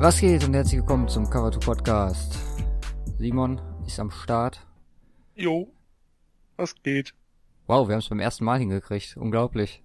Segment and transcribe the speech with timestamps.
[0.00, 2.38] Was geht und herzlich willkommen zum Cover 2 Podcast.
[3.18, 4.66] Simon ist am Start.
[5.34, 5.70] Jo,
[6.56, 7.12] was geht?
[7.66, 9.18] Wow, wir haben es beim ersten Mal hingekriegt.
[9.18, 9.82] Unglaublich.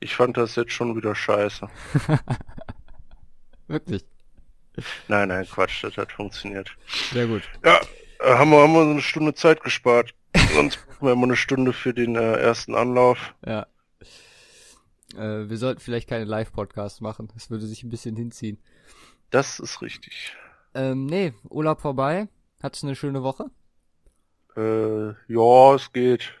[0.00, 1.68] Ich fand das jetzt schon wieder scheiße.
[3.68, 4.04] Wirklich.
[5.06, 6.76] Nein, nein, Quatsch, das hat funktioniert.
[7.12, 7.42] Sehr gut.
[7.64, 7.78] Ja,
[8.18, 10.16] äh, haben wir, haben wir so eine Stunde Zeit gespart.
[10.52, 13.36] Sonst brauchen wir immer eine Stunde für den äh, ersten Anlauf.
[13.46, 13.68] Ja.
[15.14, 17.28] Äh, wir sollten vielleicht keine Live-Podcasts machen.
[17.34, 18.58] Das würde sich ein bisschen hinziehen.
[19.32, 20.32] Das ist richtig.
[20.74, 22.28] Ähm, nee, Urlaub vorbei.
[22.62, 23.46] Hattest du eine schöne Woche?
[24.56, 26.32] Äh, ja, es geht.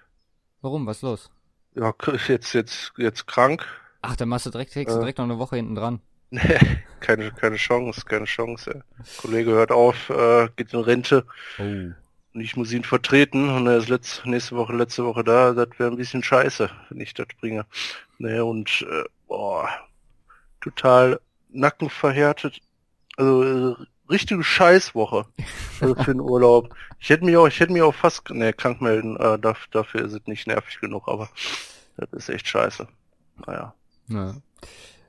[0.60, 0.86] Warum?
[0.86, 1.30] Was ist los?
[1.74, 1.92] Ja,
[2.28, 3.66] jetzt, jetzt, jetzt krank.
[4.02, 5.00] Ach, dann machst du direkt, kriegst du Äh.
[5.00, 6.00] direkt noch eine Woche hinten dran.
[6.30, 6.58] Nee,
[7.00, 8.84] keine, keine Chance, keine Chance.
[9.18, 11.26] Kollege hört auf, äh, geht in Rente
[11.58, 11.62] Oh.
[11.62, 11.96] und
[12.40, 15.52] ich muss ihn vertreten und er ist letzt, nächste Woche, letzte Woche da.
[15.52, 17.66] Das wäre ein bisschen scheiße, wenn ich das bringe.
[18.18, 19.68] Nee, und äh, boah,
[20.62, 22.60] total nackenverhärtet.
[23.16, 23.74] Also äh,
[24.10, 25.26] richtige Scheißwoche
[25.80, 26.74] also für den Urlaub.
[26.98, 29.16] Ich hätte mich auch, ich hätte mich auch fast, nee, krank melden.
[29.16, 31.28] Äh, dafür, dafür ist es nicht nervig genug, aber
[31.96, 32.86] das ist echt scheiße.
[33.46, 33.74] Naja.
[34.08, 34.34] Ja.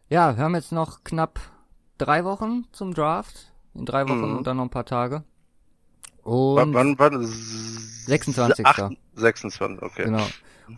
[0.09, 1.39] ja, wir haben jetzt noch knapp
[1.97, 3.51] drei Wochen zum Draft.
[3.75, 4.37] In drei Wochen Mhm.
[4.37, 5.23] und dann noch ein paar Tage.
[6.23, 7.23] Wann, Und wann, wann?
[7.25, 8.65] 26..
[9.15, 10.03] 26, okay.
[10.05, 10.25] Genau.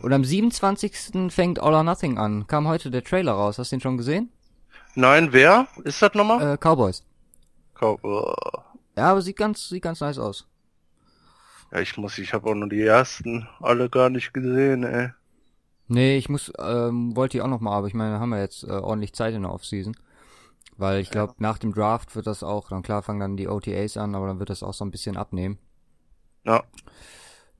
[0.02, 1.30] Und am 27.
[1.30, 2.46] fängt All or Nothing an.
[2.46, 3.58] Kam heute der Trailer raus.
[3.58, 4.30] Hast du den schon gesehen?
[4.94, 5.68] Nein, wer?
[5.84, 6.54] Ist das nochmal?
[6.54, 7.04] Äh, Cowboys.
[7.78, 8.58] Kau- äh,
[8.96, 10.46] Ja, aber sieht ganz, sieht ganz nice aus.
[11.70, 15.10] Ja, ich muss, ich habe auch nur die ersten alle gar nicht gesehen, ey.
[15.88, 18.64] Nee, ich muss, ähm, wollte ich auch noch mal, aber ich meine, haben wir jetzt
[18.64, 19.96] äh, ordentlich Zeit in der Offseason.
[20.78, 23.96] Weil ich glaube, nach dem Draft wird das auch, dann klar fangen dann die OTAs
[23.98, 25.58] an, aber dann wird das auch so ein bisschen abnehmen.
[26.44, 26.62] Ja.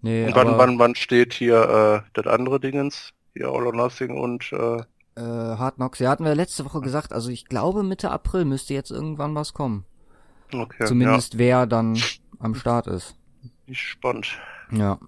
[0.02, 3.12] Nee, Und wann, aber, wann, wann steht hier äh, das andere Dingens?
[3.34, 4.82] Hier All or Nothing und äh,
[5.16, 8.74] äh, Hard Knocks, ja, hatten wir letzte Woche gesagt, also ich glaube Mitte April müsste
[8.74, 9.84] jetzt irgendwann was kommen.
[10.52, 10.86] Okay.
[10.86, 12.00] Zumindest wer dann
[12.38, 13.16] am Start ist.
[13.42, 14.38] Ja, ich spannend.
[14.70, 14.98] Ja.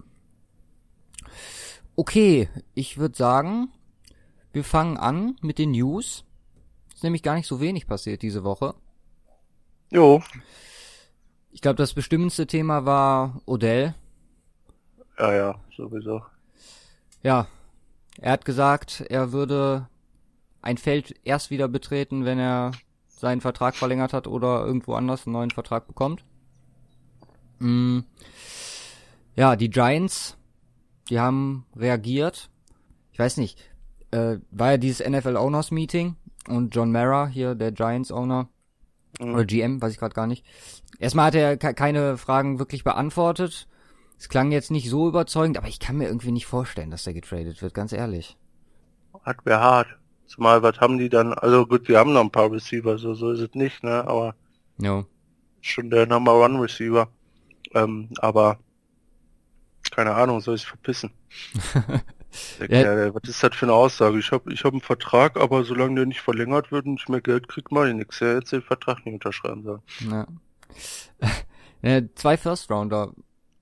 [1.95, 3.69] Okay, ich würde sagen,
[4.53, 6.23] wir fangen an mit den News.
[6.93, 8.73] Ist nämlich gar nicht so wenig passiert diese Woche.
[9.91, 10.21] Jo,
[11.51, 13.95] Ich glaube, das bestimmendste Thema war Odell.
[15.17, 16.21] ja, ja, sowieso.
[17.23, 17.47] Ja,
[18.21, 19.87] er hat gesagt, er würde
[20.61, 22.71] ein Feld erst wieder betreten, wenn er
[23.19, 26.23] seinen Vertrag verlängert hat oder irgendwo anders einen neuen Vertrag bekommt.
[27.59, 27.99] Mm.
[29.35, 30.37] Ja, die Giants,
[31.09, 32.49] die haben reagiert.
[33.11, 33.59] Ich weiß nicht,
[34.11, 36.15] äh, war ja dieses NFL Owners Meeting
[36.47, 38.47] und John Mara, hier der Giants Owner,
[39.19, 39.33] Mhm.
[39.33, 40.45] oder GM, weiß ich gerade gar nicht.
[40.99, 43.67] Erstmal hat er ke- keine Fragen wirklich beantwortet.
[44.17, 47.13] Es klang jetzt nicht so überzeugend, aber ich kann mir irgendwie nicht vorstellen, dass der
[47.13, 48.37] getradet wird, ganz ehrlich.
[49.23, 49.87] Hat wer hart.
[50.29, 51.33] Zumal, was haben die dann?
[51.33, 54.07] Also gut, wir haben noch ein paar Receiver, so, so ist es nicht, ne?
[54.07, 54.35] Aber
[54.77, 55.05] No.
[55.59, 57.09] schon der Number One Receiver.
[57.73, 58.59] Ähm, aber
[59.91, 61.11] keine Ahnung, soll ich verpissen.
[62.69, 63.11] Ja.
[63.15, 64.19] Was ist das für eine Aussage?
[64.19, 67.21] Ich habe ich hab einen Vertrag, aber solange der nicht verlängert wird und ich mehr
[67.21, 68.21] Geld krieg, mache ich nichts.
[68.21, 69.81] Er hätte den Vertrag nicht unterschreiben sollen.
[70.11, 70.27] Ja.
[71.81, 73.13] ja, zwei First Rounder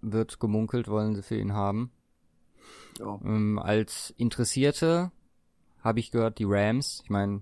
[0.02, 1.92] wird gemunkelt, wollen sie für ihn haben.
[3.00, 3.18] Ja.
[3.24, 5.12] Ähm, als Interessierte
[5.88, 7.02] habe ich gehört, die Rams.
[7.04, 7.42] Ich meine,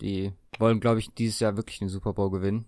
[0.00, 2.66] die wollen, glaube ich, dieses Jahr wirklich den Super Bowl gewinnen.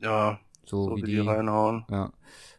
[0.00, 1.12] Ja, So, so wie wie die.
[1.12, 1.86] die reinhauen.
[1.90, 2.12] ja.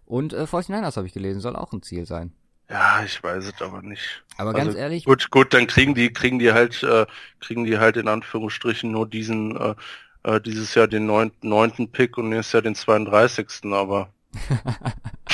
[0.06, 2.34] Und äh, 49ers habe ich gelesen, soll auch ein Ziel sein.
[2.70, 4.24] Ja, ich weiß es aber nicht.
[4.38, 7.06] Aber Also, ganz ehrlich, Gut, gut, dann kriegen die, kriegen die halt, äh,
[7.40, 9.76] kriegen die halt in Anführungsstrichen nur diesen, äh,
[10.24, 13.74] äh, dieses Jahr den neunten, neunten Pick und nächstes Jahr den 32.
[13.74, 14.14] Aber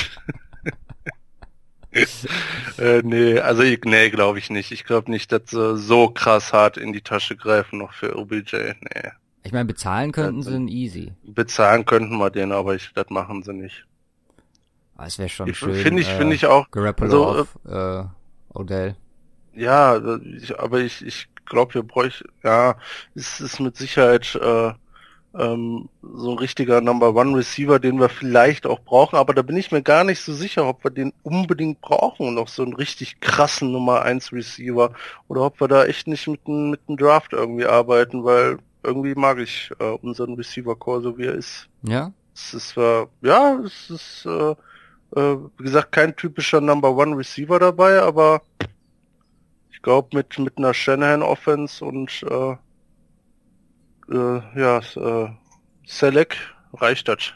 [2.78, 4.72] äh, nee, also ich, nee, glaube ich nicht.
[4.72, 8.56] Ich glaube nicht, dass sie so krass hart in die Tasche greifen noch für OBJ.
[8.81, 9.09] Nee.
[9.44, 11.13] ich meine, bezahlen könnten Ja, sie ihn easy.
[11.24, 13.85] Bezahlen könnten wir den, aber ich, das machen sie nicht.
[14.96, 15.73] Aber es wäre schon Ich- schön.
[15.76, 16.70] Finde ich, äh, finde ich auch.
[16.72, 18.96] Garoppolo also, auf äh, Odell.
[19.53, 22.78] Ja, ich, aber ich, ich glaube, wir bräuchten, ja,
[23.16, 24.72] es ist mit Sicherheit äh,
[25.38, 29.56] ähm, so ein richtiger Number One Receiver, den wir vielleicht auch brauchen, aber da bin
[29.56, 33.20] ich mir gar nicht so sicher, ob wir den unbedingt brauchen, noch so einen richtig
[33.22, 34.94] krassen Nummer eins Receiver,
[35.28, 39.16] oder ob wir da echt nicht mit dem mit dem Draft irgendwie arbeiten, weil irgendwie
[39.16, 41.68] mag ich äh, unseren Receiver Core so wie er ist.
[41.84, 42.12] Ja?
[42.34, 44.52] Es ist äh, ja, es ist äh,
[45.20, 48.42] äh, wie gesagt kein typischer Number One Receiver dabei, aber
[49.72, 52.56] ich glaube mit mit einer Shanahan Offense und äh,
[54.11, 55.31] äh, ja äh,
[55.85, 56.37] Select
[56.73, 57.34] reicht das.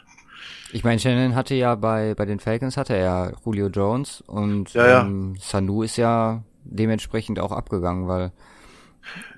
[0.68, 4.74] Ich meine, Shannon hatte ja bei, bei den Falcons hatte er ja Julio Jones und
[4.74, 5.12] Ja, ja.
[5.12, 8.32] Ähm, Sanu ist ja dementsprechend auch abgegangen, weil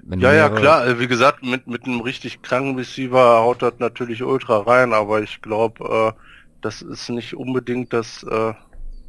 [0.02, 0.86] Wenn Ja, ja, klar.
[0.86, 5.22] äh, Wie gesagt, mit, mit einem richtig kranken Receiver haut das natürlich ultra rein, aber
[5.22, 6.20] ich glaube, äh,
[6.60, 8.54] das ist nicht unbedingt das äh,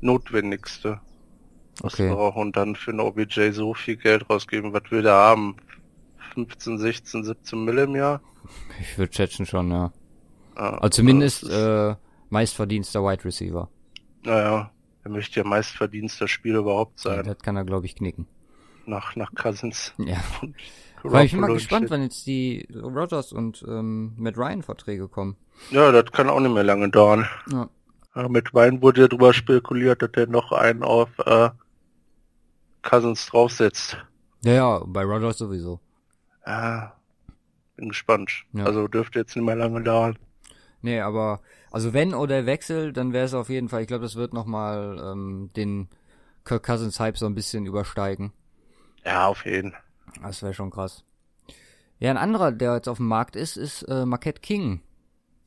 [0.01, 1.01] Notwendigste,
[1.81, 2.05] was Okay.
[2.07, 2.41] wir brauchen.
[2.43, 5.57] Und dann für einen OBJ so viel Geld rausgeben, was wir da haben.
[6.33, 8.21] 15, 16, 17 Mille im Jahr.
[8.79, 9.91] Ich würde schätzen schon, ja.
[10.55, 11.95] Ja, Also zumindest äh,
[12.29, 13.69] meistverdienster Wide Receiver.
[14.23, 14.71] Naja,
[15.03, 17.25] er möchte ja meistverdienster Spieler überhaupt Ja, sein.
[17.25, 18.27] das kann er, glaube ich, knicken.
[18.85, 19.93] Nach, nach Cousins.
[19.97, 20.17] Ja.
[21.03, 21.91] Weil ich bin mal gespannt, shit.
[21.91, 25.37] wann jetzt die Rogers und ähm, Matt Ryan Verträge kommen.
[25.71, 27.25] Ja, das kann auch nicht mehr lange dauern.
[27.51, 27.69] Ja.
[28.15, 31.51] Ja, mit Wein wurde ja drüber spekuliert, dass er noch einen auf äh,
[32.81, 33.97] Cousins draufsetzt.
[34.43, 35.79] Ja, ja, bei Rogers sowieso.
[36.49, 36.95] Ja,
[37.75, 38.45] bin gespannt.
[38.53, 38.65] Ja.
[38.65, 40.17] Also dürfte jetzt nicht mehr lange dauern.
[40.81, 44.15] Nee, aber also wenn oder Wechsel, dann wäre es auf jeden Fall, ich glaube, das
[44.15, 45.89] wird nochmal ähm, den
[46.45, 48.33] Kirk Cousins Hype so ein bisschen übersteigen.
[49.05, 49.75] Ja, auf jeden.
[50.23, 51.03] Das wäre schon krass.
[51.99, 54.81] Ja, ein anderer, der jetzt auf dem Markt ist, ist äh, Marquette King.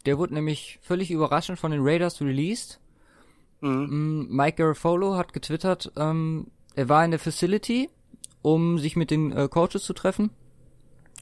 [0.06, 2.78] Der wurde nämlich völlig überraschend von den Raiders released.
[3.60, 4.28] Mhm.
[4.28, 6.46] Mm, Mike Garofolo hat getwittert, ähm,
[6.76, 7.90] er war in der Facility,
[8.40, 10.30] um sich mit den äh, Coaches zu treffen,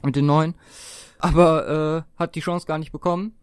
[0.02, 0.54] mit den neuen,
[1.18, 3.34] aber äh, hat die Chance gar nicht bekommen,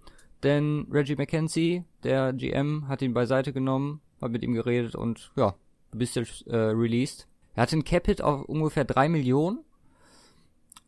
[0.44, 5.56] denn Reggie McKenzie, der GM, hat ihn beiseite genommen, hat mit ihm geredet und ja,
[5.92, 7.28] du bist jetzt äh, released.
[7.56, 9.64] Er hatte ein Cap-Hit auf ungefähr drei Millionen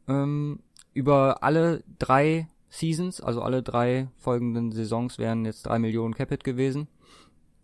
[0.07, 0.59] ähm,
[0.93, 6.87] über alle drei Seasons, also alle drei folgenden Saisons wären jetzt drei Millionen Cap-Hit gewesen.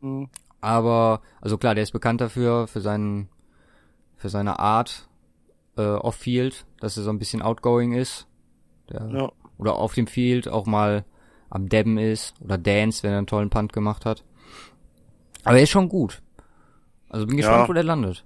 [0.01, 0.29] Mhm.
[0.61, 3.29] Aber, also klar, der ist bekannt dafür, für seinen,
[4.15, 5.07] für seine Art
[5.77, 8.27] äh, off-Field, dass er so ein bisschen outgoing ist.
[8.89, 9.31] Der, Ja.
[9.57, 11.03] Oder auf dem Field auch mal
[11.49, 14.23] am Dabben ist oder Dance, wenn er einen tollen Punt gemacht hat.
[15.43, 16.21] Aber er ist schon gut.
[17.09, 17.67] Also bin gespannt, Ja.
[17.69, 18.25] wo der landet.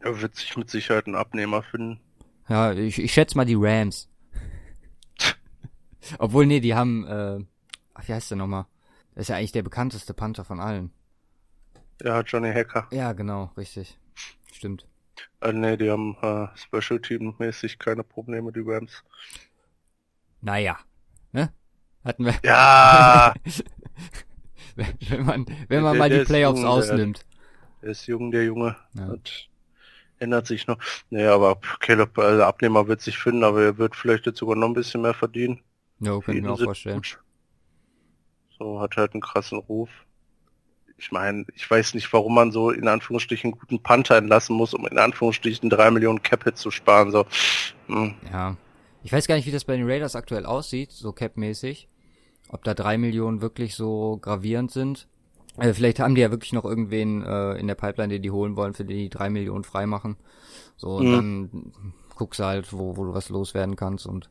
[0.00, 2.00] Er wird sich mit Sicherheit einen Abnehmer finden.
[2.48, 4.08] Ja, ich, ich schätze mal die Rams.
[6.18, 7.44] Obwohl, nee, die haben, äh,
[7.94, 8.66] ach, wie heißt der nochmal?
[9.14, 10.90] Das ist ja eigentlich der bekannteste Panther von allen.
[12.04, 12.88] Hat Johnny Hacker.
[12.90, 13.96] Ja, genau, richtig.
[14.52, 14.86] Stimmt.
[15.40, 19.02] Äh, nee, die haben äh, Special Team mäßig keine Probleme, die Rams.
[20.40, 20.78] Naja,
[21.32, 21.52] ne?
[22.04, 23.32] Hatten wir, Ja,
[24.76, 27.26] wenn man, wenn man Der- mal der die Playoffs jung, der- ausnimmt.
[27.82, 28.76] er ist jung, der Junge.
[28.94, 29.06] Ja.
[29.16, 29.32] Das
[30.18, 30.78] ändert sich noch.
[31.10, 34.68] Nee, aber Caleb, also Abnehmer wird sich finden, aber er wird vielleicht jetzt sogar noch
[34.68, 35.60] ein bisschen mehr verdienen.
[36.00, 36.96] Für könnte ich mir auch vorstellen.
[36.96, 37.18] gut.
[38.58, 39.90] So, hat halt einen krassen Ruf.
[41.02, 44.72] Ich meine, ich weiß nicht, warum man so in Anführungsstrichen einen guten Panther entlassen muss,
[44.72, 47.10] um in Anführungsstrichen drei Millionen Cap-Hit zu sparen.
[47.10, 47.26] So,
[47.88, 48.14] hm.
[48.32, 48.56] Ja.
[49.02, 51.88] Ich weiß gar nicht, wie das bei den Raiders aktuell aussieht, so cap-mäßig.
[52.50, 55.08] Ob da drei Millionen wirklich so gravierend sind.
[55.58, 58.54] Äh, vielleicht haben die ja wirklich noch irgendwen äh, in der Pipeline, den die holen
[58.54, 60.16] wollen, für die die drei Millionen freimachen.
[60.76, 61.12] So, und Mhm.
[61.12, 61.72] dann
[62.14, 64.06] guckst du halt, wo, wo du was loswerden kannst.
[64.06, 64.30] Und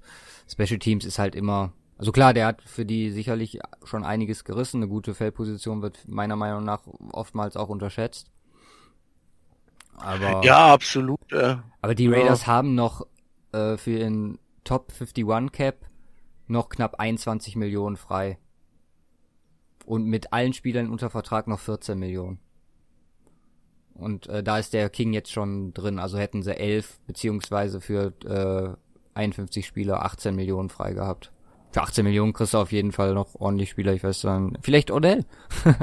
[0.49, 1.73] Special Teams ist halt immer.
[2.01, 4.77] Also klar, der hat für die sicherlich schon einiges gerissen.
[4.77, 6.81] Eine gute Feldposition wird meiner Meinung nach
[7.11, 8.31] oftmals auch unterschätzt.
[9.97, 11.19] Aber ja, absolut.
[11.31, 12.17] Äh, aber die Ja.
[12.17, 13.05] Raiders haben noch
[13.51, 15.85] äh, für ihren Top 51 Cap
[16.47, 18.39] noch knapp 21 Millionen frei.
[19.85, 22.39] Und mit allen Spielern unter Vertrag noch 14 Millionen.
[23.93, 25.99] Und äh, da ist der King jetzt schon drin.
[25.99, 28.75] Also hätten sie 11 beziehungsweise für äh,
[29.13, 31.31] 51 Spieler 18 Millionen frei gehabt.
[31.71, 33.93] Für 18 Millionen kriegst du auf jeden Fall noch ordentlich Spieler.
[33.93, 35.25] Ich weiß dann, vielleicht Odell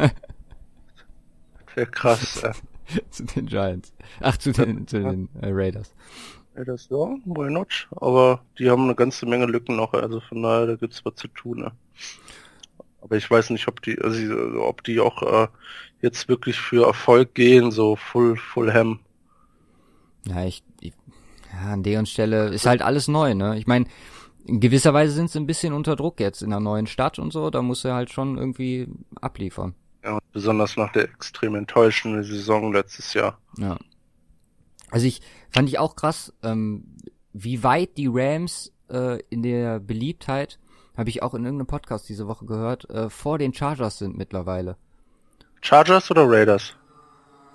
[1.78, 2.42] wäre krass.
[2.90, 3.02] Äh.
[3.10, 3.92] zu den Giants.
[4.22, 5.92] Ach, zu den, zu den äh, Raiders.
[6.56, 7.86] Ja, das ja, why not?
[7.90, 11.28] Aber die haben eine ganze Menge Lücken noch, also von daher, da gibt's was zu
[11.28, 11.58] tun.
[11.58, 11.72] Ne?
[13.02, 15.48] Aber ich weiß nicht, ob die, also, ob die auch äh,
[16.00, 19.00] jetzt wirklich für Erfolg gehen, so full, full ham.
[20.26, 20.94] Ja, ich, ich
[21.52, 23.58] ja, an deren Stelle ist halt alles neu, ne?
[23.58, 23.84] Ich meine,
[24.48, 27.32] in gewisser Weise sind sie ein bisschen unter Druck jetzt in einer neuen Stadt und
[27.32, 28.88] so, da muss er halt schon irgendwie
[29.20, 29.74] abliefern.
[30.02, 33.38] Ja, besonders nach der extrem enttäuschenden Saison letztes Jahr.
[33.58, 33.76] Ja.
[34.90, 36.96] Also ich fand ich auch krass, ähm,
[37.32, 40.58] wie weit die Rams äh, in der Beliebtheit,
[40.96, 44.76] habe ich auch in irgendeinem Podcast diese Woche gehört, äh, vor den Chargers sind mittlerweile.
[45.60, 46.74] Chargers oder Raiders?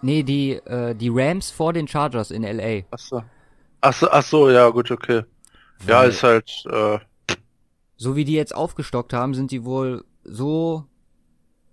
[0.02, 2.84] Nee, die äh, die Rams vor den Chargers in LA.
[2.92, 3.24] Ach so.
[3.82, 5.24] Ach so, ach so, ja, gut, okay.
[5.88, 7.00] Ja, ist halt, äh,
[7.98, 10.86] so wie die jetzt aufgestockt haben, sind die wohl so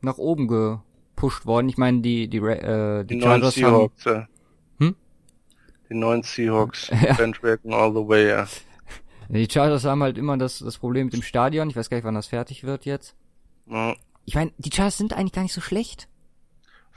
[0.01, 1.69] nach oben gepusht worden.
[1.69, 4.29] Ich meine, die die äh, die, die neuen Chargers haben Seahawks, ja.
[4.79, 4.97] Hm?
[5.91, 7.15] Die neuen Seahawks, Ja.
[7.15, 8.47] Bandwagon all the way, ja.
[9.29, 11.71] die Chargers haben halt immer das das Problem mit dem Stadion.
[11.71, 13.15] Ich weiß gar nicht, wann das fertig wird jetzt.
[13.67, 13.95] ja.
[14.27, 16.07] Ich meine, die Chargers sind eigentlich gar nicht so schlecht.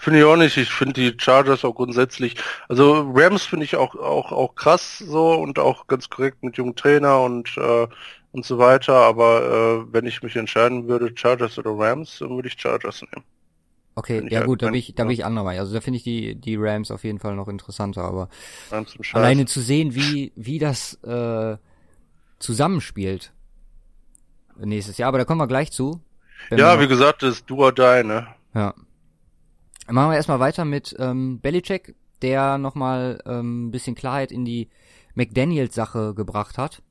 [0.04, 0.58] Finde ich auch nicht.
[0.58, 2.36] Ich finde die Chargers auch grundsätzlich,
[2.68, 6.76] also Rams finde ich auch, auch, auch krass so und auch ganz korrekt mit jungen
[6.76, 7.88] Trainer und, äh,
[8.34, 8.96] und so weiter.
[8.96, 13.24] Aber äh, wenn ich mich entscheiden würde, Chargers oder Rams, dann würde ich Chargers nehmen.
[13.96, 15.62] Okay, ja gut, da bin ich, da bin ich anderer Meinung.
[15.62, 18.28] Also da finde ich die, die Rams auf jeden Fall noch interessanter, aber
[19.14, 21.56] alleine zu sehen, wie, wie das äh,
[22.40, 23.32] zusammenspielt
[24.58, 26.02] nächstes Jahr, aber da kommen wir gleich zu.
[26.52, 28.28] Ja, wie gesagt, das ist du or die, ne?
[28.54, 28.74] Ja.
[29.90, 34.70] Machen wir erstmal weiter mit ähm, Belichick, der nochmal ähm, ein bisschen Klarheit in die
[35.16, 36.82] McDaniels-Sache gebracht hat.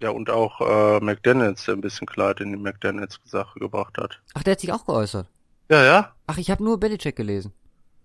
[0.00, 4.20] Ja, und auch äh, McDaniels, der ein bisschen Klarheit in die McDaniels-Sache gebracht hat.
[4.34, 5.26] Ach, der hat sich auch geäußert?
[5.70, 6.14] Ja, ja.
[6.26, 7.52] Ach, ich habe nur Belichick gelesen.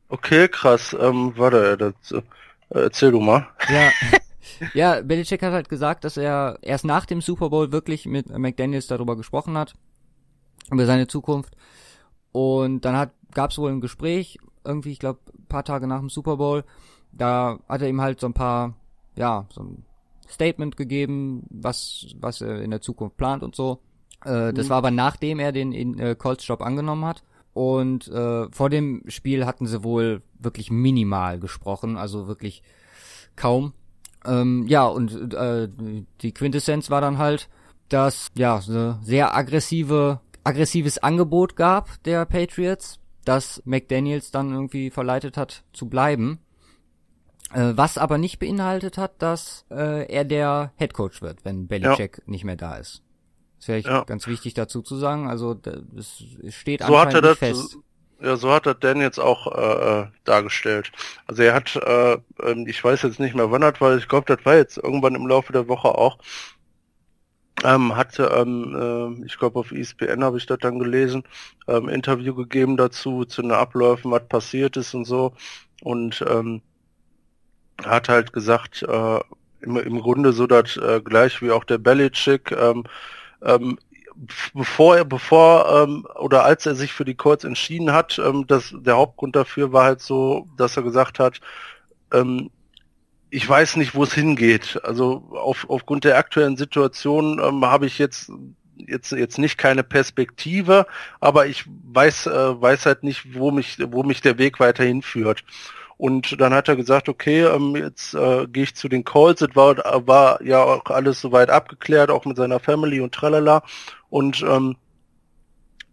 [0.07, 0.95] Okay, krass.
[0.97, 2.21] Ähm, warte, das, äh,
[2.69, 3.47] erzähl du mal.
[3.69, 3.91] Ja.
[4.73, 8.87] ja, Belichick hat halt gesagt, dass er erst nach dem Super Bowl wirklich mit McDaniels
[8.87, 9.75] darüber gesprochen hat,
[10.71, 11.55] über seine Zukunft.
[12.31, 16.09] Und dann hat gab es wohl ein Gespräch, irgendwie, ich glaube, paar Tage nach dem
[16.09, 16.63] Super Bowl.
[17.11, 18.75] Da hat er ihm halt so ein paar,
[19.15, 19.83] ja, so ein
[20.29, 23.79] Statement gegeben, was, was er in der Zukunft plant und so.
[24.23, 24.69] Äh, das mhm.
[24.69, 27.23] war aber nachdem er den in, äh, Colts Job angenommen hat.
[27.53, 32.61] Und äh, vor dem Spiel hatten sie wohl wirklich minimal gesprochen, also wirklich
[33.35, 33.73] kaum.
[34.25, 35.67] Ähm, ja, und äh,
[36.21, 37.49] die Quintessenz war dann halt,
[37.89, 42.98] dass ja eine sehr aggressive, aggressives Angebot gab der Patriots,
[43.29, 46.39] das McDaniels dann irgendwie verleitet hat zu bleiben.
[47.53, 52.17] Äh, was aber nicht beinhaltet hat, dass äh, er der Head Coach wird, wenn Belichick
[52.17, 52.23] ja.
[52.25, 53.03] nicht mehr da ist.
[53.59, 54.03] Das wäre ja.
[54.03, 55.27] ganz wichtig dazu zu sagen.
[55.27, 55.59] Also
[55.95, 57.77] es steht so hat er das, fest.
[58.19, 60.91] Ja, so hat er Dan jetzt auch äh, äh, dargestellt.
[61.27, 64.33] Also er hat, äh, ähm, ich weiß jetzt nicht mehr wann das war, ich glaube,
[64.33, 66.17] das war jetzt irgendwann im Laufe der Woche auch,
[67.63, 71.23] ähm, hatte, ähm, äh, ich glaube auf ESPN habe ich das dann gelesen,
[71.67, 75.33] ähm, Interview gegeben dazu, zu den Abläufen, was passiert ist und so.
[75.81, 76.61] Und ähm,
[77.83, 79.19] hat halt gesagt, äh,
[79.61, 82.85] im, im Grunde so das äh, gleich wie auch der Belichick, ähm,
[83.41, 83.77] ähm,
[84.53, 88.73] bevor er, bevor ähm, oder als er sich für die Colts entschieden hat, ähm, das,
[88.77, 91.39] der Hauptgrund dafür war halt so, dass er gesagt hat,
[92.13, 92.49] ähm,
[93.29, 94.79] ich weiß nicht, wo es hingeht.
[94.83, 98.31] Also auf, aufgrund der aktuellen Situation ähm, habe ich jetzt
[98.77, 100.87] jetzt jetzt nicht keine Perspektive,
[101.19, 105.43] aber ich weiß äh, weiß halt nicht, wo mich wo mich der Weg weiterhin führt.
[105.97, 109.41] Und dann hat er gesagt, okay, ähm, jetzt äh, gehe ich zu den Calls.
[109.41, 109.75] Es war,
[110.07, 113.63] war ja auch alles soweit abgeklärt, auch mit seiner Family und tralala.
[114.09, 114.77] Und ähm,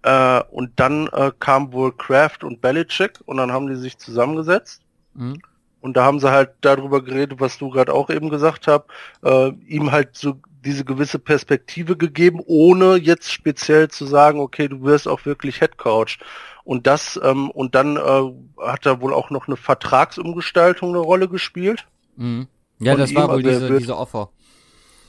[0.03, 4.81] äh, und dann äh, kam wohl Kraft und Belichick und dann haben die sich zusammengesetzt.
[5.15, 5.43] Mhm.
[5.87, 8.87] Und da haben sie halt darüber geredet, was du gerade auch eben gesagt hast,
[9.23, 14.83] äh, ihm halt so diese gewisse Perspektive gegeben, ohne jetzt speziell zu sagen, okay, du
[14.83, 16.19] wirst auch wirklich Head Coach.
[16.65, 18.33] Und das, ähm, und dann äh,
[18.67, 21.87] hat da wohl auch noch eine Vertragsumgestaltung eine Rolle gespielt.
[22.17, 22.49] Mhm.
[22.81, 24.31] Ja, Von das ihm, war wohl diese, wird, diese Offer.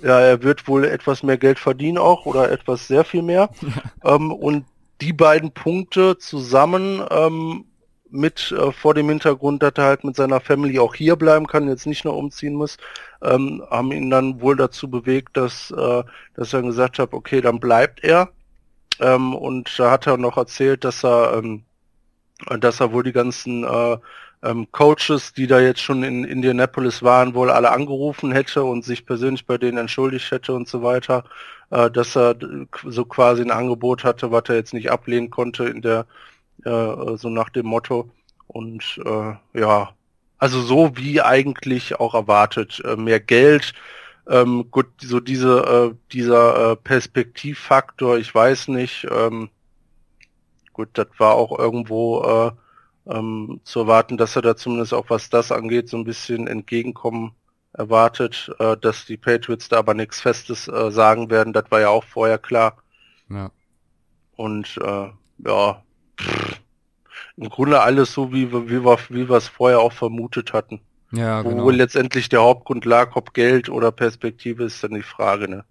[0.03, 3.49] Ja, er wird wohl etwas mehr Geld verdienen auch oder etwas sehr viel mehr.
[4.03, 4.65] ähm, und
[5.01, 7.65] die beiden Punkte zusammen ähm,
[8.09, 11.67] mit äh, vor dem Hintergrund, dass er halt mit seiner Family auch hier bleiben kann,
[11.67, 12.77] jetzt nicht nur umziehen muss,
[13.21, 16.03] ähm, haben ihn dann wohl dazu bewegt, dass, äh,
[16.35, 18.29] dass er gesagt hat, okay, dann bleibt er.
[18.99, 21.63] Ähm, und da hat er noch erzählt, dass er, ähm,
[22.59, 23.97] dass er wohl die ganzen äh,
[24.43, 29.05] ähm, Coaches, die da jetzt schon in Indianapolis waren, wohl alle angerufen hätte und sich
[29.05, 31.23] persönlich bei denen entschuldigt hätte und so weiter,
[31.71, 32.35] äh, dass er
[32.85, 36.05] so quasi ein Angebot hatte, was er jetzt nicht ablehnen konnte in der
[36.65, 38.09] äh, so nach dem Motto
[38.47, 39.89] und äh, ja,
[40.37, 43.73] also so wie eigentlich auch erwartet, äh, mehr Geld,
[44.29, 49.07] ähm, gut, so diese, äh, dieser äh, Perspektivfaktor, ich weiß nicht.
[49.09, 49.49] Ähm,
[50.73, 52.51] gut, das war auch irgendwo äh,
[53.11, 57.31] ähm, zu erwarten, dass er da zumindest auch was das angeht, so ein bisschen entgegenkommen
[57.73, 61.53] erwartet, äh, dass die Patriots da aber nichts Festes äh, sagen werden.
[61.53, 62.77] Das war ja auch vorher klar.
[63.29, 63.51] Ja.
[64.35, 65.09] Und äh,
[65.45, 65.83] ja,
[67.37, 70.81] im Grunde alles so, wie, wie wir wie wir es vorher auch vermutet hatten.
[71.11, 71.69] Ja, Wo genau.
[71.69, 75.63] letztendlich der Hauptgrund lag, ob Geld oder Perspektive, ist dann die Frage, ne?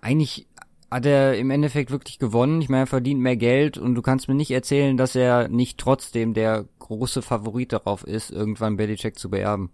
[0.00, 0.46] Eigentlich
[0.90, 2.62] hat er im Endeffekt wirklich gewonnen.
[2.62, 5.78] Ich meine, er verdient mehr Geld und du kannst mir nicht erzählen, dass er nicht
[5.78, 9.70] trotzdem der große Favorit darauf ist, irgendwann Belichick zu beerben.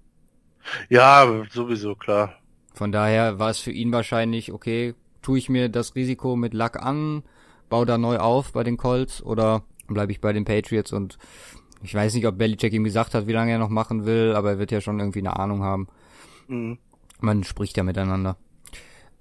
[0.88, 2.34] Ja, sowieso, klar.
[2.74, 6.76] Von daher war es für ihn wahrscheinlich, okay, tue ich mir das Risiko mit Luck
[6.76, 7.22] an,
[7.70, 9.62] baue da neu auf bei den Colts oder
[9.94, 11.18] bleibe ich bei den Patriots und
[11.82, 14.52] ich weiß nicht, ob Belichick ihm gesagt hat, wie lange er noch machen will, aber
[14.52, 15.88] er wird ja schon irgendwie eine Ahnung haben.
[16.48, 16.78] Mhm.
[17.20, 18.36] Man spricht ja miteinander.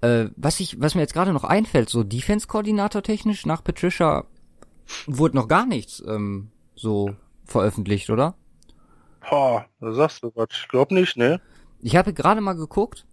[0.00, 4.24] Äh, was ich, was mir jetzt gerade noch einfällt, so Defense-Koordinator technisch nach Patricia
[5.06, 8.34] wurde noch gar nichts ähm, so veröffentlicht, oder?
[9.28, 10.48] Boah, da sagst du was.
[10.52, 11.40] Ich glaub nicht, ne?
[11.80, 13.06] Ich habe gerade mal geguckt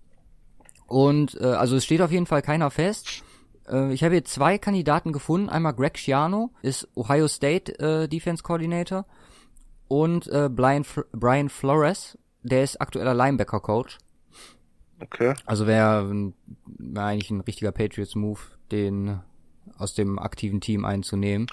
[0.88, 3.24] und äh, also es steht auf jeden Fall keiner fest.
[3.70, 5.50] Äh, ich habe hier zwei Kandidaten gefunden.
[5.50, 9.06] Einmal Greg Schiano ist Ohio State äh, Defense Coordinator
[9.88, 13.98] und äh, Brian, F Brian Flores, der ist aktueller Linebacker Coach.
[15.00, 15.34] Okay.
[15.46, 16.34] Also wäre
[16.66, 18.40] wär eigentlich ein richtiger Patriots Move,
[18.72, 19.20] den
[19.78, 21.48] aus dem aktiven Team einzunehmen.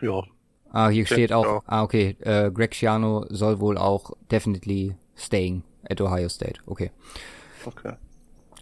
[0.00, 0.22] Ja.
[0.70, 1.62] Ah, hier steht auch, auch.
[1.66, 6.60] ah, okay, äh, Greg Schiano soll wohl auch definitely staying at Ohio State.
[6.66, 6.90] Okay.
[7.64, 7.94] Okay.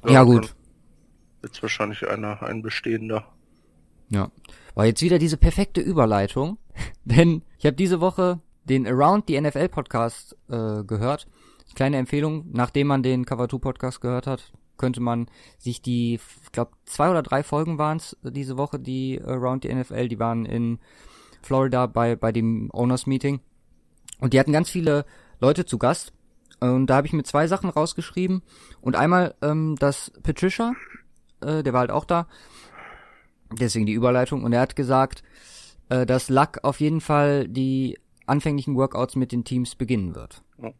[0.06, 0.54] Ja, gut.
[1.42, 3.26] Jetzt wahrscheinlich einer, ein bestehender.
[4.08, 4.30] Ja.
[4.74, 6.58] War jetzt wieder diese perfekte Überleitung,
[7.04, 11.26] denn ich habe diese Woche den Around the NFL Podcast äh, gehört.
[11.74, 15.28] Kleine Empfehlung, nachdem man den Cover 2 Podcast gehört hat, könnte man
[15.58, 19.74] sich die, ich glaube, zwei oder drei Folgen waren es diese Woche, die Around the
[19.74, 20.78] NFL, die waren in
[21.42, 23.40] Florida bei, bei dem Owners Meeting.
[24.20, 25.04] Und die hatten ganz viele
[25.40, 26.12] Leute zu Gast.
[26.60, 28.42] Und da habe ich mir zwei Sachen rausgeschrieben.
[28.80, 30.74] Und einmal, ähm, dass Patricia,
[31.40, 32.26] äh, der war halt auch da,
[33.52, 35.22] deswegen die Überleitung, und er hat gesagt,
[35.88, 40.42] äh, dass Luck auf jeden Fall die anfänglichen Workouts mit den Teams beginnen wird.
[40.62, 40.70] Ja.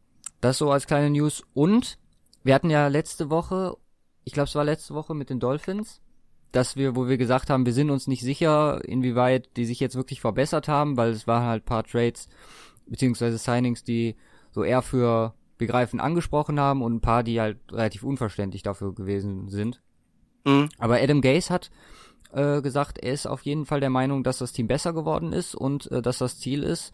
[0.41, 1.43] Das so als kleine News.
[1.53, 1.99] Und
[2.45, 3.77] wir hatten ja letzte Woche,
[4.25, 6.01] ich glaube es war letzte Woche mit den Dolphins,
[6.53, 9.97] dass wir, wo wir gesagt haben, wir sind uns nicht sicher, inwieweit die sich jetzt
[9.97, 12.29] wirklich verbessert haben, weil es waren halt paar Trades
[12.87, 14.17] beziehungsweise Signings, die
[14.51, 19.49] so eher für Begreifen angesprochen haben und ein paar, die halt relativ unverständlich dafür gewesen
[19.49, 19.81] sind.
[20.45, 20.69] Mhm.
[20.79, 21.71] Aber Adam Gase hat
[22.33, 25.55] äh, gesagt, er ist auf jeden Fall der Meinung, dass das Team besser geworden ist
[25.55, 26.93] und äh, dass das Ziel ist,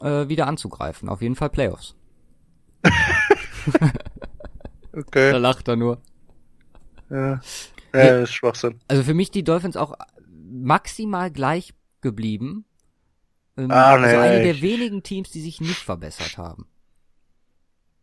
[0.00, 1.08] äh, wieder anzugreifen.
[1.08, 1.94] Auf jeden Fall Playoffs.
[4.92, 5.30] Okay.
[5.30, 6.00] Da lacht er nur.
[7.10, 7.40] Ja.
[7.94, 8.80] Ja, ist Schwachsinn.
[8.88, 9.94] Also für mich die Dolphins auch
[10.50, 12.64] maximal gleich geblieben.
[13.56, 16.66] Ähm, Ah, also nee, eine der ich- wenigen Teams, die sich nicht verbessert haben.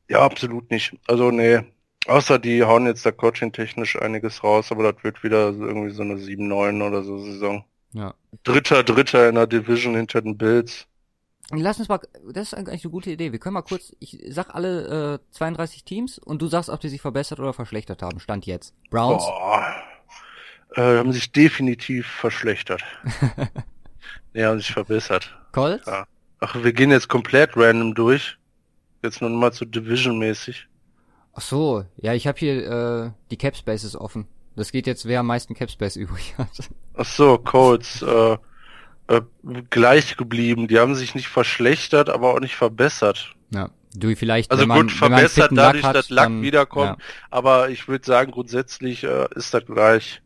[0.09, 0.97] Ja, absolut nicht.
[1.07, 1.63] Also nee.
[2.07, 6.15] Außer die hauen jetzt da coaching-technisch einiges raus, aber das wird wieder irgendwie so eine
[6.15, 7.65] 7-9 oder so Saison.
[7.93, 8.13] Ja.
[8.43, 10.87] Dritter, Dritter in der Division hinter den Bills.
[11.51, 11.99] Lass uns mal,
[12.31, 13.31] das ist eigentlich eine gute Idee.
[13.31, 16.89] Wir können mal kurz, ich sag alle äh, 32 Teams und du sagst, ob die
[16.89, 18.19] sich verbessert oder verschlechtert haben.
[18.19, 18.73] Stand jetzt.
[18.89, 19.75] Browns, Boah.
[20.75, 22.83] Äh, haben sich definitiv verschlechtert.
[24.33, 25.37] ja, haben sich verbessert.
[25.51, 26.05] Colts, Ja.
[26.41, 28.37] Ach, wir gehen jetzt komplett random durch.
[29.01, 30.67] Jetzt nur mal so Division-mäßig.
[31.35, 34.25] Ach so, ja, ich habe hier äh, die Cap Spaces offen.
[34.55, 36.69] Das geht jetzt, wer am meisten Cap Space übrig hat.
[36.93, 38.37] Ach so, Colts, äh,
[39.07, 39.21] äh,
[39.69, 40.69] gleich geblieben.
[40.69, 43.35] Die haben sich nicht verschlechtert, aber auch nicht verbessert.
[43.51, 44.49] Ja, du vielleicht.
[44.49, 47.01] Also man, gut, verbessert dadurch, hat, dass dann- wiederkommt.
[47.29, 50.21] Aber ich würde sagen, grundsätzlich äh, ist das gleich.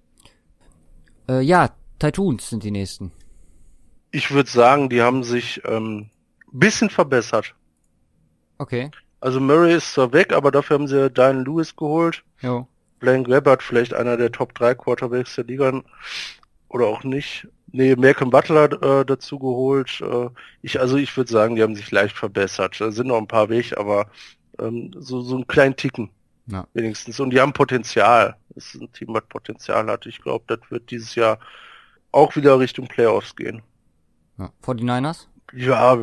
[1.27, 3.11] Ja, äh, ja Tytoons sind die nächsten.
[4.11, 6.11] Ich würde sagen, die haben sich ähm,
[6.51, 7.55] bisschen verbessert.
[8.59, 8.91] Okay,
[9.21, 12.23] Also Murray ist zwar weg, aber dafür haben sie Diane Lewis geholt.
[12.41, 12.67] jo.
[12.99, 15.81] Blaine Gabbard, vielleicht einer der Top 3 Quarterbacks der Liga
[16.67, 17.47] oder auch nicht.
[17.71, 20.01] Nee, Malcolm Butler äh, dazu geholt.
[20.01, 20.27] Äh,
[20.63, 22.75] ich, also ich würde sagen, die haben sich leicht verbessert.
[22.81, 24.07] Da sind noch ein paar weg, aber
[24.59, 26.09] ähm, so, so einen kleinen Ticken
[26.47, 26.67] Ja.
[26.73, 27.21] wenigstens.
[27.21, 28.35] Und die haben Potenzial.
[28.55, 30.05] Das ist ein Team, was Potenzial hat.
[30.05, 31.39] Ich glaube, das wird dieses Jahr
[32.11, 33.61] auch wieder Richtung Playoffs gehen.
[34.37, 34.51] Ja.
[34.61, 35.97] 49ers, Ja,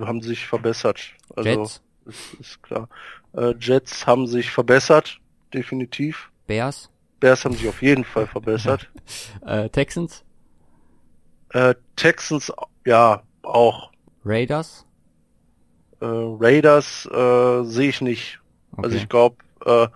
[0.00, 1.00] haben sich verbessert.
[1.36, 2.88] Also Jets, ist, ist klar.
[3.36, 5.18] Äh, Jets haben sich verbessert,
[5.52, 6.30] definitiv.
[6.46, 6.90] Bears,
[7.20, 8.90] Bears haben sich auf jeden Fall verbessert.
[9.46, 10.24] äh, Texans,
[11.50, 12.52] Äh, Texans,
[12.84, 13.90] ja, auch.
[14.24, 14.86] Raiders.
[16.00, 18.40] Äh, Raiders äh, sehe ich nicht.
[18.72, 18.82] Okay.
[18.84, 19.86] Also ich glaube, äh,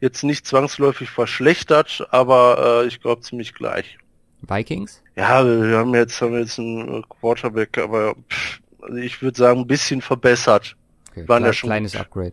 [0.00, 3.98] jetzt nicht zwangsläufig verschlechtert, aber äh, ich glaube ziemlich gleich.
[4.40, 9.60] Vikings, Ja, wir haben jetzt, haben jetzt einen Quarterback, aber pff, also ich würde sagen,
[9.60, 10.76] ein bisschen verbessert.
[11.12, 12.00] Okay, Waren ja klei- schon kleines gut.
[12.00, 12.32] Upgrade.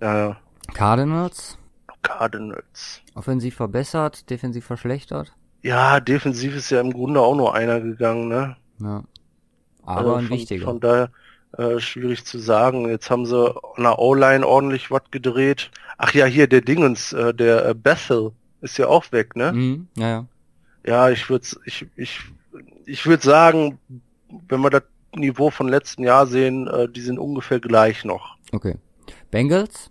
[0.00, 0.36] Ja, ja.
[0.74, 1.58] Cardinals,
[2.02, 3.00] Cardinals.
[3.14, 5.32] offensiv verbessert, defensiv verschlechtert.
[5.62, 8.56] Ja, defensiv ist ja im Grunde auch nur einer gegangen, ne?
[8.78, 9.04] Ja.
[9.82, 10.64] Aber Also ein von, wichtiger.
[10.64, 11.10] Von daher
[11.58, 12.88] äh, schwierig zu sagen.
[12.88, 15.70] Jetzt haben sie an der O-Line ordentlich was gedreht.
[15.98, 19.52] Ach ja, hier der Dingens, äh, der äh, Bethel ist ja auch weg, ne?
[19.52, 20.26] Mhm, ja, ja.
[20.86, 22.20] Ja, ich würde ich ich
[22.86, 23.78] ich würde sagen,
[24.48, 24.82] wenn wir das
[25.14, 28.36] Niveau von letzten Jahr sehen, äh, die sind ungefähr gleich noch.
[28.52, 28.76] Okay.
[29.30, 29.90] Bengals,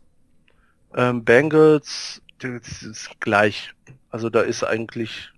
[0.96, 3.74] Ähm, Bengals, das ist gleich.
[4.10, 5.32] Also da ist eigentlich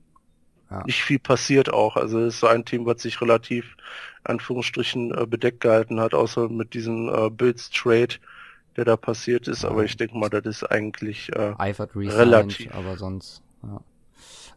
[0.70, 0.84] Ja.
[0.86, 1.98] nicht viel passiert auch.
[1.98, 3.76] Also es ist so ein Team, was sich relativ
[4.24, 8.15] Anführungsstrichen äh, bedeckt gehalten hat, außer mit diesem äh, Bills Trade,
[8.78, 9.65] der da passiert ist.
[9.65, 12.74] Aber ich denke mal, das ist eigentlich äh, Eifert Relativ.
[12.74, 13.82] aber sonst, ja.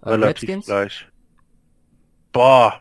[0.02, 1.08] Äh, relativ Redskins, gleich.
[2.32, 2.80] Boah,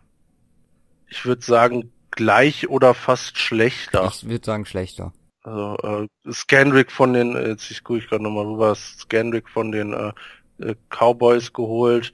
[1.09, 4.11] ich würde sagen gleich oder fast schlechter.
[4.13, 5.13] Ich würde sagen schlechter.
[5.43, 9.93] Also äh, Scandrick von den, jetzt ich gucke ich gerade nochmal rüber, Scandrick von den
[9.93, 10.11] äh,
[10.59, 12.13] äh, Cowboys geholt.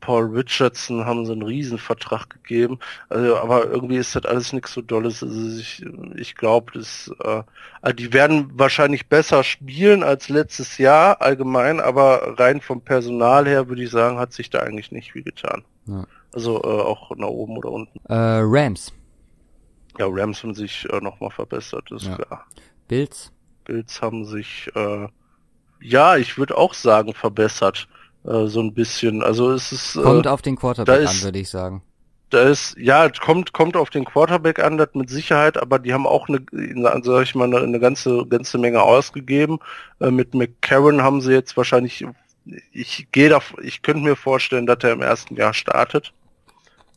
[0.00, 2.78] Paul Richardson haben sie einen Riesenvertrag gegeben.
[3.08, 5.22] Also, aber irgendwie ist das alles nichts so Dolles.
[5.22, 5.82] Also ich,
[6.14, 7.42] ich glaube, das, äh,
[7.80, 13.68] also die werden wahrscheinlich besser spielen als letztes Jahr allgemein, aber rein vom Personal her
[13.68, 15.64] würde ich sagen, hat sich da eigentlich nicht viel getan.
[15.86, 16.04] Ja.
[16.34, 17.98] Also äh, auch nach oben oder unten.
[18.06, 18.92] Äh, Rams.
[19.98, 22.16] Ja, Rams haben sich äh, nochmal verbessert, ist ja.
[22.16, 22.46] klar.
[22.88, 23.32] Bills.
[23.64, 25.08] Bills haben sich, äh,
[25.80, 27.88] ja, ich würde auch sagen, verbessert.
[28.24, 29.22] Äh, so ein bisschen.
[29.22, 29.96] Also es ist.
[29.96, 31.82] Äh, kommt auf den Quarterback an, würde ich sagen.
[32.30, 36.06] Da ist, ja, kommt, kommt auf den Quarterback an, das mit Sicherheit, aber die haben
[36.06, 36.40] auch eine,
[37.02, 39.58] sag ich mal, eine, eine ganze, ganze Menge ausgegeben.
[40.00, 42.04] Äh, mit McCarron haben sie jetzt wahrscheinlich,
[42.72, 46.12] ich gehe da, ich könnte mir vorstellen, dass er im ersten Jahr startet.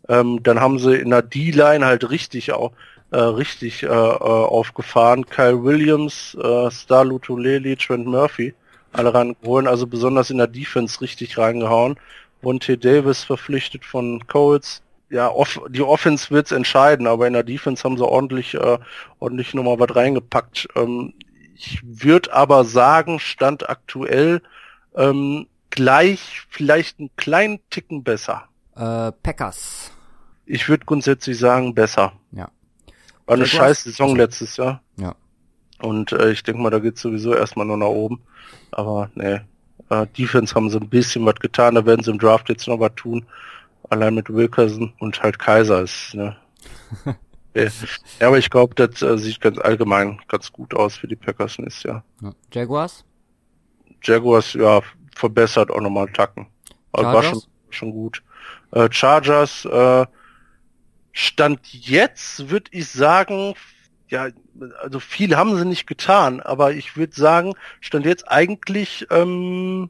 [0.10, 2.72] Ähm, dann haben sie in der D-Line halt richtig auch,
[3.12, 5.26] äh, richtig äh, äh, aufgefahren.
[5.26, 8.54] Kyle Williams, äh, Star Lutuleli, Trent Murphy
[8.98, 12.00] alle rangeholt, also besonders in der Defense richtig reingehauen.
[12.41, 14.82] Monte Davis verpflichtet von Coles.
[15.10, 18.78] Ja, off die Offense wird's entscheiden, aber in der Defense haben sie ordentlich, äh,
[19.20, 20.67] ordentlich nochmal was reingepackt.
[20.76, 21.13] Ähm,
[21.56, 24.41] ich würde aber sagen, Stand aktuell
[24.96, 28.43] ähm, gleich vielleicht einen kleinen Ticken besser.
[28.76, 29.91] Äh, Packers.
[30.48, 32.14] Ich würde grundsätzlich sagen, besser.
[32.32, 32.50] Ja.
[33.26, 34.82] War eine scheiß Saison letztes Jahr.
[34.96, 35.16] Ja.
[35.80, 38.22] Und äh, ich denke mal, da geht's sowieso erstmal nur nach oben.
[38.72, 39.46] Aber ne,
[39.90, 42.80] äh, Defense haben sie ein bisschen was getan, da werden sie im Draft jetzt noch
[42.80, 43.26] was tun.
[43.90, 46.36] Allein mit Wilkerson und halt Kaiser ist, ne.
[47.54, 51.58] ja, aber ich glaube, das äh, sieht ganz allgemein ganz gut aus für die Packers
[51.58, 52.04] nächstes Jahr.
[52.22, 52.32] Ja.
[52.52, 53.06] Jaguars?
[54.04, 54.82] Jaguars, ja,
[55.16, 56.48] verbessert auch nochmal Tacken.
[56.92, 58.24] Also war schon, schon gut.
[58.72, 60.06] Äh, Chargers, äh,
[61.19, 63.56] Stand jetzt würde ich sagen,
[64.08, 64.27] ja,
[64.80, 69.89] also viel haben sie nicht getan, aber ich würde sagen, stand jetzt eigentlich, ähm,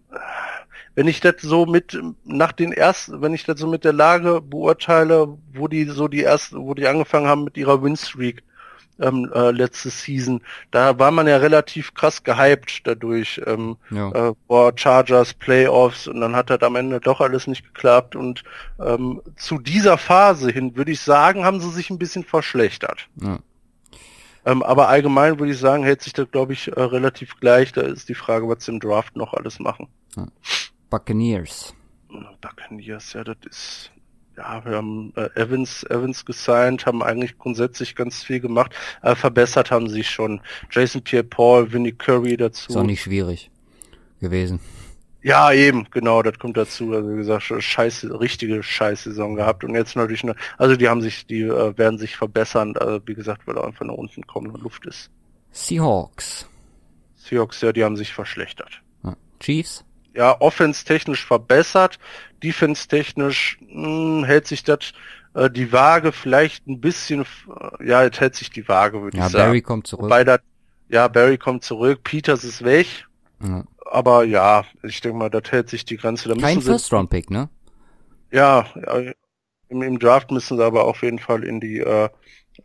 [0.95, 4.39] wenn ich das so mit nach den ersten, wenn ich das so mit der Lage
[4.39, 8.41] beurteile, wo die so die ersten, wo die angefangen haben mit ihrer Winstreak
[8.99, 14.11] ähm, äh, letzte Season, da war man ja relativ krass gehypt dadurch, ähm, ja.
[14.11, 18.43] äh, vor Chargers, Playoffs und dann hat das am Ende doch alles nicht geklappt und
[18.83, 23.07] ähm, zu dieser Phase hin würde ich sagen, haben sie sich ein bisschen verschlechtert.
[23.21, 23.39] Ja.
[24.45, 27.73] Ähm, aber allgemein würde ich sagen, hält sich das, glaube ich, äh, relativ gleich.
[27.73, 29.89] Da ist die Frage, was sie im Draft noch alles machen.
[30.15, 30.25] Ja.
[30.89, 31.75] Buccaneers.
[32.39, 33.91] Buccaneers, ja, das ist
[34.37, 38.73] ja, wir haben äh, Evans, Evans gesigned, haben eigentlich grundsätzlich ganz viel gemacht.
[39.01, 40.41] Äh, verbessert haben sie schon.
[40.69, 42.69] Jason Pierre-Paul, Vinnie Curry dazu.
[42.69, 43.49] Ist auch nicht schwierig
[44.21, 44.59] gewesen.
[45.23, 46.93] Ja, eben, genau, das kommt dazu.
[46.93, 51.25] Also wie gesagt, scheiße, richtige Scheißsaison gehabt und jetzt natürlich eine, also die haben sich,
[51.25, 54.85] die äh, werden sich verbessern, also wie gesagt, weil da einfach nach unten kommende Luft
[54.85, 55.09] ist.
[55.51, 56.47] Seahawks.
[57.15, 58.81] Seahawks, ja, die haben sich verschlechtert.
[59.39, 59.83] Chiefs?
[60.17, 61.99] Ja, offense-technisch verbessert,
[62.43, 64.93] defense-technisch hm, hält sich das
[65.35, 69.27] äh, die Waage vielleicht ein bisschen, äh, ja, jetzt hält sich die Waage, würde ja,
[69.27, 69.45] ich sagen.
[69.45, 70.05] Barry kommt zurück.
[70.05, 70.41] Wobei dat,
[70.89, 72.87] ja, Barry kommt zurück, Peters ist weg.
[73.43, 76.29] Ja aber ja, ich denke mal, das hält sich die Grenze.
[76.29, 77.49] Da Kein First-Round-Pick, ne?
[78.31, 79.11] Ja, ja
[79.69, 82.09] im, im, Draft müssen sie aber auf jeden Fall in die äh,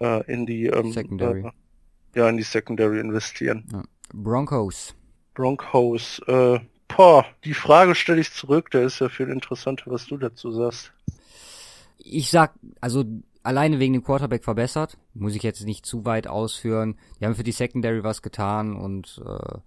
[0.00, 1.40] äh in die ähm, Secondary.
[1.40, 1.50] Äh,
[2.14, 3.66] ja, in die Secondary investieren.
[3.72, 3.82] Ja.
[4.12, 4.94] Broncos.
[5.34, 6.60] Broncos, äh,
[6.96, 10.92] boah, die Frage stelle ich zurück, der ist ja viel interessanter, was du dazu sagst.
[11.98, 13.04] Ich sag, also
[13.42, 14.98] alleine wegen dem Quarterback verbessert.
[15.14, 16.96] Muss ich jetzt nicht zu weit ausführen.
[17.20, 19.58] Die haben für die Secondary was getan und äh,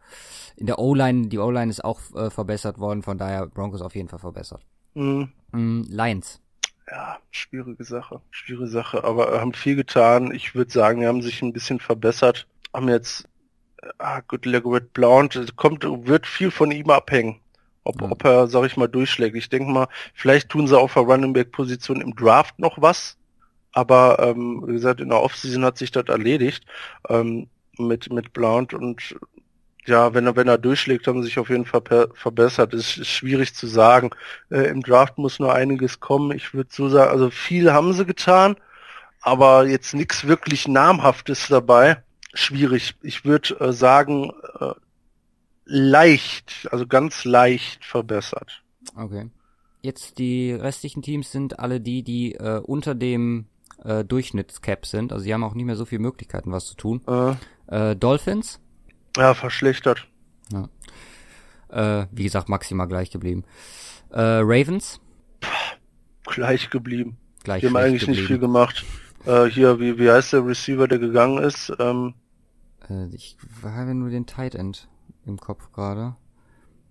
[0.57, 4.09] in der O-Line, die O-Line ist auch äh, verbessert worden, von daher Broncos auf jeden
[4.09, 4.61] Fall verbessert.
[4.93, 5.31] Mhm.
[5.51, 6.41] Mhm, Lions.
[6.89, 8.21] Ja, schwierige Sache.
[8.29, 10.33] Schwierige Sache, aber haben viel getan.
[10.33, 12.47] Ich würde sagen, haben sich ein bisschen verbessert.
[12.73, 13.27] Haben jetzt äh,
[13.97, 17.39] ah, gut, Legoret Blount, kommt, wird viel von ihm abhängen.
[17.83, 18.11] Ob, mhm.
[18.11, 19.35] ob er, sag ich mal, durchschlägt.
[19.35, 23.17] Ich denke mal, vielleicht tun sie auf der Running Back Position im Draft noch was
[23.75, 26.65] aber ähm, wie gesagt, in der Offseason hat sich das erledigt
[27.09, 29.15] ähm, mit mit Blount und
[29.85, 31.81] ja, wenn er wenn er durchschlägt, haben sie sich auf jeden Fall
[32.13, 32.73] verbessert.
[32.73, 34.11] Es ist schwierig zu sagen.
[34.49, 36.31] Äh, Im Draft muss nur einiges kommen.
[36.31, 38.55] Ich würde so sagen, also viel haben sie getan,
[39.21, 41.97] aber jetzt nichts wirklich namhaftes dabei.
[42.35, 42.95] Schwierig.
[43.01, 44.73] Ich würde äh, sagen äh,
[45.65, 48.61] leicht, also ganz leicht verbessert.
[48.95, 49.29] Okay.
[49.81, 53.45] Jetzt die restlichen Teams sind alle die, die äh, unter dem
[53.83, 55.13] äh, Durchschnittscap sind.
[55.13, 57.01] Also sie haben auch nicht mehr so viele Möglichkeiten, was zu tun.
[57.07, 58.59] Äh, äh Dolphins.
[59.15, 60.05] Ja, verschlechtert.
[60.51, 60.69] Ja.
[61.69, 63.45] Äh, wie gesagt, maximal gleich geblieben.
[64.11, 64.99] Äh, Ravens.
[65.39, 65.49] Puh,
[66.25, 67.17] gleich geblieben.
[67.43, 68.19] Gleich Die haben eigentlich geblieben.
[68.19, 68.83] nicht viel gemacht.
[69.25, 71.71] Äh, hier, wie, wie heißt der Receiver, der gegangen ist?
[71.79, 72.13] Ähm,
[72.89, 74.87] Äh, ich habe nur den Tight End
[75.25, 76.15] im Kopf gerade.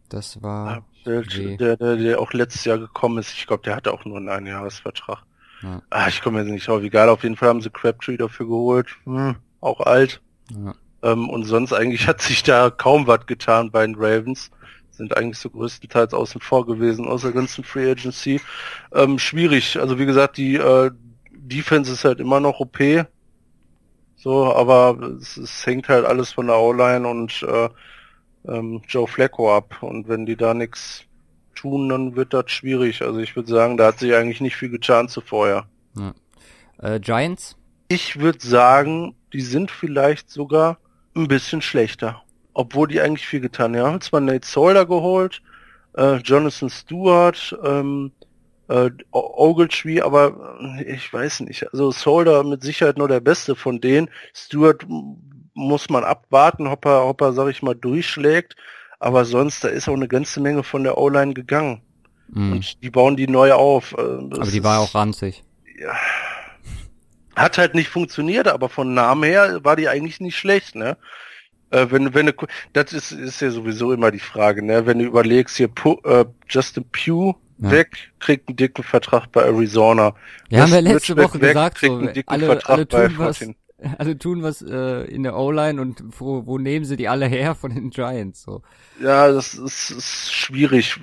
[0.09, 0.85] Das war.
[1.07, 1.57] der, Weh.
[1.57, 3.33] der, der, der auch letztes Jahr gekommen ist.
[3.33, 5.23] Ich glaube, der hatte auch nur einen Einjahresvertrag.
[5.63, 5.83] Ja.
[5.91, 6.83] Ah, ich komme jetzt nicht drauf.
[6.83, 8.89] Egal, auf jeden Fall haben sie Crabtree dafür geholt.
[9.05, 10.21] Hm, auch alt.
[10.51, 10.75] Ja.
[11.03, 14.51] Ähm, und sonst eigentlich hat sich da kaum was getan bei den Ravens.
[14.91, 18.41] Sind eigentlich so größtenteils außen vor gewesen aus der ganzen Free Agency.
[18.93, 19.81] Ähm, schwierig.
[19.81, 20.91] Also wie gesagt, die äh,
[21.33, 22.79] Defense ist halt immer noch OP.
[24.25, 27.69] So, aber es, es hängt halt alles von der O-Line und äh,
[28.49, 29.83] ähm, Joe Flacco ab.
[29.83, 31.05] Und wenn die da nichts
[31.55, 33.03] tun, dann wird das schwierig.
[33.03, 35.67] Also ich würde sagen, da hat sich eigentlich nicht viel getan zuvor.
[36.79, 37.59] Äh, Giants?
[37.89, 40.79] Ich würde sagen, die sind vielleicht sogar
[41.15, 42.23] ein bisschen schlechter.
[42.55, 43.75] Obwohl die eigentlich viel getan haben.
[43.75, 45.43] Die haben zwar Nate Solder geholt,
[45.99, 48.11] äh, Jonathan Stewart, ähm,
[48.69, 51.71] äh, Ogletree, aber äh, ich weiß nicht.
[51.73, 54.09] Also Solder mit Sicherheit nur der Beste von denen.
[54.35, 54.85] Stewart
[55.55, 58.57] muss man abwarten, ob er, ob er, sag ich mal, durchschlägt.
[58.99, 61.83] Aber sonst, da ist auch eine ganze Menge von der O-Line gegangen.
[62.29, 62.53] Mhm.
[62.53, 63.93] Und die bauen die neu auf.
[63.93, 65.45] Äh, das Aber die war auch ranzig.
[67.37, 70.97] hat halt nicht funktioniert, aber von Namen her war die eigentlich nicht schlecht, ne?
[71.71, 72.33] Äh, wenn, wenn du,
[72.73, 74.87] das ist, ist ja sowieso immer die Frage, ne?
[74.87, 77.71] Wenn du überlegst, hier Pu, äh, Justin Pugh Ja.
[77.71, 80.15] weg, kriegt einen dicken Vertrag bei Arizona.
[80.49, 83.09] Ja, haben wir letzte Woche weg, gesagt, kriegt so, einen dicken alle, Vertrag alle bei
[83.09, 83.57] tun was, 14.
[83.99, 87.55] alle tun was äh, in der O-Line und wo, wo nehmen sie die alle her
[87.55, 88.43] von den Giants?
[88.43, 88.63] So.
[89.01, 90.99] Ja, das ist, ist schwierig,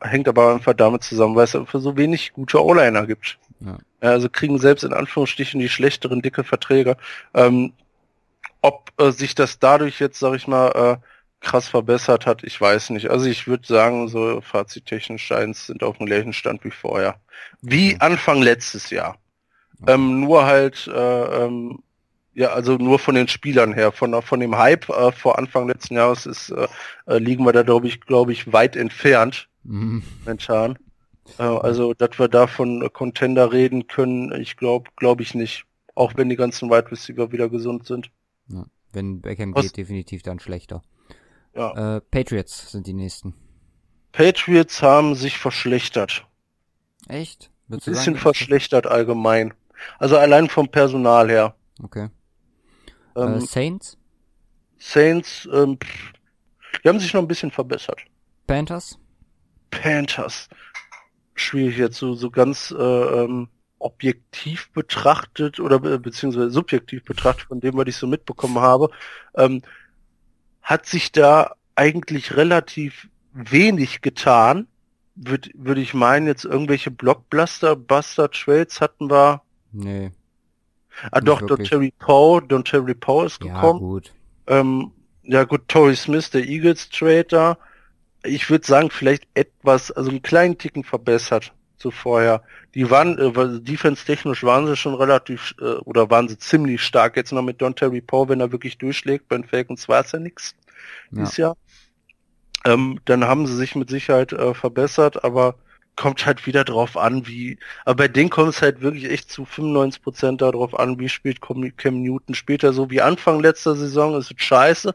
[0.00, 3.38] hängt aber einfach damit zusammen, weil es einfach so wenig gute O-Liner gibt.
[3.60, 3.78] Ja.
[4.02, 6.96] Ja, also kriegen selbst in Anführungsstrichen die schlechteren dicke Verträge.
[7.34, 7.72] Ähm,
[8.60, 10.96] ob äh, sich das dadurch jetzt, sag ich mal, äh,
[11.40, 13.10] krass verbessert hat, ich weiß nicht.
[13.10, 17.20] Also ich würde sagen, so fazittechnisch Giants sind auf dem gleichen Stand wie vorher.
[17.62, 17.96] Wie Okay.
[18.00, 19.18] Anfang letztes Jahr.
[19.86, 21.78] Ähm, nur halt, äh, ähm,
[22.34, 25.94] ja, also nur von den Spielern her, von, von dem Hype äh, vor Anfang letzten
[25.94, 26.66] Jahres ist, äh,
[27.06, 30.02] äh, liegen wir da, glaube ich, glaube ich, weit entfernt Mhm.
[30.24, 30.78] momentan.
[31.38, 35.64] Äh, also, dass wir da von Contender reden können, ich glaube, glaube ich nicht.
[35.94, 38.10] Auch wenn die ganzen Wide Receiver wieder gesund sind.
[38.48, 38.64] Ja.
[38.92, 40.82] Wenn Beckham Was- geht, definitiv dann schlechter.
[41.54, 41.96] Ja.
[41.96, 43.34] Äh, Patriots sind die nächsten.
[44.12, 46.26] Patriots haben sich verschlechtert.
[47.08, 47.50] Echt?
[47.68, 48.16] Ein du bisschen sagen?
[48.16, 49.54] verschlechtert allgemein.
[49.98, 51.54] Also allein vom Personal her.
[51.82, 52.08] Okay.
[53.16, 53.98] Ähm, äh, Saints?
[54.78, 56.12] Saints, ähm, pff,
[56.82, 58.00] die haben sich noch ein bisschen verbessert.
[58.46, 58.98] Panthers?
[59.70, 60.48] Panthers.
[61.34, 67.60] Schwierig jetzt so, so ganz äh, ähm, objektiv betrachtet oder be beziehungsweise subjektiv betrachtet, von
[67.60, 68.90] dem, was ich so mitbekommen habe,
[69.36, 69.62] ähm,
[70.68, 74.66] hat sich da eigentlich relativ wenig getan.
[75.14, 79.40] Würde würd ich meinen, jetzt irgendwelche Blockbuster, Buster Trades hatten wir.
[79.72, 80.10] Nee.
[81.10, 81.64] Ah doch, Don.
[81.64, 83.78] Terry Poe, Don Terry Poe ist Ja, gekommen.
[83.80, 84.12] gut.
[84.46, 87.56] Ähm, ja gut, Torrey Smith, der Eagles Trader.
[88.22, 92.42] Ich würde sagen, vielleicht etwas, also einen kleinen Ticken verbessert zu vorher.
[92.74, 97.16] Die waren, äh, weil defense-technisch waren sie schon relativ, äh, oder waren sie ziemlich stark.
[97.16, 99.28] Jetzt noch mit Don Terry Poe, wenn er wirklich durchschlägt.
[99.28, 100.54] Bei den Falcons war es ja nichts
[101.10, 101.24] Ja.
[101.24, 101.56] dieses Jahr.
[102.64, 105.56] Ähm, dann haben sie sich mit Sicherheit äh, verbessert, aber
[105.96, 109.44] kommt halt wieder drauf an, wie, aber bei denen kommt es halt wirklich echt zu
[109.44, 112.34] 95 Prozent darauf an, wie spielt Cam Newton.
[112.34, 114.94] Spielt er so wie Anfang letzter Saison, ist es scheiße.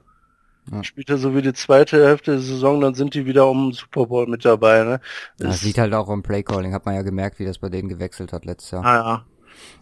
[0.72, 0.84] Ja.
[0.84, 3.74] Spielt er so wie die zweite Hälfte der Saison, dann sind die wieder um den
[3.74, 5.02] Super Bowl mit dabei, ne?
[5.40, 7.90] Ja, Das- sieht halt auch am Playcalling, hat man ja gemerkt, wie das bei denen
[7.90, 8.86] gewechselt hat letztes Jahr.
[8.86, 9.26] Ah, ja.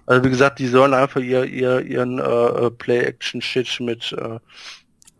[0.05, 4.39] Also wie gesagt, die sollen einfach ihr, ihr, ihren äh, Play-Action-Shit mit, äh,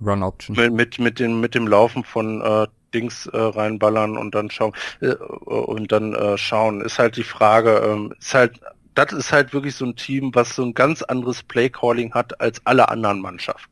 [0.04, 0.56] Run Option.
[0.56, 4.74] mit, mit, mit, dem, mit dem Laufen von äh, Dings äh, reinballern und dann schauen
[5.00, 6.82] äh, und dann äh, schauen.
[6.82, 8.60] Ist halt die Frage, ähm, ist halt,
[8.96, 12.60] das ist halt wirklich so ein Team, was so ein ganz anderes Play-Calling hat als
[12.66, 13.72] alle anderen Mannschaften.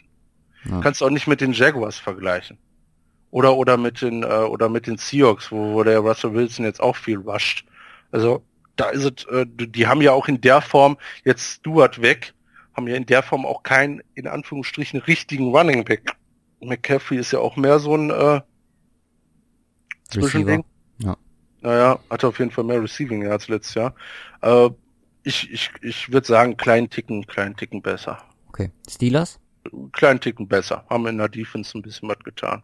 [0.65, 0.81] Ja.
[0.81, 2.57] Kannst du auch nicht mit den Jaguars vergleichen.
[3.31, 6.81] Oder oder mit den äh, oder mit den Seahawks, wo, wo der Russell Wilson jetzt
[6.81, 7.63] auch viel rusht.
[8.11, 8.43] Also
[8.75, 12.33] da ist es, äh, die die haben ja auch in der Form jetzt Stewart weg,
[12.73, 16.15] haben ja in der Form auch keinen in Anführungsstrichen richtigen Running Back.
[16.59, 18.41] McCaffrey ist ja auch mehr so ein äh,
[20.09, 20.65] Zwischending.
[20.97, 21.15] Ja.
[21.61, 23.93] Naja, hatte auf jeden Fall mehr Receiving als letztes Jahr.
[24.41, 24.69] Äh,
[25.23, 28.17] ich ich, ich würde sagen, kleinen Ticken, kleinen Ticken besser.
[28.47, 28.71] Okay.
[28.89, 29.39] Steelers?
[29.91, 30.85] Kleinen Ticken besser.
[30.89, 32.63] Haben in der Defense ein bisschen was getan.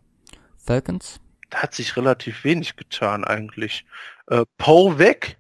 [0.57, 1.19] Falcons?
[1.49, 3.85] Da hat sich relativ wenig getan eigentlich.
[4.27, 5.37] Äh, Poe weg,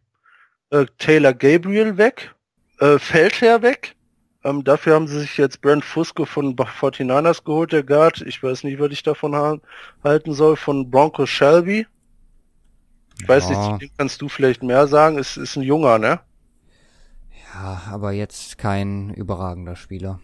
[0.69, 2.35] äh, Taylor Gabriel weg,
[2.79, 3.95] äh, Feldherr weg.
[4.43, 8.21] Ähm, dafür haben sie sich jetzt Brent Fusco von 49ers geholt, der Guard.
[8.21, 9.57] Ich weiß nicht, was ich davon ha
[10.03, 10.55] halten soll.
[10.55, 11.87] Von Bronco Shelby.
[13.19, 13.57] Ich weiß Ja.
[13.57, 15.17] nicht, zu dem kannst du vielleicht mehr sagen.
[15.17, 16.19] Es ist ein junger, ne?
[17.53, 20.19] Ja, aber jetzt kein überragender Spieler.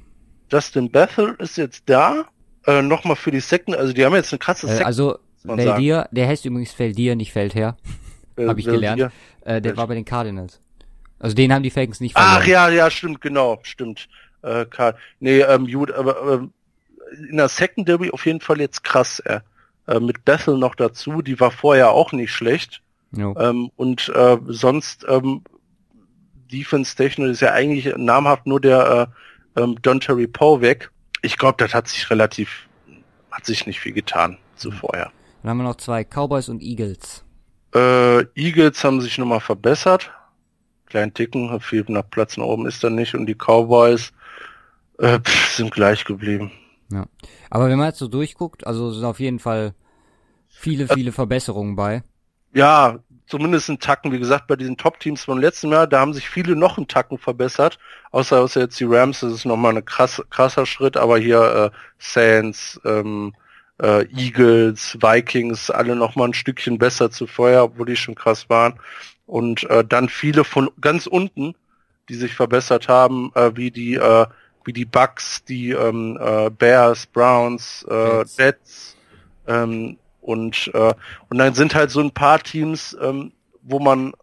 [0.51, 2.25] Justin Bethel ist jetzt da.
[2.67, 4.85] Äh, Nochmal für die Second, also die haben jetzt eine krasse Äh, Second.
[4.85, 7.77] also, man Veldier, der heißt übrigens Veldier, nicht Feldherr.
[8.35, 9.11] äh, hab ich äh, gelernt.
[9.45, 10.59] Äh, der war bei den Cardinals.
[11.17, 12.37] Also den haben die Falcons nicht verloren.
[12.41, 14.07] Ach ja, ja, stimmt, genau, stimmt.
[14.43, 14.95] Äh, Karl.
[15.19, 16.53] Nee, ähm, gut, aber ähm,
[17.29, 19.39] in der Secondary auf jeden Fall jetzt krass, äh,
[19.87, 22.81] äh, mit Bethel noch dazu, die war vorher auch nicht schlecht.
[23.15, 23.35] Jo.
[23.37, 25.43] Ähm, und äh, sonst ähm,
[26.51, 29.13] Defense-technisch ist ja eigentlich namhaft nur der äh,
[29.55, 30.91] ähm, Dontary Poe weg.
[31.21, 32.67] Ich glaube, das hat sich relativ,
[33.31, 35.11] hat sich nicht viel getan zu vorher.
[35.41, 37.23] Dann haben wir noch zwei Cowboys und Eagles.
[37.73, 40.11] Äh, Eagles haben sich nochmal verbessert.
[40.85, 43.15] Kleinen Ticken, viel nach Platz nach oben ist da nicht.
[43.15, 44.11] Und die Cowboys
[44.99, 46.51] äh, pff, sind gleich geblieben.
[46.91, 47.05] Ja.
[47.49, 49.73] Aber wenn man jetzt so durchguckt, also sind auf jeden Fall
[50.47, 52.03] viele, viele Verbesserungen bei.
[52.53, 54.11] Ja, zumindest ein Tacken.
[54.11, 57.17] Wie gesagt, bei diesen Top-Teams von letztem Jahr, da haben sich viele noch einen Tacken
[57.17, 57.79] verbessert.
[58.11, 60.97] Außer, außer jetzt die Rams, das ist nochmal ein krass, krasser Schritt.
[60.97, 63.33] Aber hier äh, Saints, ähm,
[63.81, 68.79] äh, Eagles, Vikings, alle nochmal ein Stückchen besser zu vorher, obwohl die schon krass waren.
[69.25, 71.55] Und äh, dann viele von ganz unten,
[72.09, 74.25] die sich verbessert haben, äh, wie die äh,
[74.63, 78.37] wie die Bucks, die ähm, äh, Bears, Browns, äh, Jets.
[78.37, 78.97] Jets
[79.47, 80.93] ähm, und äh,
[81.29, 84.13] und dann sind halt so ein paar Teams, ähm, wo man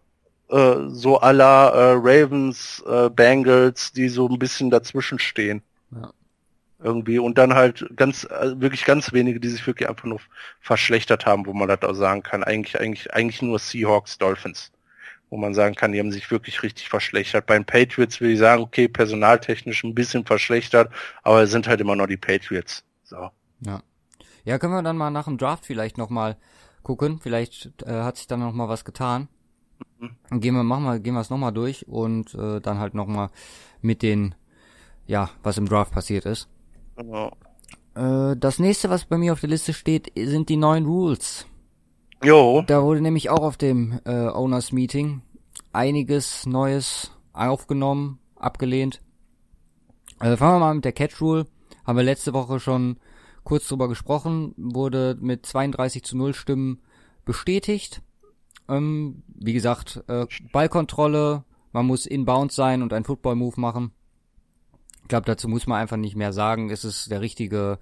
[0.48, 5.62] äh, so la äh, Ravens, äh, Bengals, die so ein bisschen dazwischen stehen.
[5.90, 6.12] Ja.
[6.80, 10.20] Irgendwie und dann halt ganz äh, wirklich ganz wenige, die sich wirklich einfach nur
[10.60, 14.70] verschlechtert haben, wo man das auch sagen kann, eigentlich eigentlich eigentlich nur Seahawks, Dolphins,
[15.28, 17.46] wo man sagen kann, die haben sich wirklich richtig verschlechtert.
[17.46, 20.92] Bei den Patriots will ich sagen, okay, personaltechnisch ein bisschen verschlechtert,
[21.24, 22.84] aber es sind halt immer noch die Patriots.
[23.02, 23.30] So.
[23.60, 23.82] Ja.
[24.48, 26.38] Ja, können wir dann mal nach dem Draft vielleicht nochmal
[26.82, 27.18] gucken.
[27.20, 29.28] Vielleicht äh, hat sich dann nochmal was getan.
[29.98, 30.16] Mhm.
[30.30, 33.28] Dann gehen wir, machen wir, gehen wir es nochmal durch und äh, dann halt nochmal
[33.82, 34.34] mit den,
[35.06, 36.48] ja, was im Draft passiert ist.
[36.96, 37.36] Genau.
[37.94, 41.44] Äh, das nächste, was bei mir auf der Liste steht, sind die neuen Rules.
[42.24, 45.20] Jo, Da wurde nämlich auch auf dem äh, Owners Meeting
[45.74, 49.02] einiges Neues aufgenommen, abgelehnt.
[50.20, 51.46] Äh, fangen wir mal mit der Catch Rule.
[51.84, 52.96] Haben wir letzte Woche schon
[53.48, 56.82] kurz drüber gesprochen, wurde mit 32 zu 0 Stimmen
[57.24, 58.02] bestätigt.
[58.68, 63.92] Ähm, wie gesagt, äh, Ballkontrolle, man muss inbound sein und einen Football-Move machen.
[65.00, 66.68] Ich glaube, dazu muss man einfach nicht mehr sagen.
[66.68, 67.78] Es ist der richtige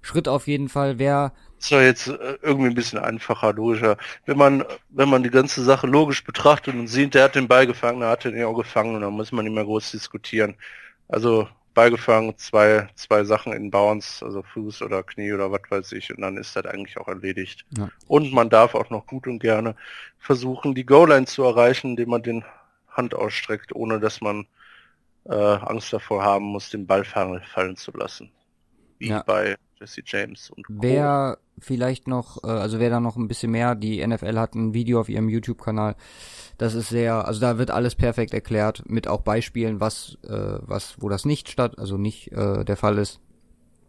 [0.00, 1.00] Schritt auf jeden Fall.
[1.00, 3.96] Wer ist doch jetzt äh, irgendwie ein bisschen einfacher, logischer.
[4.26, 7.66] Wenn man, wenn man die ganze Sache logisch betrachtet und sieht, der hat den Ball
[7.66, 10.54] gefangen, der hat den ja auch gefangen dann muss man nicht mehr groß diskutieren.
[11.08, 15.92] Also Ball gefangen, zwei, zwei Sachen in Bounce, also Fuß oder Knie oder was weiß
[15.92, 17.64] ich, und dann ist das eigentlich auch erledigt.
[17.76, 17.88] Ja.
[18.06, 19.74] Und man darf auch noch gut und gerne
[20.18, 22.44] versuchen, die Goal-Line zu erreichen, indem man den
[22.88, 24.46] Hand ausstreckt, ohne dass man
[25.24, 28.30] äh, Angst davor haben muss, den Ball fallen, fallen zu lassen.
[28.98, 29.22] Wie Ja.
[29.22, 30.72] bei Jesse James und Co.
[30.80, 34.74] Wer vielleicht noch, äh, also wer da noch ein bisschen mehr, die NFL hat ein
[34.74, 35.94] Video auf ihrem YouTube-Kanal.
[36.58, 40.96] Das ist sehr, also da wird alles perfekt erklärt, mit auch Beispielen, was, äh, was,
[41.00, 43.20] wo das nicht statt, also nicht äh, der Fall ist.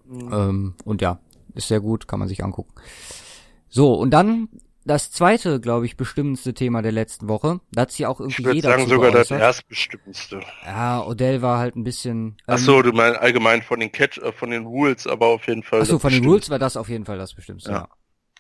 [0.08, 0.34] Mhm.
[0.34, 1.20] Ähm, und ja,
[1.54, 2.74] ist sehr gut, kann man sich angucken.
[3.70, 4.50] So, und dann
[4.86, 7.60] das zweite, glaube ich, bestimmendste Thema der letzten Woche.
[7.71, 9.41] Da hat sich auch irgendwie Ich würde jeder sagen zu sogar das geäußert.
[9.41, 10.39] erstbestimmendste.
[10.65, 12.38] Ja, Odell war halt ein bisschen.
[12.48, 15.63] Ach so, du meinst allgemein von den Catch, äh, von den Rules, aber auf jeden
[15.63, 15.82] Fall.
[15.82, 17.71] Achso, das von den Rules war das auf jeden Fall das Bestimmste.
[17.71, 17.78] Ja.
[17.78, 17.88] Ja.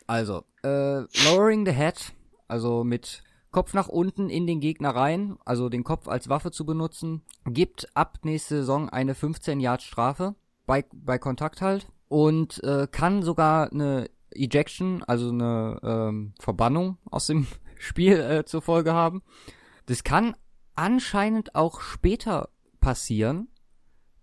[0.07, 2.13] Also, äh, lowering the head,
[2.47, 6.65] also mit Kopf nach unten in den Gegner rein, also den Kopf als Waffe zu
[6.65, 10.35] benutzen, gibt ab nächste Saison eine 15 Yard Strafe
[10.67, 17.27] bei bei Kontakt halt und äh, kann sogar eine Ejection, also eine ähm, Verbannung aus
[17.27, 17.47] dem
[17.79, 19.23] Spiel äh, zur Folge haben.
[19.85, 20.35] Das kann
[20.75, 23.47] anscheinend auch später passieren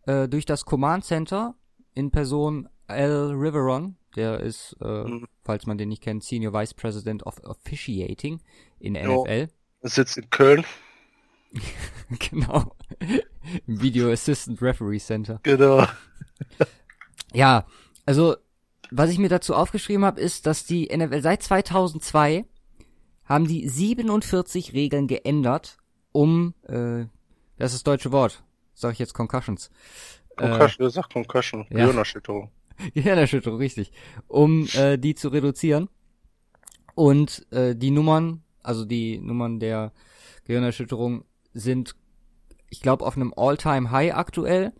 [0.07, 1.55] äh, durch das Command Center
[1.95, 5.27] in Person Al Riveron, der ist, äh, Mhm.
[5.45, 8.41] falls man den nicht kennt, Senior Vice President of Officiating
[8.79, 9.25] in Jo.
[9.25, 9.49] NFL.
[9.83, 10.65] Sitzt in Köln.
[12.31, 12.75] genau.
[13.67, 15.41] Im Video Assistant Referee Center.
[15.43, 15.87] Genau.
[17.33, 17.67] Ja,
[18.07, 18.37] also
[18.93, 22.45] was ich mir dazu aufgeschrieben habe, ist, dass die NFL seit 2002
[23.25, 25.79] haben die 47 Regeln geändert,
[26.13, 27.07] um äh,
[27.57, 28.43] das ist das deutsche Wort,
[28.75, 29.71] sage ich jetzt Concussions.
[30.37, 31.67] Concussion, das sagt Concussion.
[31.71, 31.79] ja.
[31.79, 32.51] Gehirnerschütterung.
[32.95, 33.93] Gehirnerschütterung, richtig.
[34.27, 35.89] Um äh, die zu reduzieren.
[36.95, 39.93] Und äh, die Nummern, also die Nummern der
[40.45, 41.25] Gehirnerschütterung
[41.55, 41.95] sind,
[42.69, 44.73] ich glaube, auf einem All-Time-High aktuell.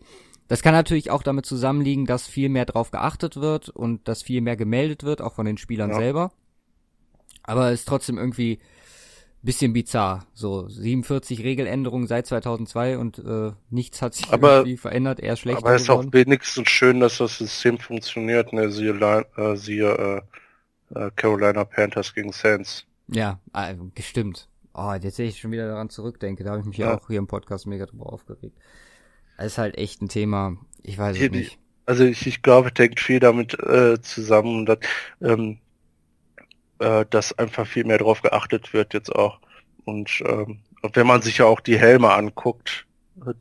[0.47, 4.41] Das kann natürlich auch damit zusammenliegen, dass viel mehr drauf geachtet wird und dass viel
[4.41, 5.97] mehr gemeldet wird, auch von den Spielern Ja.
[5.97, 6.31] selber.
[7.43, 8.59] Aber es ist trotzdem irgendwie
[9.41, 10.25] bisschen bizarr.
[10.33, 15.65] So 47 Regeländerungen seit 2002 und äh, nichts hat sich Aber- irgendwie verändert, eher schlechter
[15.65, 18.71] Aber es ist auch wenigstens schön, dass das System funktioniert, ne?
[18.71, 18.93] Siehe,
[19.35, 20.23] äh, siehe
[20.93, 22.85] äh, äh, Carolina Panthers gegen Saints.
[23.07, 24.47] Ja, äh, gestimmt.
[24.73, 26.43] Oh, jetzt sehe ich schon wieder daran zurückdenke.
[26.45, 26.77] Da habe ich mich.
[26.77, 26.95] Ja.
[26.97, 28.57] auch hier im Podcast mega drüber aufgeregt.
[29.37, 30.57] Ist halt echt ein Thema.
[30.83, 31.57] Ich weiß es nicht.
[31.85, 34.79] Also ich, ich glaube, es hängt viel damit äh, zusammen, dass,
[35.21, 35.59] ähm,
[36.79, 39.39] äh, dass einfach viel mehr drauf geachtet wird jetzt auch.
[39.83, 40.59] Und ähm,
[40.93, 42.85] wenn man sich ja auch die Helme anguckt,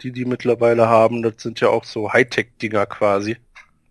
[0.03, 3.37] die die mittlerweile haben, das sind ja auch so Hightech-Dinger quasi.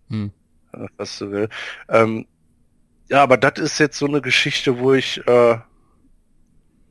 [0.08, 0.30] Hm.
[0.74, 1.48] äh, was du will.
[1.88, 2.26] Ähm,
[3.08, 5.58] ja, aber das ist jetzt so eine Geschichte, wo ich, äh,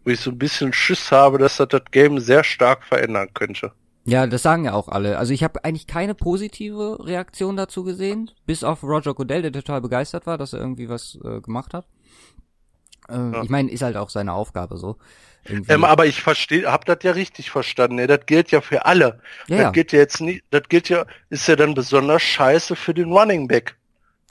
[0.04, 3.72] wo ich so ein bisschen Schiss habe, dass das das Game sehr stark verändern könnte.
[4.04, 5.18] Ja, das sagen ja auch alle.
[5.18, 9.82] Also ich habe eigentlich keine positive Reaktion dazu gesehen, bis auf Roger Goodell, der total
[9.82, 11.86] begeistert war, dass er irgendwie was äh, gemacht hat.
[13.10, 13.44] Äh, Ja.
[13.44, 14.98] Ich meine, ist halt auch seine Aufgabe so.
[15.68, 17.96] Ähm, aber ich verstehe, hab das ja richtig verstanden.
[17.96, 18.08] Ne?
[18.08, 19.22] Das gilt ja für alle.
[19.48, 19.72] ja, das ja.
[19.72, 23.48] gilt ja jetzt nicht, das gilt ja, ist ja dann besonders scheiße für den Running
[23.48, 23.76] Back,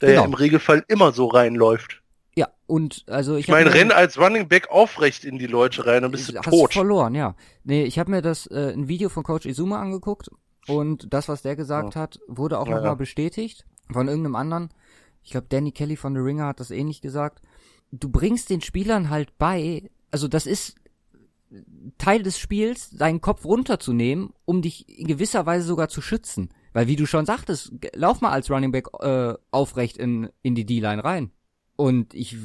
[0.00, 0.20] der Genau.
[0.20, 1.99] ja im Regelfall immer so reinläuft.
[2.40, 6.00] Ja, und also ich Ich meine, renn als Running Back aufrecht in die Leute rein,
[6.02, 6.72] dann bist du hast tot.
[6.72, 7.34] verloren, ja.
[7.64, 10.30] Nee, ich habe mir das äh, ein Video von Coach Izuma angeguckt
[10.66, 12.94] und das, was der gesagt hat, wurde auch Ja, nochmal ja.
[12.94, 14.70] bestätigt von irgendeinem anderen.
[15.22, 17.42] Ich glaube, Danny Kelly von The Ringer hat das ähnlich gesagt.
[17.92, 20.76] Du bringst den Spielern halt bei, also das ist
[21.98, 26.48] Teil des Spiels, deinen Kopf runterzunehmen, um dich in gewisser Weise sogar zu schützen.
[26.72, 30.64] Weil wie du schon sagtest, lauf mal als Running Back äh, aufrecht in, in die
[30.64, 31.32] D-Line rein.
[31.80, 32.36] Und ich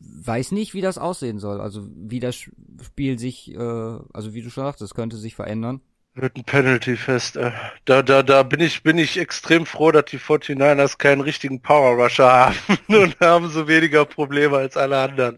[0.00, 1.60] weiß nicht, wie das aussehen soll.
[1.60, 5.82] Also wie das Spiel sich, äh, also wie du schon sagtest, könnte sich verändern.
[6.14, 7.36] Wird ein Penalty fest.
[7.36, 7.52] Äh.
[7.84, 12.02] Da, da, da bin ich, bin ich extrem froh, dass die 49ers keinen richtigen Power
[12.02, 12.56] Rusher haben
[12.88, 15.36] und haben so weniger Probleme als alle anderen.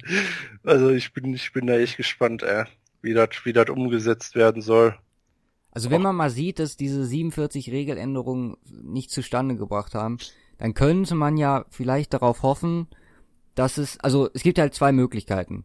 [0.63, 2.67] Also ich bin, ich bin da echt gespannt, ey,
[3.03, 4.97] wie das, wie das umgesetzt werden soll.
[5.73, 10.19] Also wenn man mal sieht, dass diese 47 Regeländerungen nicht zustande gebracht haben,
[10.59, 12.87] dann könnte man ja vielleicht darauf hoffen,
[13.55, 15.65] dass es, also es gibt halt zwei Möglichkeiten.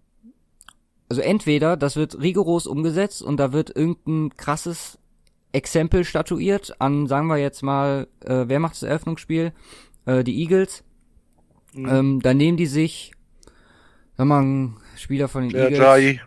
[1.10, 4.98] Also entweder das wird rigoros umgesetzt und da wird irgendein krasses
[5.52, 9.54] Exempel statuiert an, sagen wir jetzt mal, äh, wer macht das Eröffnungsspiel?
[10.06, 10.84] Äh, die Eagles.
[11.74, 11.90] Mhm.
[11.90, 13.14] Ähm, dann nehmen die sich,
[14.18, 15.80] sag mal, ein Spieler von den Der Eagles.
[15.80, 16.22] Jai,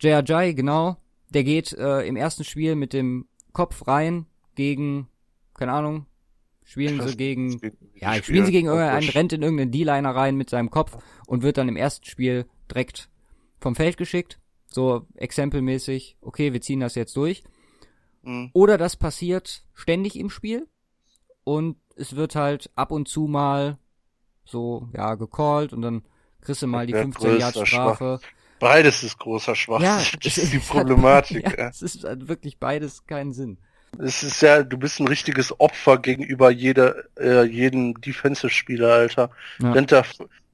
[0.00, 0.24] J.R.
[0.24, 0.96] Jai, genau.
[1.30, 5.08] Der geht äh, im ersten Spiel mit dem Kopf rein gegen,
[5.54, 6.06] keine Ahnung,
[6.68, 7.58] spielen sie gegen,
[7.94, 10.96] ja, spielen sie gegen irgendeinen, rennt in irgendeinen D-Liner rein mit seinem Kopf
[11.26, 13.08] und wird dann im ersten Spiel direkt
[13.58, 14.38] vom Feld geschickt.
[14.70, 17.42] So exempelmäßig, okay, wir ziehen das jetzt durch.
[18.22, 18.50] Mhm.
[18.52, 20.68] Oder das passiert ständig im Spiel
[21.44, 23.78] und es wird halt ab und zu mal
[24.44, 26.02] so, ja, gecallt und dann
[26.42, 28.20] kriegst du mal die Wer 15 Yard größer, Strafe.
[28.60, 29.86] Beides ist großer Schwachsinn.
[29.88, 31.44] Ja, das ist die es hat- Problematik.
[31.50, 31.68] Ja, ja.
[31.68, 33.58] es ist halt wirklich beides keinen Sinn.
[33.98, 39.30] Es ist ja, du bist ein richtiges Opfer gegenüber jeder, äh, jedem Defensive-Spieler, Alter.
[39.60, 39.72] Ja.
[39.72, 40.02] Rennt da,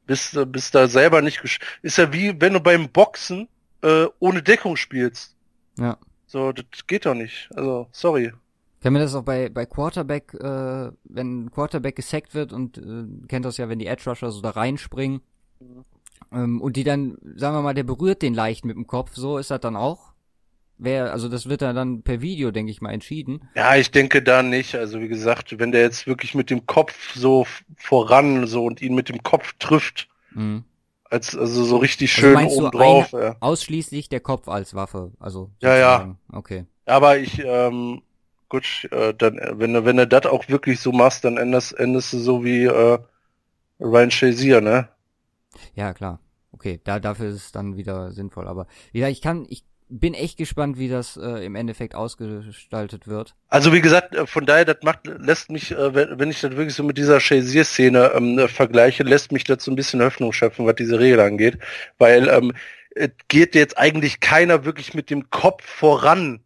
[0.06, 3.48] bist, du- bist da selber nicht gesch Ist ja wie, wenn du beim Boxen
[3.82, 5.34] äh, ohne Deckung spielst.
[5.78, 5.98] Ja.
[6.26, 7.48] So, das geht doch nicht.
[7.54, 8.32] Also, sorry.
[8.80, 13.44] Kann mir das auch bei, bei Quarterback, äh, wenn Quarterback gesackt wird und äh, kennt
[13.44, 15.20] das ja, wenn die Edge Rusher so da reinspringen
[16.32, 19.38] ähm, und die dann, sagen wir mal, der berührt den leicht mit dem Kopf, so
[19.38, 20.12] ist das dann auch.
[20.76, 23.48] Wer, also das wird ja dann per Video, denke ich mal, entschieden.
[23.54, 24.74] Ja, ich denke da nicht.
[24.74, 27.46] Also, wie gesagt, wenn der jetzt wirklich mit dem Kopf so
[27.76, 30.64] voran so und ihn mit dem Kopf trifft, Mhm.
[31.08, 33.36] als, also so richtig Also schön du oben drauf, ja.
[33.38, 35.50] Ausschließlich der Kopf als Waffe, also.
[35.62, 35.92] Ja, ja.
[35.98, 36.18] sozusagen.
[36.32, 36.66] Okay.
[36.86, 38.02] Aber ich, ähm,
[38.48, 42.12] gut, äh, dann, wenn du, wenn du das auch wirklich so machst, dann endest, endest
[42.12, 42.98] du so wie äh,
[43.80, 44.88] Ryan Shazier, ne?
[45.74, 46.20] Ja, klar.
[46.50, 48.48] Okay, da, dafür ist es dann wieder sinnvoll.
[48.48, 49.64] Aber wie gesagt, ich kann, ich
[50.00, 53.34] bin echt gespannt, wie das äh, im Endeffekt ausgestaltet wird.
[53.48, 56.74] Also wie gesagt, äh, von daher, das macht, lässt mich, äh, wenn, ich das wirklich
[56.74, 60.74] so mit dieser Shazier-Szene ähm, äh, vergleiche, lässt mich dazu ein bisschen Hoffnung schöpfen, was
[60.74, 61.58] diese Regel angeht.
[61.98, 62.52] Weil ähm,
[62.94, 66.40] es geht jetzt eigentlich keiner wirklich mit dem Kopf voran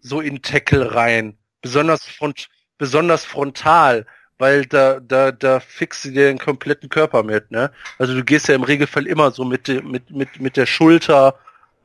[0.00, 1.36] so in Tackle rein.
[1.62, 4.06] Besonders front, besonders frontal,
[4.38, 7.72] weil da, da, da fixst du dir den kompletten Körper mit, ne?
[7.98, 11.36] Also du gehst ja im Regelfall immer so mit, mit, mit, mit der Schulter,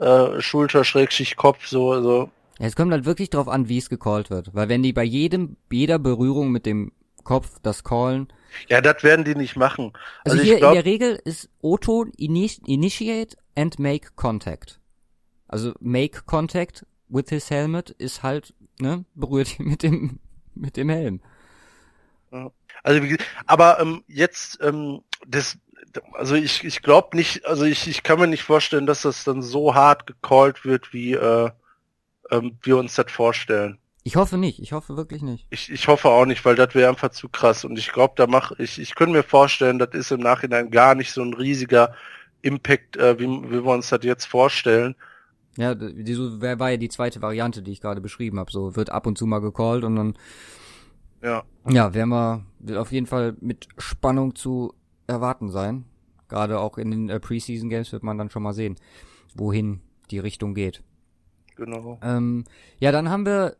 [0.01, 2.29] äh, Schulter, Schrägschicht, Kopf, so, so.
[2.59, 4.53] Ja, es kommt halt wirklich drauf an, wie es gecallt wird.
[4.53, 6.91] Weil wenn die bei jedem, jeder Berührung mit dem
[7.23, 8.27] Kopf das callen.
[8.67, 9.93] Ja, das werden die nicht machen.
[10.23, 14.79] Also, Also, hier ich glaube, in der Regel ist ini- initiate and make contact.
[15.47, 20.19] Also make contact with his helmet ist halt, ne, berührt ihn mit dem,
[20.55, 21.21] mit dem Helm.
[22.83, 23.01] Also,
[23.45, 25.57] aber ähm, jetzt, ähm, das,
[26.13, 29.41] also ich, ich glaube nicht, also ich, ich kann mir nicht vorstellen, dass das dann
[29.41, 31.49] so hart gecallt wird, wie äh,
[32.29, 33.77] ähm, wir uns das vorstellen.
[34.03, 35.45] Ich hoffe nicht, ich hoffe wirklich nicht.
[35.51, 37.63] Ich, ich hoffe auch nicht, weil das wäre einfach zu krass.
[37.65, 40.95] Und ich glaube, da mach ich, ich könnte mir vorstellen, das ist im Nachhinein gar
[40.95, 41.93] nicht so ein riesiger
[42.41, 44.95] Impact, äh, wie, wie wir uns das jetzt vorstellen.
[45.57, 48.51] Ja, die, so war ja die zweite Variante, die ich gerade beschrieben habe.
[48.51, 50.17] So wird ab und zu mal gecallt und dann
[51.21, 54.73] ja, ja, werden wir auf jeden Fall mit Spannung zu
[55.07, 55.85] erwarten sein.
[56.27, 58.77] Gerade auch in den äh, Preseason Games wird man dann schon mal sehen,
[59.35, 60.83] wohin die Richtung geht.
[61.55, 61.99] Genau.
[62.01, 62.45] Ähm,
[62.79, 63.57] ja, dann haben wir,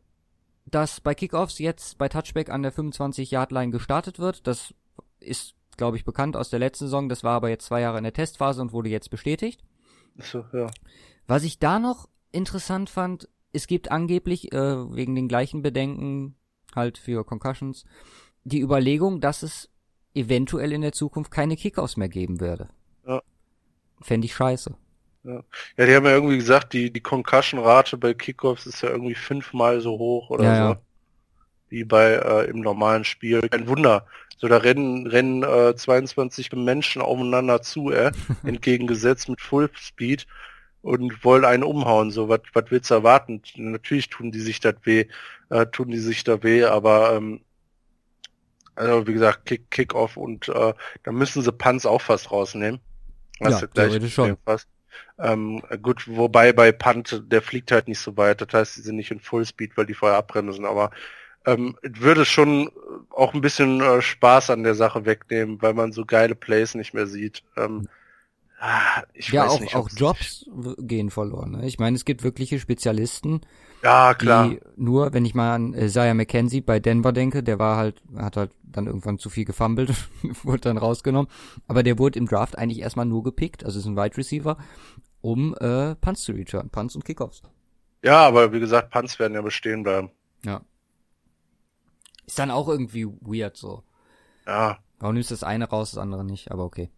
[0.66, 4.48] dass bei Kickoffs jetzt bei Touchback an der 25-Yard-Line gestartet wird.
[4.48, 4.74] Das
[5.20, 7.10] ist, glaube ich, bekannt aus der letzten Saison.
[7.10, 9.64] Das war aber jetzt zwei Jahre in der Testphase und wurde jetzt bestätigt.
[10.18, 10.68] So, ja.
[11.28, 16.36] Was ich da noch interessant fand, es gibt angeblich, äh, wegen den gleichen Bedenken
[16.76, 17.84] halt für Concussions,
[18.44, 19.70] die Überlegung, dass es
[20.14, 22.70] eventuell in der Zukunft keine Kickoffs mehr geben werde.
[23.08, 23.22] Ja.
[24.02, 24.76] Fände ich scheiße.
[25.24, 25.44] Ja.
[25.78, 29.82] ja, die haben ja irgendwie gesagt, die, die Concussion-Rate bei Kickoffs ist ja irgendwie fünfmal
[29.82, 30.74] so hoch oder Ja, so.
[30.74, 30.82] ja.
[31.70, 33.48] Wie bei äh, im normalen Spiel.
[33.52, 34.06] Ein Wunder.
[34.38, 38.12] So, da rennen, rennen äh, 22 Menschen aufeinander zu, äh,
[38.44, 40.28] entgegengesetzt mit Fullspeed
[40.82, 42.12] und wollen einen umhauen.
[42.12, 43.42] So, was was willst du erwarten?
[43.56, 45.06] Natürlich tun die sich das weh,
[45.50, 47.42] äh, tun die sich da weh, aber ähm,
[48.76, 52.80] also wie gesagt, Kick, Kick-Off und äh, da müssen sie Punts auch fast rausnehmen.
[53.40, 54.38] Ja, das gleiche theoretisch schon.
[54.46, 54.68] Fast.
[55.20, 58.96] Ähm, gut, wobei bei Punt, der fliegt halt nicht so weit, das heißt, sie sind
[58.96, 60.92] nicht in Fullspeed, weil die vorher abbremsen, aber
[61.46, 62.72] ähm, würde schon
[63.10, 66.94] auch ein bisschen äh, Spaß an der Sache wegnehmen, weil man so geile Plays nicht
[66.94, 67.44] mehr sieht.
[67.58, 67.92] Ähm, ah,
[69.14, 70.46] ich ja, weiß auch, nicht, auch ob's- Jobs
[70.80, 71.52] gehen verloren.
[71.52, 71.66] Ne?
[71.66, 73.42] Ich meine, es gibt wirkliche Spezialisten,
[73.84, 74.50] Ja, klar.
[74.50, 78.38] die nur, wenn ich mal an Isaiah McKenzie bei Denver denke, der war halt, hat
[78.38, 79.92] halt dann irgendwann zu viel gefummelt,
[80.44, 81.30] wurde dann rausgenommen.
[81.68, 84.58] Aber der wurde im Draft eigentlich erstmal nur gepickt, also ist ein Wide Receiver,
[85.22, 87.42] um äh, Punts zu return, Punts und Kickoffs.
[88.04, 90.10] Ja, aber wie gesagt, Punts werden ja bestehen bleiben.
[90.46, 90.62] Ja.
[92.26, 93.84] Ist dann auch irgendwie weird so.
[94.48, 94.80] Ja.
[95.00, 96.52] Warum nimmst du das eine raus, das andere nicht?
[96.52, 96.90] Aber okay.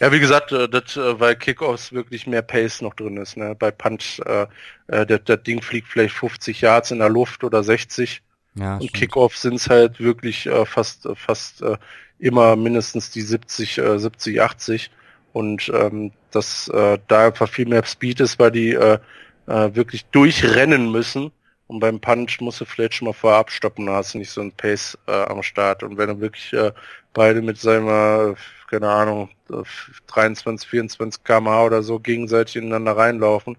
[0.00, 3.36] Ja, wie gesagt, äh, das, äh, weil Kickoffs wirklich mehr Pace noch drin ist.
[3.36, 3.54] Ne?
[3.58, 4.46] Bei Punch, äh,
[4.88, 8.22] äh, das, das Ding fliegt vielleicht 50 Yards in der Luft oder 60
[8.54, 8.92] Ja, und.
[8.92, 11.76] Kickoffs sind es halt wirklich äh, fast fast äh,
[12.18, 14.90] immer mindestens die 70, äh, 70, 80
[15.32, 18.98] und ähm, dass äh, da einfach viel mehr Speed ist, weil die äh,
[19.46, 21.30] äh, wirklich durchrennen müssen
[21.66, 24.40] und beim Punch musst du vielleicht schon mal vorher abstoppen, da hast du nicht so
[24.40, 26.72] einen Pace äh, am Start und wenn du wirklich äh,
[27.12, 28.34] beide mit seiner,
[28.68, 29.62] keine Ahnung, äh,
[30.06, 33.56] 23, 24 kmh oder so gegenseitig ineinander reinlaufen,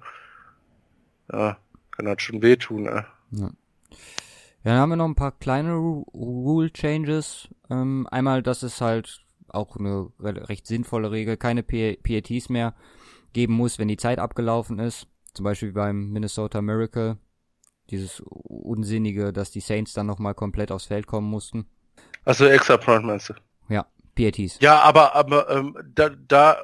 [1.31, 1.57] ja,
[1.91, 3.05] kann das schon wehtun, ne?
[3.31, 3.49] Ja.
[4.63, 7.47] Ja, dann haben wir noch ein paar kleine Ru Rule Changes.
[7.69, 12.73] Ähm, einmal, dass es halt auch eine re recht sinnvolle Regel, keine PATs mehr
[13.31, 15.07] geben muss, wenn die Zeit abgelaufen ist.
[15.33, 17.17] Zum Beispiel beim Minnesota Miracle.
[17.89, 21.67] Dieses Unsinnige, dass die Saints dann nochmal komplett aufs Feld kommen mussten.
[22.25, 23.33] Also extra Point meinst du?
[23.69, 23.85] Ja,
[24.15, 24.59] PATs.
[24.59, 26.57] Ja, aber aber ähm, da, da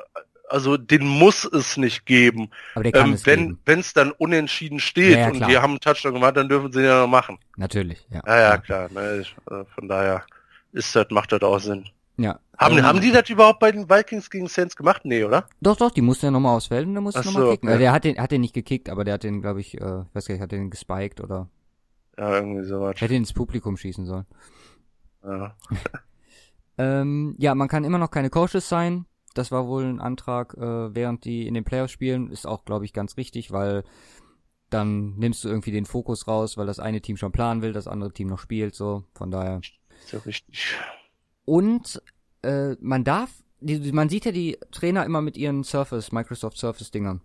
[0.49, 2.49] also den muss es nicht geben.
[2.75, 5.61] Aber der kann Ähm, es wenn wenn es dann unentschieden steht Ja, ja, und wir
[5.61, 7.39] haben einen Touchdown gemacht, dann dürfen sie ja noch machen.
[7.57, 8.21] Natürlich, ja.
[8.25, 8.89] Ja, ja, klar.
[8.91, 10.25] Ne, ich, äh, von daher
[10.73, 11.89] ist das macht das auch Sinn.
[12.17, 12.39] Ja.
[12.57, 15.01] Haben Ähm, haben die das überhaupt bei den Vikings gegen Saints gemacht?
[15.05, 15.47] Nee, oder?
[15.61, 17.69] Doch, doch, die mussten ja nochmal aufs Feld und der musste Ach nochmal so, kicken.
[17.69, 17.75] okay.
[17.77, 20.01] Äh, Der hat den, hat den nicht gekickt, aber der hat den, glaube ich, äh,
[20.01, 21.49] ich weiß gar nicht, hat den gespiked oder
[22.17, 23.01] Ja, irgendwie sowas.
[23.01, 24.25] hätte ihn ins Publikum schießen sollen.
[25.23, 25.55] Ja.
[26.75, 29.05] Ähm, ja, man kann immer noch keine Coaches sein.
[29.35, 32.31] Das war wohl ein Antrag, äh, während die in den Playoffs spielen.
[32.31, 33.83] Ist auch, glaube ich, ganz richtig, weil
[34.71, 37.87] dann nimmst du irgendwie den Fokus raus, weil das eine Team schon planen will, das
[37.87, 39.03] andere Team noch spielt, so.
[39.13, 39.61] Von daher.
[40.03, 40.75] Ist ja richtig.
[41.45, 42.01] Und
[42.43, 43.29] äh, man darf,
[43.59, 47.21] die, man sieht ja die Trainer immer mit ihren Surface, Microsoft Surface-Dingern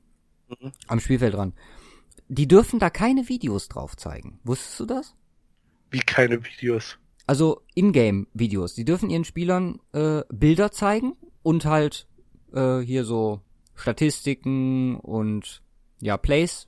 [0.49, 0.73] Mhm.
[0.87, 1.53] am Spielfeld dran.
[2.29, 4.41] Die dürfen da keine Videos drauf zeigen.
[4.45, 5.15] Wusstest du das?
[5.91, 6.97] Wie keine Videos.
[7.27, 8.75] Also Ingame-Videos.
[8.75, 12.07] Die dürfen ihren Spielern äh, Bilder zeigen und halt
[12.55, 13.43] äh, hier so
[13.75, 15.63] Statistiken und
[16.01, 16.67] ja Plays,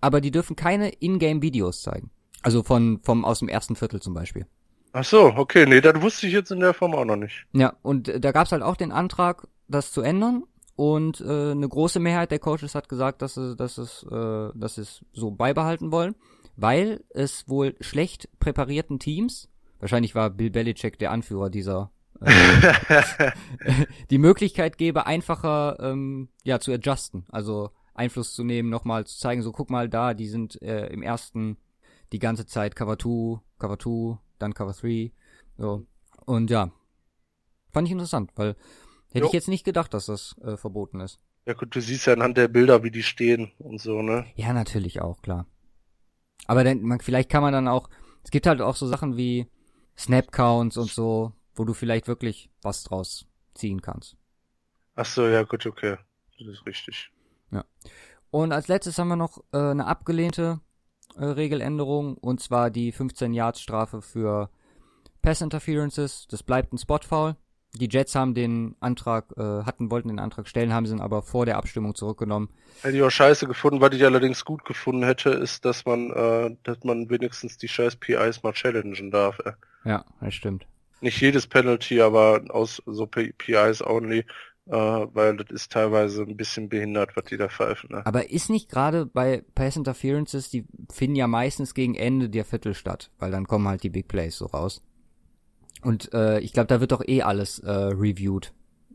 [0.00, 2.10] aber die dürfen keine Ingame-Videos zeigen.
[2.42, 4.46] Also von vom aus dem ersten Viertel zum Beispiel.
[4.92, 7.46] Ach so, okay, nee, das wusste ich jetzt in der Form auch noch nicht.
[7.52, 10.44] Ja, und äh, da gab's halt auch den Antrag, das zu ändern.
[10.76, 14.74] Und äh, eine große Mehrheit der Coaches hat gesagt, dass sie, dass es, äh, dass
[14.74, 16.14] sie es so beibehalten wollen,
[16.54, 19.48] weil es wohl schlecht präparierten Teams,
[19.80, 23.32] wahrscheinlich war Bill Belichick der Anführer dieser, äh,
[24.10, 29.42] die Möglichkeit gäbe, einfacher ähm, ja zu adjusten, also Einfluss zu nehmen, nochmal zu zeigen,
[29.42, 31.56] so guck mal da, die sind äh, im ersten
[32.12, 35.12] die ganze Zeit Cover 2, Cover 2, dann Cover 3,
[35.56, 35.86] so.
[36.24, 36.70] Und ja,
[37.72, 38.56] fand ich interessant, weil
[39.16, 39.26] Hätte Jo.
[39.28, 41.20] ich jetzt nicht gedacht, dass das äh, verboten ist.
[41.46, 44.26] Ja gut, du siehst ja anhand der Bilder, wie die stehen und so, ne?
[44.34, 45.46] Ja, natürlich auch, klar.
[46.46, 47.88] Aber dann, man, vielleicht kann man dann auch,
[48.24, 49.46] es gibt halt auch so Sachen wie
[49.96, 54.16] Snap-Counts und so, wo du vielleicht wirklich was draus ziehen kannst.
[54.96, 55.96] Ach so, ja gut, okay.
[56.38, 57.10] Das ist richtig.
[58.30, 60.60] Und als letztes haben wir noch äh, eine abgelehnte
[61.18, 64.50] Regeländerung, und zwar die 15 Yards Strafe für
[65.22, 66.26] Pass Interferences.
[66.28, 67.36] Das bleibt ein Spot-Foul.
[67.74, 71.22] Die Jets haben den Antrag, äh, hatten, wollten den Antrag stellen, haben sie ihn aber
[71.22, 72.48] vor der Abstimmung zurückgenommen.
[72.82, 76.56] Hätte ich auch scheiße gefunden, was ich allerdings gut gefunden hätte, ist, dass man, äh,
[76.62, 79.38] dass man wenigstens die scheiß PIs mal challengen darf.
[79.40, 79.52] Äh.
[79.84, 80.66] Ja, das stimmt.
[81.00, 84.24] Nicht jedes Penalty, aber aus so P PIs only,
[84.68, 87.90] äh, weil das ist teilweise ein bisschen behindert, was die da pfeifen.
[87.92, 88.04] Ne?
[88.04, 92.74] Aber ist nicht gerade bei Pass Interferences, die finden ja meistens gegen Ende der Viertel
[92.74, 94.82] statt, weil dann kommen halt die Big Plays so raus.
[95.82, 98.52] Und äh, ich glaube, da wird doch eh alles äh, reviewed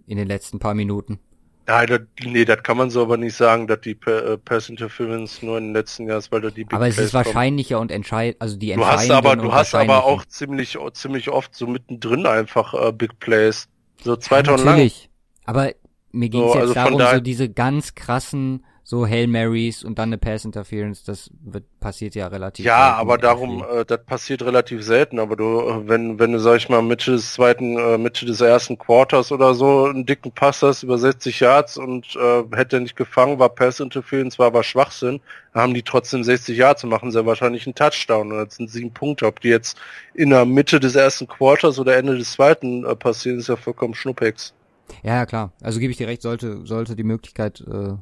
[0.07, 1.19] in den letzten paar Minuten.
[1.67, 5.41] Nein, das, nee, das kann man so aber nicht sagen, dass die äh, Pass Interference
[5.41, 7.25] nur in den letzten Jahren, weil da die Big aber es Plays ist kommen.
[7.25, 11.55] wahrscheinlicher und entscheid, also die Du hast aber, du hast aber auch ziemlich, ziemlich oft
[11.55, 13.69] so mittendrin einfach äh, Big Plays.
[14.03, 14.75] So zwei ja, Tonnen lang.
[14.75, 15.10] natürlich.
[15.51, 15.73] Aber
[16.13, 19.99] mir ging es So, jetzt also darum, so diese ganz krassen, so Hail Marys und
[19.99, 22.65] dann eine Pass Interference, das wird passiert ja relativ.
[22.65, 26.55] Ja, aber darum, äh, das passiert relativ selten, aber du, äh, wenn, wenn du, sag
[26.55, 30.61] ich mal, Mitte des zweiten, äh, Mitte des ersten Quarters oder so einen dicken Pass
[30.61, 34.63] hast über 60 Yards und äh, hätte er nicht gefangen, war Pass Interference, war aber
[34.63, 35.19] Schwachsinn,
[35.53, 38.93] haben die trotzdem 60 Yards und machen sehr wahrscheinlich einen Touchdown und das sind sieben
[38.93, 39.25] Punkte.
[39.25, 39.77] Ob die jetzt
[40.13, 43.95] in der Mitte des ersten Quarters oder Ende des zweiten äh, passieren, ist ja vollkommen
[43.95, 44.53] Schnuppex.
[45.03, 45.53] Ja, ja, klar.
[45.61, 47.95] Also gebe ich dir recht, sollte, sollte die Möglichkeit äh,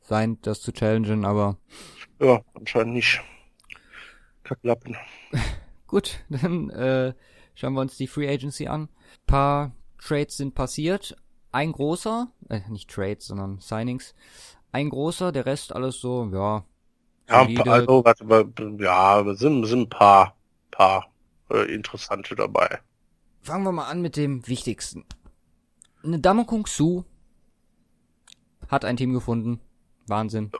[0.00, 1.58] sein, das zu challengen, aber
[2.20, 3.20] Ja, anscheinend nicht.
[4.44, 4.96] Kacklappen.
[5.86, 7.14] gut, dann äh,
[7.54, 8.88] schauen wir uns die Free Agency an.
[9.26, 11.16] paar Trades sind passiert.
[11.50, 14.14] Ein großer, äh, nicht Trades, sondern Signings.
[14.72, 16.64] Ein großer, der Rest alles so, ja.
[17.28, 17.72] Ja, ein solide.
[17.72, 20.36] also, warte, warte, ja, sind, sind ein paar,
[20.70, 21.10] paar
[21.50, 22.80] äh, interessante dabei.
[23.42, 25.04] Fangen wir mal an mit dem wichtigsten.
[26.08, 27.04] Eine Damokung Su
[28.68, 29.60] hat ein Team gefunden.
[30.06, 30.50] Wahnsinn.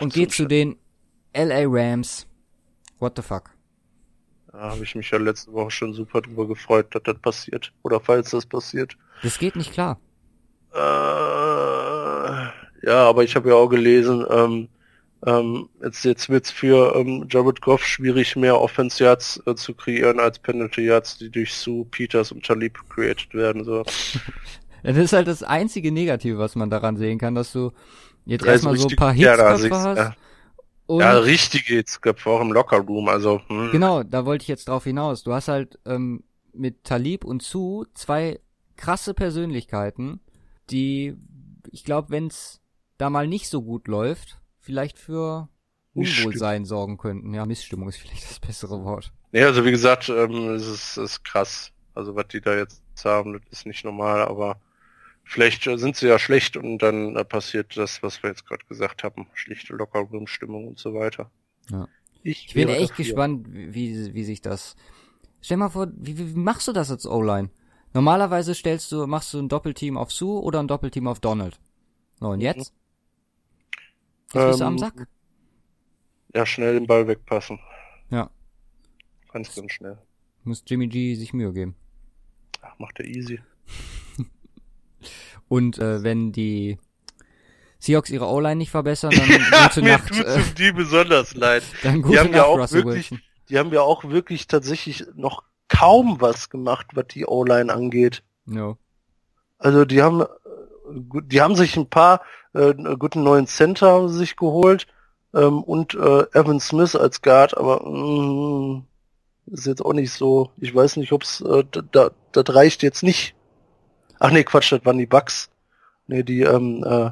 [0.00, 0.76] Und geht zu den
[1.34, 2.26] LA Rams.
[2.98, 3.48] What the fuck?
[4.52, 7.72] Da habe ich mich ja letzte Woche schon super drüber gefreut, dass das passiert.
[7.82, 8.98] Oder falls das passiert.
[9.22, 9.98] Das geht nicht klar.
[10.74, 10.78] Äh,
[12.86, 14.68] ja, aber ich habe ja auch gelesen, ähm,
[15.26, 20.20] ähm, jetzt, jetzt wird's für ähm, Jared Goff schwierig, mehr Offense Yards äh, zu kreieren
[20.20, 23.64] als Penalty Yards, die durch Sue, Peters und Talib created werden.
[23.64, 23.84] So.
[24.84, 27.72] Das ist halt das einzige Negative, was man daran sehen kann, dass du
[28.26, 29.98] jetzt ist erstmal so ein paar ja, da Hitzköpfe siehst- hast.
[29.98, 30.14] ja.
[30.86, 33.72] Und ja, richtige Hitzköpfe auch im Lockerroom, also hm.
[33.72, 35.22] Genau, da wollte ich jetzt drauf hinaus.
[35.22, 36.22] Du hast halt ähm,
[36.54, 38.40] mit Talib und Su zwei
[38.76, 40.20] krasse Persönlichkeiten,
[40.70, 41.14] die,
[41.70, 42.60] ich glaube, wenn's
[42.96, 44.38] da mal nicht so gut läuft,
[44.68, 45.48] vielleicht für.
[45.94, 47.34] Unwohlsein sorgen könnten.
[47.34, 49.10] Ja, Missstimmung ist vielleicht das bessere Wort.
[49.32, 51.72] Nee, also wie gesagt, ähm, es ist, ist krass.
[51.94, 54.60] Also was die da jetzt haben, das ist nicht normal, aber
[55.24, 58.64] vielleicht äh, sind sie ja schlecht und dann äh, passiert das, was wir jetzt gerade
[58.66, 59.26] gesagt haben.
[59.34, 61.30] Schlichte Lockerroom-Stimmung und so weiter.
[61.70, 61.88] Ja.
[62.22, 63.04] Ich, Ich bin echt dafür.
[63.04, 64.76] gespannt, wie, wie sich das.
[65.40, 67.50] Stell mal vor, wie, wie machst du das als O-Line?
[67.94, 71.58] Normalerweise stellst du, machst du ein Doppelteam auf Sue oder ein Doppelteam auf Donald.
[72.20, 72.72] So, und jetzt?
[74.34, 75.06] Jetzt bist du am Ähm, Sack.
[76.34, 77.58] Ja, schnell den Ball wegpassen.
[78.10, 78.30] Ja.
[79.32, 79.98] Ganz, ganz schnell.
[80.44, 81.74] Muss Jimmy G sich Mühe geben.
[82.62, 83.40] Ach, macht er easy.
[85.48, 86.78] Und äh, wenn die
[87.78, 89.28] Seahawks ihre O-Line nicht verbessern, dann
[89.68, 90.08] gute Mir Nacht.
[90.08, 91.62] tut's Äh, die besonders leid.
[91.82, 93.22] dann gute haben Nacht, ja auch Russell wirklich- Wilson.
[93.48, 98.22] Die haben ja auch wirklich tatsächlich noch kaum was gemacht, was die O-Line angeht.
[98.44, 98.76] No.
[99.56, 100.26] Also die haben, äh,
[101.22, 102.20] die haben sich ein paar
[102.54, 104.86] äh, guten neuen Center haben sie sich geholt
[105.34, 108.84] ähm, und äh, Evan Smith als Guard, aber mm,
[109.46, 110.50] ist jetzt auch nicht so.
[110.58, 113.34] Ich weiß nicht, ob's äh, da, da, das reicht jetzt nicht.
[114.18, 115.50] Ach nee, Quatsch, das waren die Bucks.
[116.06, 117.10] Nee, die ähm, äh,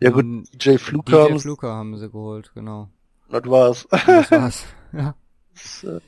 [0.00, 2.88] ja gut, Ähm, DJ Fluker, DJ haben, Fluker haben sie geholt, genau.
[3.30, 3.86] das war's.
[3.90, 4.64] Das war's.
[4.92, 5.14] ja.
[5.54, 6.00] Das, äh,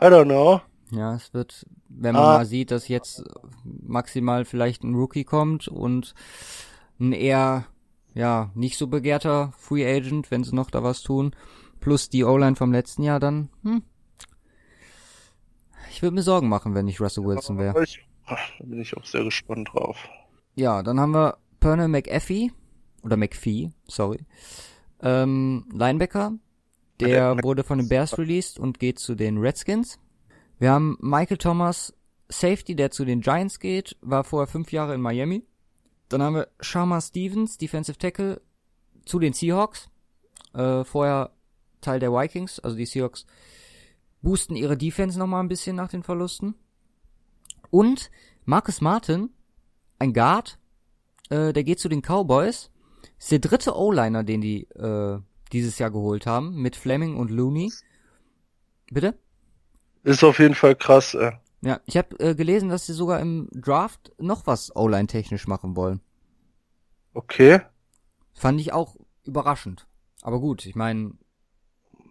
[0.00, 0.60] I don't know.
[0.90, 2.38] ja, es wird, wenn man Ah.
[2.38, 3.22] mal sieht, dass jetzt
[3.62, 6.14] maximal vielleicht ein Rookie kommt und
[7.02, 7.66] ein eher,
[8.14, 11.34] ja, nicht so begehrter Free Agent, wenn sie noch da was tun,
[11.80, 13.82] plus die O-Line vom letzten Jahr, dann, hm.
[15.90, 17.84] Ich würde mir Sorgen machen, wenn ich Russell Wilson wäre.
[18.26, 19.98] Da bin ich auch sehr gespannt drauf.
[20.54, 22.50] Ja, dann haben wir Pernell McAfee,
[23.02, 24.20] oder McPhee, sorry,
[25.00, 26.32] ähm, Linebacker.
[27.00, 29.98] Der wurde von den Bears released und geht zu den Redskins.
[30.60, 31.92] Wir haben Michael Thomas,
[32.28, 35.44] Safety, der zu den Giants geht, war vorher fünf Jahre in Miami.
[36.12, 38.42] Dann haben wir Sharma Stevens, Defensive Tackle,
[39.06, 39.88] zu den Seahawks.
[40.52, 41.30] Äh, vorher
[41.80, 43.26] Teil der Vikings, also die Seahawks
[44.20, 46.54] boosten ihre Defense nochmal ein bisschen nach den Verlusten.
[47.70, 48.10] Und
[48.44, 49.30] Marcus Martin,
[49.98, 50.58] ein Guard,
[51.30, 52.70] äh, der geht zu den Cowboys.
[53.18, 55.18] Ist der dritte O-Liner, den die äh,
[55.52, 57.72] dieses Jahr geholt haben, mit Fleming und Looney.
[58.90, 59.18] Bitte?
[60.04, 61.32] Ist auf jeden Fall krass, äh.
[61.62, 65.76] Ja, ich habe äh, gelesen, dass sie sogar im Draft noch was O-Line technisch machen
[65.76, 66.00] wollen.
[67.14, 67.60] Okay.
[68.32, 69.86] Fand ich auch überraschend.
[70.22, 71.12] Aber gut, ich meine,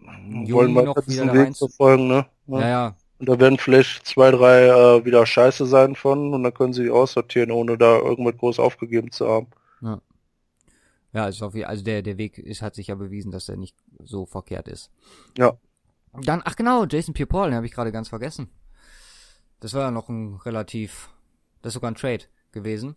[0.01, 2.25] wollen wir noch wieder Weg verfolgen, ne?
[2.47, 2.59] Ja.
[2.59, 2.95] ja, ja.
[3.19, 6.83] Und da werden vielleicht zwei, drei äh, wieder scheiße sein von und dann können sie
[6.83, 9.47] die aussortieren, ohne da irgendwas groß aufgegeben zu haben.
[9.81, 10.01] Ja.
[11.13, 13.75] Ja, ist auf, also der, der Weg ist, hat sich ja bewiesen, dass er nicht
[14.01, 14.89] so verkehrt ist.
[15.37, 15.57] Ja.
[16.23, 18.49] Dann, ach genau, Jason Pierre-Paul, den habe ich gerade ganz vergessen.
[19.61, 21.09] Das war ja noch ein relativ,
[21.61, 22.95] das ist sogar ein Trade gewesen.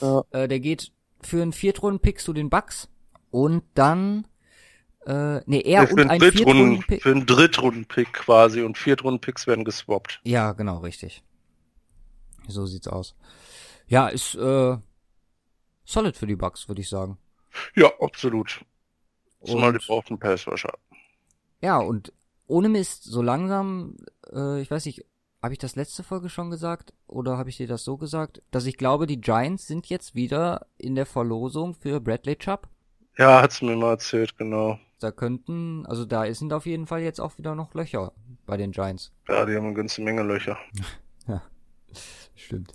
[0.00, 0.24] Ja.
[0.32, 0.92] Äh, der geht
[1.22, 2.88] für einen Viertrunden-Pick zu den Bucks
[3.30, 4.26] und dann
[5.06, 7.02] äh, nee, er ja, und ein Viertrunden-Pick.
[7.02, 10.20] Für einen Drittrunden-Pick quasi und Viertrunden-Picks werden geswappt.
[10.24, 11.22] Ja, genau, richtig.
[12.48, 13.14] So sieht's aus.
[13.86, 14.76] Ja, ist äh,
[15.84, 17.18] solid für die Bucks, würde ich sagen.
[17.76, 18.64] Ja, absolut.
[19.44, 20.72] Zumal die brauchen Passwasher.
[21.62, 22.12] Ja, und
[22.48, 23.96] ohne Mist, so langsam,
[24.32, 25.04] äh, ich weiß nicht,
[25.46, 28.66] habe ich das letzte Folge schon gesagt oder habe ich dir das so gesagt, dass
[28.66, 32.68] ich glaube, die Giants sind jetzt wieder in der Verlosung für Bradley Chubb?
[33.16, 34.76] Ja, hat's mir mal erzählt, genau.
[34.98, 38.12] Da könnten, also da sind auf jeden Fall jetzt auch wieder noch Löcher
[38.44, 39.12] bei den Giants.
[39.28, 40.58] Ja, die haben eine ganze Menge Löcher.
[41.28, 41.40] ja,
[42.34, 42.72] stimmt.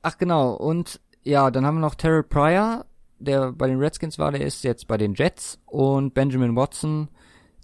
[0.00, 2.86] Ach genau, und ja, dann haben wir noch Terrell Pryor,
[3.18, 7.08] der bei den Redskins war, der ist jetzt bei den Jets und Benjamin Watson,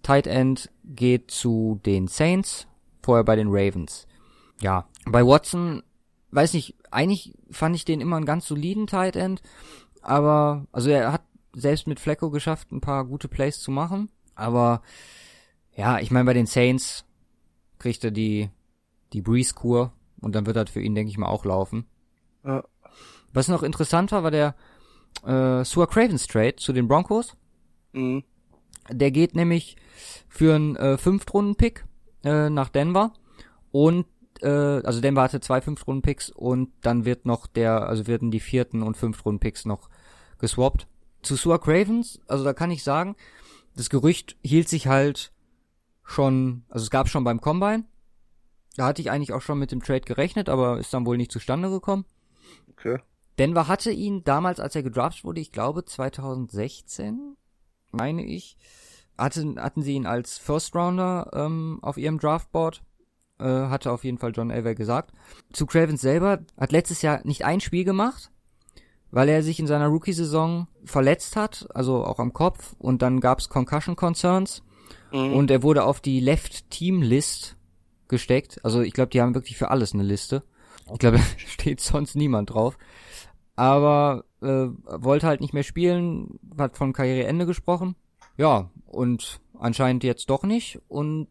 [0.03, 2.66] Tight End, geht zu den Saints,
[3.03, 4.05] vorher bei den Ravens.
[4.61, 5.82] Ja, bei Watson,
[6.30, 9.42] weiß nicht, eigentlich fand ich den immer einen ganz soliden Tight End,
[10.02, 11.22] aber, also er hat
[11.54, 14.11] selbst mit Flecko geschafft, ein paar gute Plays zu machen.
[14.34, 14.82] Aber
[15.74, 17.04] ja, ich meine, bei den Saints
[17.78, 18.50] kriegt er die,
[19.12, 21.86] die Breeze-Kur und dann wird das für ihn, denke ich mal, auch laufen.
[22.44, 22.62] Ja.
[23.32, 24.54] Was noch interessant war, war der
[25.24, 27.36] äh, Sua Cravens Trade zu den Broncos.
[27.92, 28.22] Mhm.
[28.90, 29.76] Der geht nämlich
[30.28, 31.84] für einen äh, Fünftrunden-Pick
[32.24, 33.12] äh, nach Denver
[33.72, 34.07] und
[34.43, 38.82] äh, also Denver hatte zwei Fünftrunden-Picks und dann wird noch der, also werden die vierten
[38.82, 39.89] und Fünftrunden-Picks noch
[40.39, 40.87] geswappt
[41.22, 43.16] zu Sua Cravens, also da kann ich sagen,
[43.74, 45.32] das Gerücht hielt sich halt
[46.05, 47.84] schon, also es gab schon beim Combine.
[48.76, 51.32] Da hatte ich eigentlich auch schon mit dem Trade gerechnet, aber ist dann wohl nicht
[51.32, 52.05] zustande gekommen.
[52.70, 52.99] Okay.
[53.39, 57.37] Denver hatte ihn damals, als er gedraftet wurde, ich glaube 2016,
[57.91, 58.57] meine ich,
[59.18, 62.82] hatten, hatten sie ihn als First Rounder ähm, auf ihrem Draftboard.
[63.39, 65.12] Äh, hatte auf jeden Fall John Elway gesagt.
[65.53, 68.30] Zu Cravens selber hat letztes Jahr nicht ein Spiel gemacht,
[69.11, 73.51] weil er sich in seiner Rookie-Saison verletzt hat, also auch am Kopf, und dann gab's
[73.51, 74.62] Concussion Concerns
[75.12, 75.34] mhm.
[75.34, 77.57] und er wurde auf die Left-Team-List
[78.09, 78.64] gesteckt.
[78.64, 80.43] Also ich glaube, die haben wirklich für alles eine Liste.
[80.93, 82.78] Ich glaube, da steht sonst niemand drauf.
[83.55, 87.97] Aber äh, wollte halt nicht mehr spielen, hat von Karriereende gesprochen.
[88.37, 90.80] Ja, und anscheinend jetzt doch nicht.
[90.88, 91.28] Und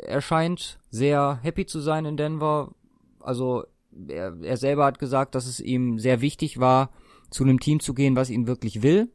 [0.00, 2.74] er scheint sehr happy zu sein in Denver.
[3.20, 3.64] Also
[4.08, 6.90] er, er selber hat gesagt, dass es ihm sehr wichtig war,
[7.30, 9.10] zu einem Team zu gehen, was ihn wirklich will.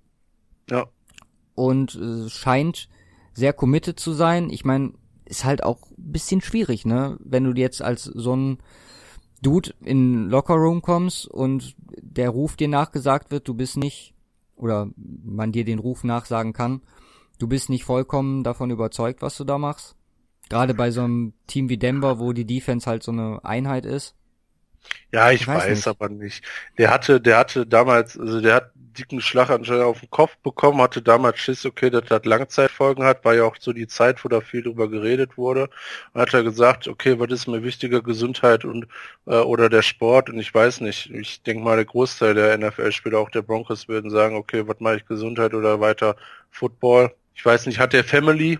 [0.69, 0.87] Ja.
[1.55, 2.89] Und äh, scheint
[3.33, 4.49] sehr committed zu sein.
[4.49, 4.93] Ich meine,
[5.25, 7.17] ist halt auch ein bisschen schwierig, ne?
[7.19, 8.59] Wenn du jetzt als so ein
[9.41, 14.15] Dude in Lockerroom kommst und der Ruf dir nachgesagt wird, du bist nicht,
[14.55, 16.81] oder man dir den Ruf nachsagen kann,
[17.39, 19.95] du bist nicht vollkommen davon überzeugt, was du da machst.
[20.49, 24.15] Gerade bei so einem Team wie Denver, wo die Defense halt so eine Einheit ist.
[25.11, 26.43] Ja, ich, ich weiß, weiß aber nicht.
[26.77, 30.81] Der hatte, der hatte damals, also der hat dicken Schlag anscheinend auf den Kopf bekommen,
[30.81, 34.29] hatte damals Schiss, okay, dass das Langzeitfolgen hat, war ja auch so die Zeit, wo
[34.29, 35.69] da viel drüber geredet wurde.
[36.13, 38.87] Und hat er gesagt, okay, was ist mir wichtiger, Gesundheit und
[39.25, 40.29] äh, oder der Sport?
[40.29, 41.09] Und ich weiß nicht.
[41.11, 44.97] Ich denke mal, der Großteil der NFL-Spieler, auch der Broncos, würden sagen, okay, was mache
[44.97, 46.15] ich Gesundheit oder weiter
[46.49, 47.13] Football?
[47.37, 48.59] Ich weiß nicht, hat der Family?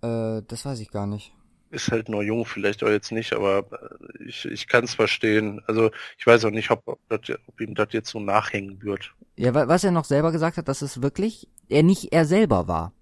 [0.00, 1.34] Äh, das weiß ich gar nicht
[1.72, 5.62] ist halt nur jung, vielleicht auch jetzt nicht, aber äh, ich, ich kann es verstehen.
[5.66, 9.14] Also ich weiß auch nicht, ob, ob, das, ob ihm das jetzt so nachhängen wird.
[9.36, 12.92] Ja, was er noch selber gesagt hat, dass es wirklich er nicht er selber war.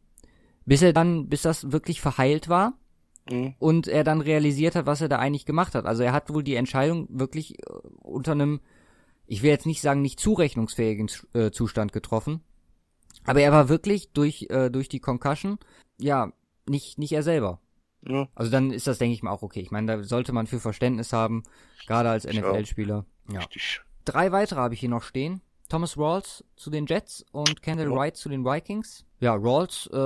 [0.64, 2.74] Bis er dann, bis das wirklich verheilt war
[3.28, 3.54] mhm.
[3.58, 5.84] und er dann realisiert hat, was er da eigentlich gemacht hat.
[5.84, 7.72] Also er hat wohl die Entscheidung wirklich äh,
[8.02, 8.60] unter einem,
[9.26, 12.40] ich will jetzt nicht sagen, nicht zurechnungsfähigen äh, Zustand getroffen.
[13.24, 15.58] Aber er war wirklich durch, äh, durch die Concussion,
[15.98, 16.32] ja,
[16.68, 17.60] nicht, nicht er selber.
[18.06, 18.28] Ja.
[18.34, 19.60] Also dann ist das, denke ich mal, auch okay.
[19.60, 21.42] Ich meine, da sollte man für Verständnis haben,
[21.86, 22.32] gerade als Ja.
[22.32, 23.04] NFL-Spieler.
[23.30, 23.40] Ja.
[23.40, 23.82] Richtig.
[24.04, 25.42] Drei weitere habe ich hier noch stehen.
[25.68, 27.94] Thomas Rawls zu den Jets und Kendall Ja.
[27.96, 29.04] Wright zu den Vikings.
[29.20, 29.96] Ja, Rawls, äh,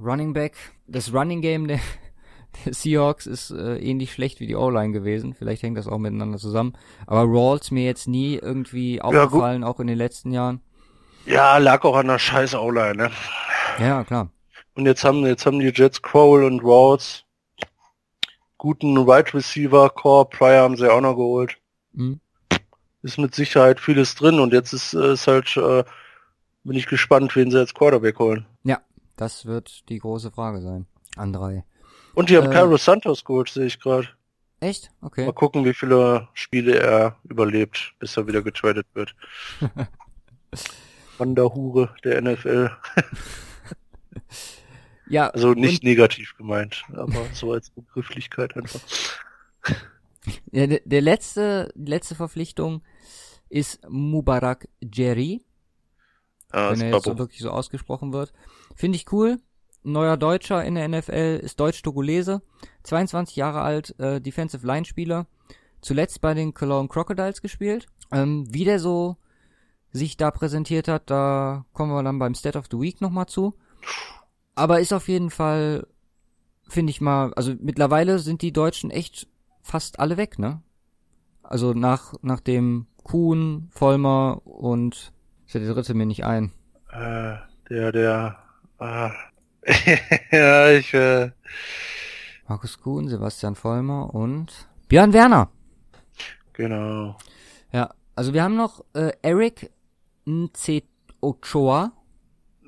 [0.00, 0.56] Running Back.
[0.86, 1.80] Das Running Game der,
[2.64, 5.34] der Seahawks ist äh, ähnlich schlecht wie die O-Line gewesen.
[5.34, 6.74] Vielleicht hängt das auch miteinander zusammen.
[7.06, 10.60] Aber Rawls mir jetzt nie irgendwie aufgefallen, auch in den letzten Jahren.
[11.26, 13.10] Ja, lag auch an der scheiß O-Line, ne?
[13.78, 14.30] Ja, klar.
[14.74, 17.24] Und jetzt haben, jetzt haben die Jets Crowell und Rawls
[18.60, 21.56] guten Wide Receiver, Core, Pryor haben sie auch noch geholt.
[21.92, 22.20] Mhm.
[23.02, 25.82] Ist mit Sicherheit vieles drin und jetzt ist, äh, ist halt, äh,
[26.62, 28.44] bin ich gespannt, wen sie als Quarterback holen.
[28.62, 28.80] Ja,
[29.16, 30.86] das wird die große Frage sein.
[31.16, 31.64] An drei.
[32.14, 34.08] Und die haben Äh, Cairo Santos geholt, sehe ich gerade.
[34.60, 34.90] Echt?
[35.00, 35.24] Okay.
[35.24, 39.14] Mal gucken, wie viele Spiele er überlebt, bis er wieder getradet wird.
[41.20, 42.70] Wanderhure der NFL.
[45.08, 48.80] Ja, Also nicht negativ gemeint, aber so als Begrifflichkeit einfach.
[50.52, 52.82] Ja, der, der letzte, die letzte Verpflichtung
[53.48, 55.42] ist Mubarak Jerry,
[56.52, 58.34] Ja, wenn er jetzt so wirklich so ausgesprochen wird.
[58.76, 59.38] Finde ich cool.
[59.82, 62.42] Neuer Deutscher in der NFL ist Deutsch-Togolese,
[62.82, 65.26] 22 Jahre alt, äh, Defensive Line Spieler,
[65.80, 67.86] zuletzt bei den Cologne Crocodiles gespielt.
[68.12, 69.16] Ähm, wie der so
[69.92, 73.54] sich da präsentiert hat, da kommen wir dann beim State of the Week nochmal zu.
[74.54, 75.86] Aber ist auf jeden Fall,
[76.68, 79.26] finde ich mal, also mittlerweile sind die Deutschen echt
[79.62, 80.62] fast alle weg, ne?
[81.42, 85.12] Also nach, nach dem Kuhn, Vollmer und
[85.46, 86.52] ist ja der dritte mir nicht ein.
[86.90, 87.36] Äh,
[87.68, 88.38] der, der,
[88.78, 89.12] ah.
[90.30, 91.30] ja, ich, äh,
[92.46, 95.50] Markus Kuhn, Sebastian Vollmer und Björn Werner.
[96.52, 97.16] genau.
[97.72, 99.70] Ja, also wir haben noch äh, Eric
[100.30, 100.82] Nce
[101.20, 101.92] Ochoa,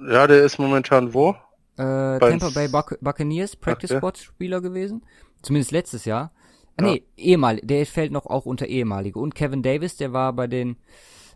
[0.09, 1.31] Ja, der ist momentan wo?
[1.77, 3.91] äh, Bei- Tampa Bay Buc Buccaneers Practice.
[3.97, 5.05] Squad Spieler gewesen.
[5.43, 6.33] Zumindest letztes Jahr.
[6.77, 6.93] Ah, Ja.
[6.93, 9.19] nee, ehemalig, der fällt noch auch unter ehemalige.
[9.19, 10.77] Und Kevin Davis, der war bei den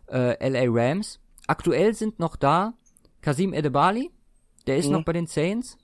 [0.09, 1.21] äh, LA Rams.
[1.47, 2.75] Aktuell sind noch da
[3.23, 4.11] Kasim Edebali,
[4.67, 4.93] der ist Mhm.
[4.93, 5.77] noch bei den Saints.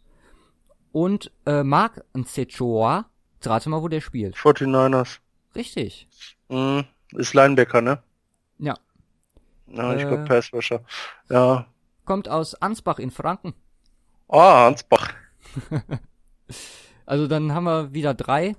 [0.92, 4.36] Und äh, Mark Ncechoa, jetzt rate mal, wo der spielt.
[4.36, 5.18] 49ers.
[5.54, 6.08] Richtig.
[6.48, 6.84] Mhm.
[7.12, 8.02] Ist Linebacker, ne?
[8.58, 8.74] Ja.
[9.72, 10.06] Ja, ich Äh.
[10.08, 10.82] glaube Passwasher.
[11.30, 11.66] Ja.
[12.04, 13.54] Kommt aus Ansbach in Franken.
[14.28, 15.12] Ah, Hansbach.
[17.04, 18.54] Also dann haben wir wieder drei.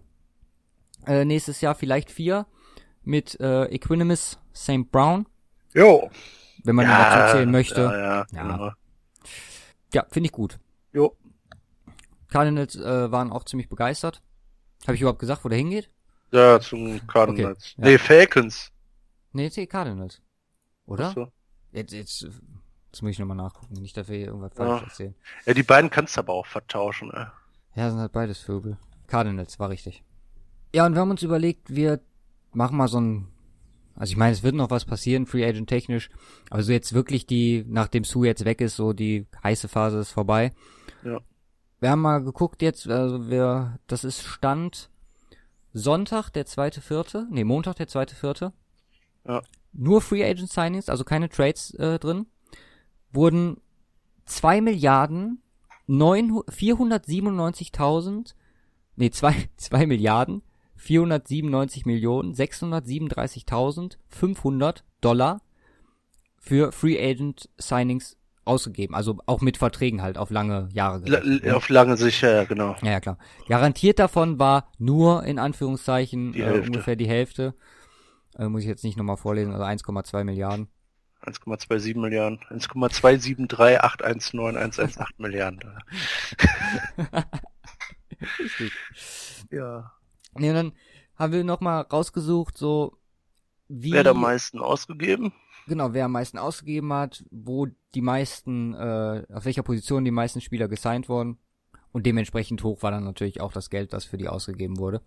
[1.08, 2.46] Äh, nächstes Jahr vielleicht vier.
[3.04, 4.90] Mit äh, Equinimus St.
[4.92, 5.26] Brown,
[5.74, 6.10] Jo.
[6.64, 7.82] wenn man ihn dazu zählen möchte.
[7.82, 8.42] Ja, ja, Ja.
[8.42, 8.72] genau.
[9.94, 10.58] Ja, finde ich gut.
[10.94, 11.16] Jo.
[12.30, 14.22] Cardinals äh, waren auch ziemlich begeistert.
[14.84, 15.90] Habe ich überhaupt gesagt, wo der hingeht?
[16.32, 17.74] Ja, zum Cardinals.
[17.78, 17.92] Okay, ja.
[17.92, 18.72] Nee, Falcons.
[19.34, 20.22] Nee, nee, Cardinals.
[20.86, 21.12] Oder?
[21.12, 21.32] So.
[21.72, 23.74] Jetzt, jetzt, jetzt muss ich nochmal nachgucken.
[23.74, 24.66] Nicht, wir hier irgendwas Ja.
[24.66, 25.16] falsch erzählen.
[25.46, 27.26] Ja, die beiden kannst du aber auch vertauschen, ey.
[27.76, 28.78] Ja, sind halt beides Vögel.
[29.08, 30.04] Cardinals, war richtig.
[30.74, 32.02] Ja, und wir haben uns überlegt, wir
[32.52, 33.28] machen mal so ein,
[33.96, 36.10] also ich meine, es wird noch was passieren, Free Agent technisch,
[36.50, 40.12] aber so jetzt wirklich die, nachdem Sue jetzt weg ist, so die heiße Phase ist
[40.12, 40.52] vorbei.
[41.04, 41.20] Ja.
[41.80, 44.90] Wir haben mal geguckt jetzt, also wir, das ist Stand
[45.74, 48.54] Sonntag, der zweite Vierte, nee, Montag, der zweite Vierte.
[49.28, 49.42] Ja.
[49.74, 52.26] Nur Free Agent Signings, also keine Trades äh, drin,
[53.12, 53.58] wurden
[54.26, 55.44] zwei Milliarden
[55.88, 58.34] neun 497.000,
[58.96, 60.42] nee, zwei, zwei Milliarden
[60.76, 65.42] 497 Millionen 637.500 Dollar
[66.38, 68.16] für Free Agent Signings
[68.46, 68.96] ausgegeben.
[68.96, 71.56] Also auch mit Verträgen halt auf lange Jahre gerechnet, ne?
[71.56, 72.76] auf lange Sicht, ja, genau.
[72.82, 73.18] Ja, ja, klar.
[73.48, 77.54] Garantiert davon war nur in Anführungszeichen Die äh, ungefähr die Hälfte.
[78.38, 80.68] Äh, muss ich jetzt nicht nochmal vorlesen, also 1,2 Milliarden.
[81.24, 82.40] 1,27 Milliarden.
[82.50, 85.62] 1,273819118 Milliarden.
[88.40, 88.72] Richtig.
[89.52, 89.92] Ja.
[90.36, 90.74] Nee, und dann
[91.16, 92.98] haben wir nochmal rausgesucht, so
[93.68, 95.34] wie Wer am meisten ausgegeben?
[95.68, 100.42] genau, wer am meisten ausgegeben hat, wo die meisten, äh, auf welcher Position die meisten
[100.42, 101.38] Spieler gesigned wurden.
[101.92, 105.02] Und dementsprechend hoch war dann natürlich auch das Geld, das für die ausgegeben wurde.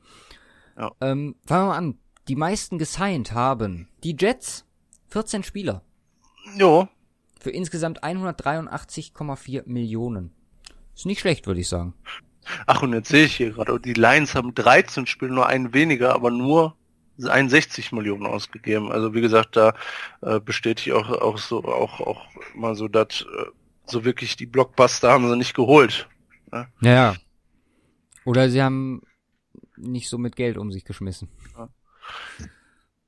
[0.78, 0.92] Ja.
[1.00, 1.98] Ähm, fangen wir mal an.
[2.28, 4.64] Die meisten gesigned haben die Jets
[5.10, 5.82] 14 Spieler
[6.58, 6.88] Jo.
[7.38, 10.32] für insgesamt 183,4 Millionen.
[10.94, 11.94] Ist nicht schlecht, würde ich sagen.
[12.66, 16.14] Ach, und jetzt sehe ich hier gerade, die Lions haben 13 Spiele, nur einen weniger,
[16.14, 16.76] aber nur
[17.22, 18.90] 61 Millionen ausgegeben.
[18.90, 19.74] Also wie gesagt, da
[20.20, 23.46] äh, bestätige ich auch, auch so auch auch mal so, dass äh,
[23.86, 26.08] so wirklich die Blockbuster haben sie nicht geholt.
[26.52, 27.16] Ja, ja.
[28.24, 29.02] Oder sie haben
[29.76, 31.28] nicht so mit Geld um sich geschmissen.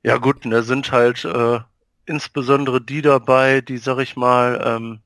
[0.03, 1.59] Ja gut, da sind halt äh,
[2.05, 4.99] insbesondere die dabei, die, sag ich mal, ähm,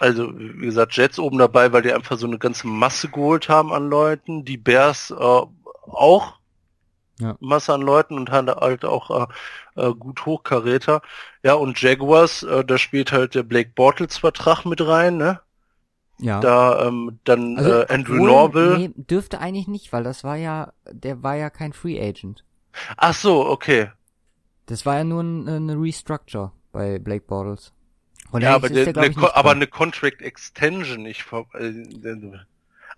[0.00, 3.72] also wie gesagt, Jets oben dabei, weil die einfach so eine ganze Masse geholt haben
[3.72, 4.44] an Leuten.
[4.44, 6.38] Die Bears äh, auch
[7.20, 7.36] Ja.
[7.40, 9.26] Masse an Leuten und haben halt auch äh,
[9.88, 11.02] äh, gut Hochkaräter.
[11.42, 15.40] Ja, und Jaguars, äh, da spielt halt der Blake Bortles Vertrag mit rein, ne?
[16.20, 16.40] Ja.
[16.40, 18.78] Da ähm, dann also, äh, Andrew obwohl, Norville.
[18.78, 22.44] Nee, dürfte eigentlich nicht, weil das war ja, der war ja kein Free Agent.
[22.96, 23.90] Ach so, okay.
[24.66, 27.72] Das war ja nur ein, eine Restructure bei Blake Bortles.
[28.30, 31.22] Von Ja, aber, der, der, ich, nicht aber eine Contract Extension nicht.
[31.22, 31.72] ver- äh,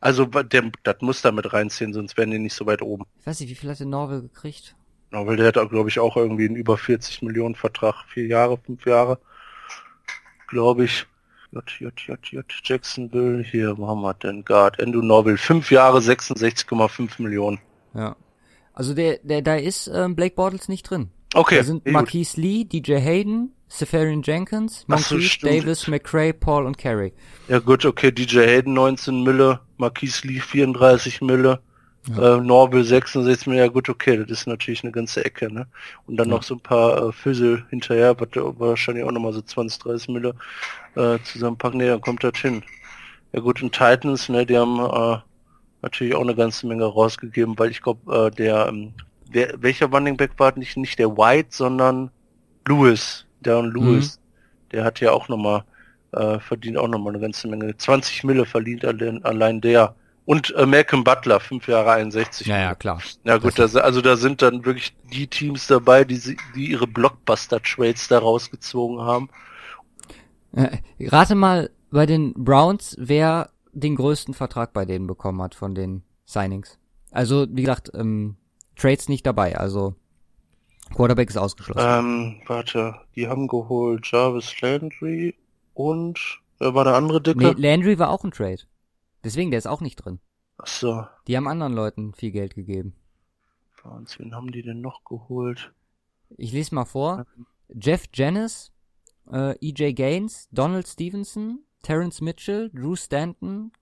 [0.00, 3.04] Also der, das muss da mit reinziehen, sonst wären die nicht so weit oben.
[3.20, 4.74] Ich weiß nicht, wie viel hat der Norville gekriegt?
[5.12, 8.04] Weil der hat, glaube ich, auch irgendwie einen über 40 Millionen Vertrag.
[8.08, 9.18] Vier Jahre, fünf Jahre.
[10.48, 11.06] Glaube ich.
[11.52, 13.42] J, J, J, J, Jacksonville.
[13.42, 14.44] Hier, wo haben wir denn?
[14.44, 15.36] Guard, Andrew Norville.
[15.36, 17.58] Fünf Jahre, 66,5 Millionen.
[17.94, 18.14] Ja.
[18.72, 21.10] Also der, der, da ist ähm, Blake Bortles nicht drin.
[21.34, 21.58] Okay.
[21.58, 21.86] Da sind.
[21.86, 25.52] Marquise Lee, DJ Hayden, Safarian Jenkins, so, Moncrief, stimmt.
[25.64, 27.12] Davis, McCray, Paul und Carey.
[27.48, 31.60] Ja gut, okay, DJ Hayden 19 Mille, Marquise Lee 34 Mille,
[32.08, 35.66] äh, Norville 66 Mille, ja gut, okay, das ist natürlich eine ganze Ecke, ne?
[36.06, 36.34] Und dann Ja.
[36.36, 40.34] noch so ein paar äh, Füssel hinterher, was wahrscheinlich auch nochmal so 20, 30 Mille
[40.96, 42.62] äh, zusammenpacken, ne, dann kommt das hin.
[43.32, 45.18] Ja gut, und Titans, ne, die haben äh,
[45.82, 48.92] natürlich auch eine ganze Menge rausgegeben, weil ich glaube, äh, der, ähm,
[49.30, 52.10] wer, welcher Running Back war nicht, nicht der White, sondern
[52.66, 54.20] Lewis, Darren Lewis,
[54.72, 55.64] der hat ja auch nochmal
[56.12, 57.76] äh, verdient auch nochmal eine ganze Menge.
[57.76, 59.94] 20 Mille verdient allein, allein der.
[60.26, 62.46] Und äh, Malcolm Butler, 5 Jahre 61.
[62.46, 63.00] Ja, ja, klar.
[63.24, 66.86] Ja gut, das, also da sind dann wirklich die Teams dabei, die, sie- die ihre
[66.86, 69.30] Blockbuster-Trades da rausgezogen haben.
[70.52, 75.74] Äh, rate mal bei den Browns, wer den größten Vertrag bei denen bekommen hat von
[75.74, 76.78] den Signings.
[77.10, 78.36] Also, wie gesagt, ähm,
[78.76, 79.94] Trades nicht dabei, also
[80.94, 81.86] Quarterback ist ausgeschlossen.
[81.86, 85.34] Ähm, warte, die haben geholt Jarvis Landry
[85.74, 87.38] und wer war der andere Dicke?
[87.38, 88.62] nee, Landry war auch ein Trade.
[89.24, 90.20] Deswegen, der ist auch nicht drin.
[90.58, 92.94] Ach so, Die haben anderen Leuten viel Geld gegeben.
[93.80, 95.72] Browns, wen haben die denn noch geholt?
[96.36, 97.24] Ich lese mal vor.
[97.68, 98.72] Jeff Janis,
[99.32, 103.72] äh, EJ Gaines, Donald Stevenson, Terrence Mitchell, Drew Stanton,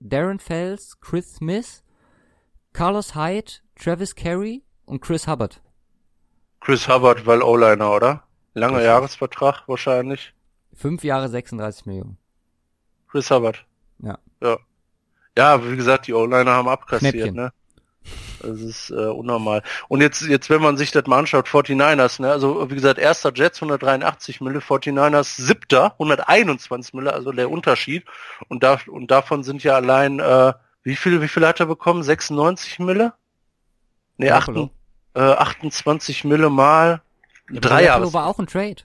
[0.00, 1.82] Darren Fells, Chris Smith,
[2.72, 5.60] Carlos Hyde, Travis Carey und Chris Hubbard.
[6.60, 8.24] Chris Hubbard, weil O-Liner, oder?
[8.54, 8.82] Langer.
[8.82, 10.34] Jahresvertrag wahrscheinlich.
[10.74, 12.18] Fünf Jahre 36 Millionen.
[13.08, 13.64] Chris Hubbard.
[14.00, 14.18] Ja.
[14.42, 14.58] Ja.
[15.36, 17.34] Ja, wie gesagt, die O-Liner haben abkassiert, Knäppchen.
[17.36, 17.52] ne?
[18.40, 19.62] Das ist äh, unnormal.
[19.88, 22.30] Und jetzt, jetzt, wenn man sich das mal anschaut, 49ers, ne?
[22.30, 28.04] Also wie gesagt, erster Jets 183 Mille, 49ers siebter 121 Mille, also der Unterschied.
[28.48, 30.52] Und da und davon sind ja allein äh,
[30.82, 32.02] wie viel, wie viel hat er bekommen?
[32.02, 33.12] 96 Mille?
[34.22, 34.48] 8,
[35.14, 37.02] äh, 28 Mille mal
[37.50, 38.12] Ja, drei Jahre.
[38.12, 38.82] war auch ein Trade.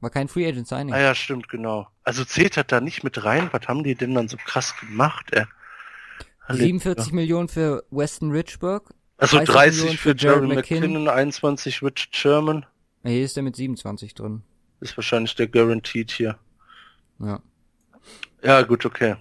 [0.00, 0.92] War kein Free Agent Signing.
[0.92, 1.86] Ah ja, stimmt, genau.
[2.02, 3.48] Also zählt das da nicht mit rein?
[3.52, 5.44] Was haben die denn dann so krass gemacht, ey?
[6.52, 6.66] Halleluja.
[6.80, 8.94] 47 Millionen für Weston Richburg.
[9.18, 10.92] Also 30 30 Millionen für für Jerry McKinnon.
[10.92, 12.66] McKinnon, 21 Richard Sherman.
[13.04, 14.42] Ja, Hier ist er mit 27 drin.
[14.80, 16.38] Ist wahrscheinlich der Guaranteed hier.
[17.20, 17.40] Ja.
[18.42, 19.16] Ja, gut, okay.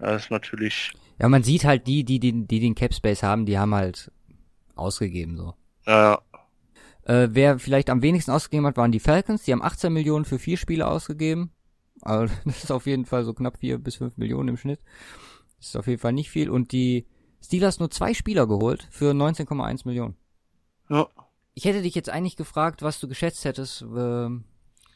[0.00, 3.46] Ja, ist natürlich, Ja, man sieht halt die, die, die, die den Cap Space haben,
[3.46, 4.10] die haben halt
[4.74, 5.54] ausgegeben so.
[5.86, 6.20] ja,
[7.04, 9.44] Äh, wer vielleicht am wenigsten ausgegeben hat, waren die Falcons.
[9.44, 11.50] Die haben 18 Millionen für vier Spiele ausgegeben.
[12.02, 14.80] Also das ist auf jeden Fall so knapp vier bis fünf Millionen im Schnitt.
[15.60, 16.50] Ist auf jeden Fall nicht viel.
[16.50, 17.06] Und die
[17.42, 20.16] Steelers nur zwei Spieler geholt für 19,1 Millionen.
[20.88, 21.06] ja.
[21.54, 24.44] Ich hätte dich jetzt eigentlich gefragt, was du geschätzt hättest, ähm,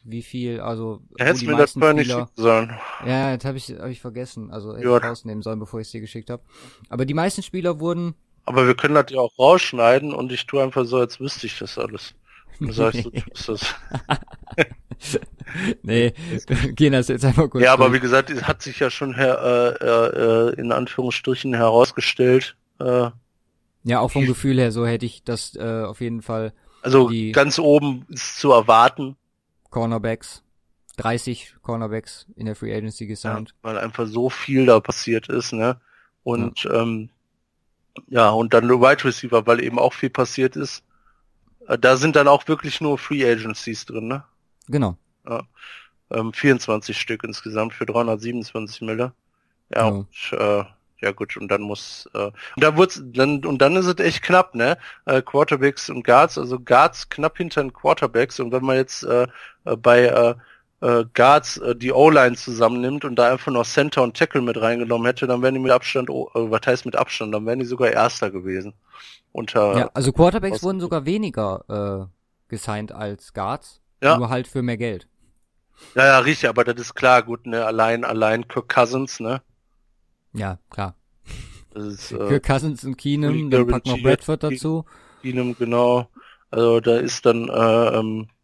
[0.05, 2.73] wie viel, also wo hättest mir das vorher nicht schicken sollen.
[3.05, 4.51] Ja, das habe ich, hab ich vergessen.
[4.53, 4.97] Also hätte Ja.
[4.97, 6.43] ich rausnehmen sollen, bevor ich es dir geschickt habe.
[6.89, 8.15] Aber die meisten Spieler wurden.
[8.47, 11.59] Aber wir können das ja auch rausschneiden und ich tue einfach so, als wüsste ich
[11.59, 12.15] das alles.
[12.61, 13.75] Du sagst, du tust das.
[15.83, 16.13] nee,
[16.75, 17.65] gehen das jetzt einfach kurz.
[17.65, 17.97] Ja, aber durch.
[17.99, 22.57] wie gesagt, es hat sich ja schon her, äh, äh, in Anführungsstrichen herausgestellt.
[22.81, 23.11] Äh,
[23.85, 26.53] Ja, auch vom Gefühl her, so hätte ich das äh, auf jeden Fall
[26.83, 29.17] also ganz oben ist zu erwarten.
[29.71, 30.43] Cornerbacks,
[30.97, 33.55] 30 Cornerbacks in der Free Agency Ja, gesigned.
[33.63, 35.81] weil einfach so viel da passiert ist, ne?
[36.23, 37.11] Und ähm,
[38.09, 40.83] ja, und dann nur Wide Receiver, weil eben auch viel passiert ist.
[41.81, 44.25] Da sind dann auch wirklich nur Free Agencies drin, ne?
[44.69, 44.97] Genau.
[46.11, 49.13] Ähm, 24 Stück insgesamt für 327 Mille.
[49.75, 49.89] Ja, Ja.
[49.89, 50.65] und, äh,
[51.01, 54.23] ja gut, und dann muss äh, und da wird's dann und dann ist es echt
[54.23, 54.79] knapp, ne?
[55.07, 59.27] Äh, Quarterbacks und Guards, also Guards knapp hinter den Quarterbacks und wenn man jetzt äh,
[59.65, 60.35] äh, bei äh,
[60.85, 65.07] äh, Guards äh, die O-Line zusammennimmt und da einfach noch Center und Tackle mit reingenommen
[65.07, 67.65] hätte, dann wären die mit Abstand, oh, äh, was heißt mit Abstand, dann wären die
[67.65, 68.75] sogar Erster gewesen.
[69.33, 74.19] Unter, ja, also Quarterbacks wurden sogar weniger äh, gesigned als Guards, Ja.
[74.19, 75.09] nur halt für mehr Geld.
[75.95, 79.43] Ja, ja, richtig, aber das ist klar, gut, ne, allein, allein Kirk Cousins, ne?
[80.35, 80.95] Ja, klar.
[81.73, 84.85] Das ist, Kirk äh, Cousins und Keenum, dann packt noch Bradford dazu.
[85.23, 86.09] Keenum, genau.
[86.51, 88.35] Also da ist dann, äh, ähm, äh,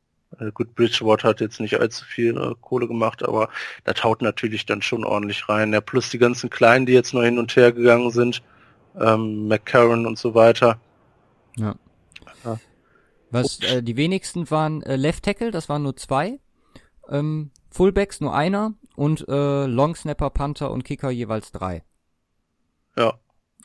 [0.55, 3.49] gut, Bridgewater hat jetzt nicht allzu viel äh, Kohle gemacht, aber
[3.85, 5.73] da taut natürlich dann schon ordentlich rein.
[5.73, 8.43] Ja, plus die ganzen Kleinen, die jetzt noch hin und her gegangen sind,
[8.99, 10.81] ähm, McCarron und so weiter.
[11.57, 11.75] Ja.
[12.45, 12.59] Ja.
[13.31, 16.39] Was äh, die wenigsten waren äh, Left Tackle, das waren nur zwei.
[17.09, 21.85] Ähm, Fullbacks nur einer und äh, Long Snapper, Panther und Kicker jeweils drei.
[22.97, 23.19] Ja.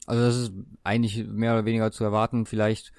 [0.06, 0.54] Also das ist
[0.84, 2.46] eigentlich mehr oder weniger zu erwarten.
[2.46, 2.92] Vielleicht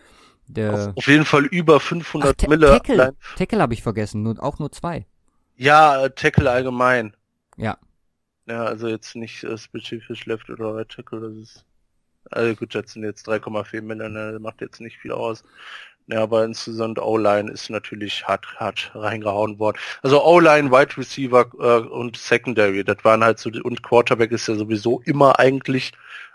[0.47, 1.81] der Auf, auf jeden Fall über
[2.21, 2.69] Ach, 500 Ta Mille.
[2.69, 5.07] Tackle, Tackle habe ich vergessen, nur auch nur zwei.
[5.57, 7.15] Ja, äh, Tackle allgemein.
[7.57, 7.79] Ja,
[8.49, 11.65] Ja, also jetzt nicht äh, spezifisch Left oder Right Tackle, das ist,
[12.31, 15.45] also gut, das sind jetzt 3,4 Mille, ne, das macht jetzt nicht viel aus.
[16.09, 19.79] Ja, aber insgesamt O-Line ist natürlich hart, hart reingehauen worden.
[20.03, 24.49] Also O-Line, Wide Receiver äh, und Secondary, das waren halt so, die, und Quarterback ist
[24.49, 25.93] ja sowieso immer eigentlich,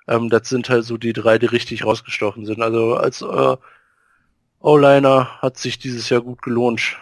[0.08, 2.62] ähm, das sind halt so die drei, die richtig rausgestochen sind.
[2.62, 3.58] Also als äh,
[4.62, 6.98] O-Liner hat sich dieses Jahr gut gelohnt.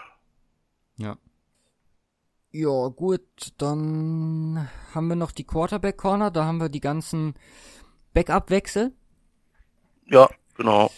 [0.98, 1.18] ja.
[2.52, 3.22] Ja, gut,
[3.60, 7.36] dann haben wir noch die Quarterback Corner, da haben wir die ganzen
[8.16, 8.92] Backup-Wechsel,
[10.08, 10.90] Ja, genau.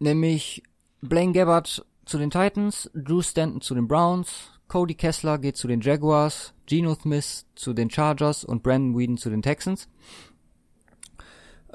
[0.00, 0.64] nämlich
[1.00, 5.80] Blaine Gabbard zu den Titans, Drew Stanton zu den Browns, Cody Kessler geht zu den
[5.82, 9.88] Jaguars, Geno Smith zu den Chargers und Brandon Whedon zu den Texans.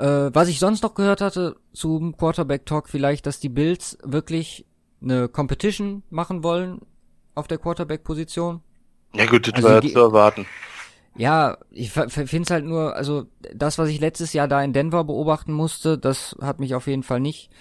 [0.04, 4.66] Äh, was ich sonst noch gehört hatte zum Quarterback Talk vielleicht, dass die Bills wirklich
[5.01, 6.82] eine Competition machen wollen
[7.36, 8.62] auf der Quarterback Position.
[9.16, 10.45] Ja gut, das Also war ja die- zu erwarten.
[11.16, 15.04] Ja, ich finde es halt nur, also das, was ich letztes Jahr da in Denver
[15.04, 17.51] beobachten musste, das hat mich auf jeden Fall nicht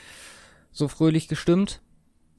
[0.72, 1.82] so fröhlich gestimmt.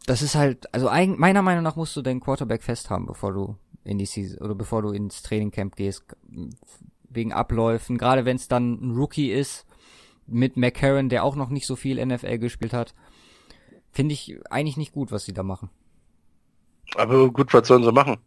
[0.08, 3.32] Das ist halt, also eigen, meiner Meinung nach musst du deinen Quarterback fest haben, bevor
[3.32, 6.04] du in die Season oder bevor du ins Trainingcamp gehst,
[7.10, 7.98] wegen Abläufen.
[8.00, 9.66] Gerade wenn es dann ein Rookie ist
[10.28, 12.94] mit McCarron, der auch noch nicht so viel NFL gespielt hat,
[13.92, 15.70] finde ich eigentlich nicht gut, was sie da machen.
[16.96, 18.18] Aber gut, was sollen sie machen?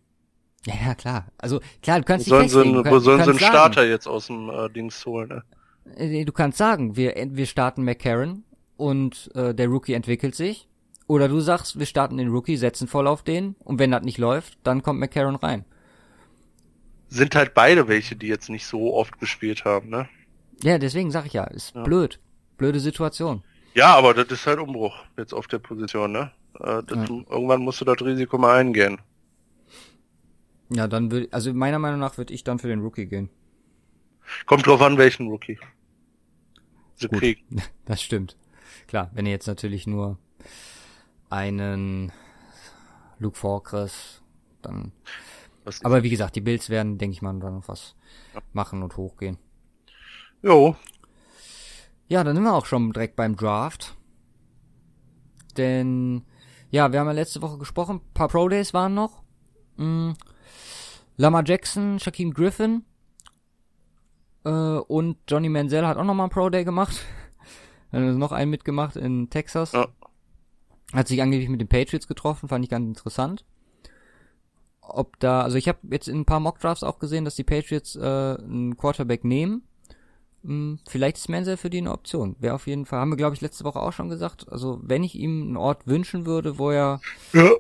[0.67, 1.27] Ja, ja, klar.
[1.39, 2.75] Also klar, du Wo kannst dich sollen sie, festlegen.
[2.75, 5.29] Du wo sollen sie einen sagen, Starter jetzt aus dem äh, Dings holen?
[5.29, 5.45] Ne?
[5.97, 8.45] Äh, Du kannst sagen, wir, wir starten McCarron
[8.77, 10.69] und äh, der Rookie entwickelt sich.
[11.09, 14.19] Oder du sagst, wir starten den Rookie, setzen voll auf den und wenn das nicht
[14.19, 15.65] läuft, dann kommt McCarron rein.
[17.09, 20.09] Sind halt beide welche, die jetzt nicht so oft gespielt haben, ne?
[20.63, 21.83] Ja, deswegen sag ich ja, ist Ja.
[21.83, 22.21] blöd.
[22.57, 23.43] Blöde Situation.
[23.75, 26.33] Ja, aber das ist halt Umbruch jetzt auf der Position, ne?
[26.61, 28.99] Äh, das, Irgendwann musst du das Risiko mal eingehen.
[30.71, 33.29] Ja, dann würde, also meiner Meinung nach würde ich dann für den Rookie gehen.
[34.47, 35.59] Kommt drauf an, welchen Rookie.
[36.97, 37.19] Sie Gut.
[37.19, 37.63] kriegen.
[37.85, 38.37] Das stimmt.
[38.89, 40.19] Klar, wenn ihr jetzt natürlich nur
[41.31, 42.13] einen
[43.19, 44.23] Luke Forkress,
[44.63, 44.93] dann.
[45.83, 47.95] Aber wie gesagt, die Bills werden, denke ich mal, dann noch was
[48.53, 49.39] machen und hochgehen.
[50.47, 50.77] Jo,
[52.07, 53.97] Ja, dann sind wir auch schon direkt beim Draft.
[55.57, 56.23] Denn,
[56.71, 59.25] ja, wir haben ja letzte Woche gesprochen, ein paar Pro Days waren noch.
[59.77, 60.13] Mm,
[61.17, 62.85] Lama Jackson, Shaquem Griffin
[64.45, 66.95] äh, und Johnny Manziel hat auch nochmal einen Pro Day gemacht.
[67.91, 69.73] Hat also noch einen mitgemacht in Texas.
[69.73, 69.89] Ja.
[70.93, 73.45] Hat sich angeblich mit den Patriots getroffen, fand ich ganz interessant.
[74.81, 77.43] Ob da, also ich habe jetzt in ein paar Mock Drafts auch gesehen, dass die
[77.43, 79.67] Patriots äh, einen Quarterback nehmen.
[80.47, 82.37] Hm, Vielleicht ist Menzel für die eine Option.
[82.39, 84.47] Wäre auf jeden Fall, haben wir glaube ich letzte Woche auch schon gesagt.
[84.51, 87.01] Also wenn ich ihm einen Ort wünschen würde, wo er
[87.33, 87.51] ja.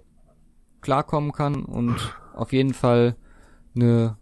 [0.80, 3.16] klarkommen kann und auf jeden Fall
[3.74, 4.16] eine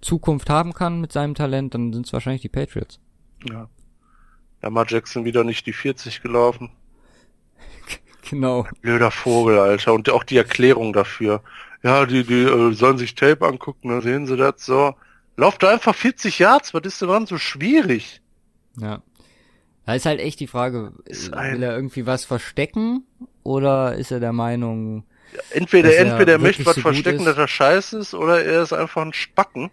[0.00, 3.00] Zukunft haben kann mit seinem Talent, dann sind es wahrscheinlich die Patriots.
[3.48, 3.68] ja.
[4.62, 6.70] Lamar Jackson wieder nicht die 40 gelaufen.
[8.30, 8.66] Genau.
[8.80, 9.92] Blöder Vogel, Alter.
[9.92, 11.42] Und auch die Erklärung dafür.
[11.82, 14.94] Ja, die, die äh, sollen sich Tape angucken, dann sehen sie das so.
[15.36, 18.20] Lauft da einfach 40 Yards, was ist denn dran so schwierig?
[18.78, 19.02] Ja.
[19.86, 23.04] Da ist halt echt die Frage, Ist äh, will er irgendwie was verstecken
[23.42, 25.04] oder ist er der Meinung,
[25.50, 28.72] Entweder, er entweder er möchte was so verstecken, dass er scheiße ist, oder er ist
[28.72, 29.70] einfach ein Spacken.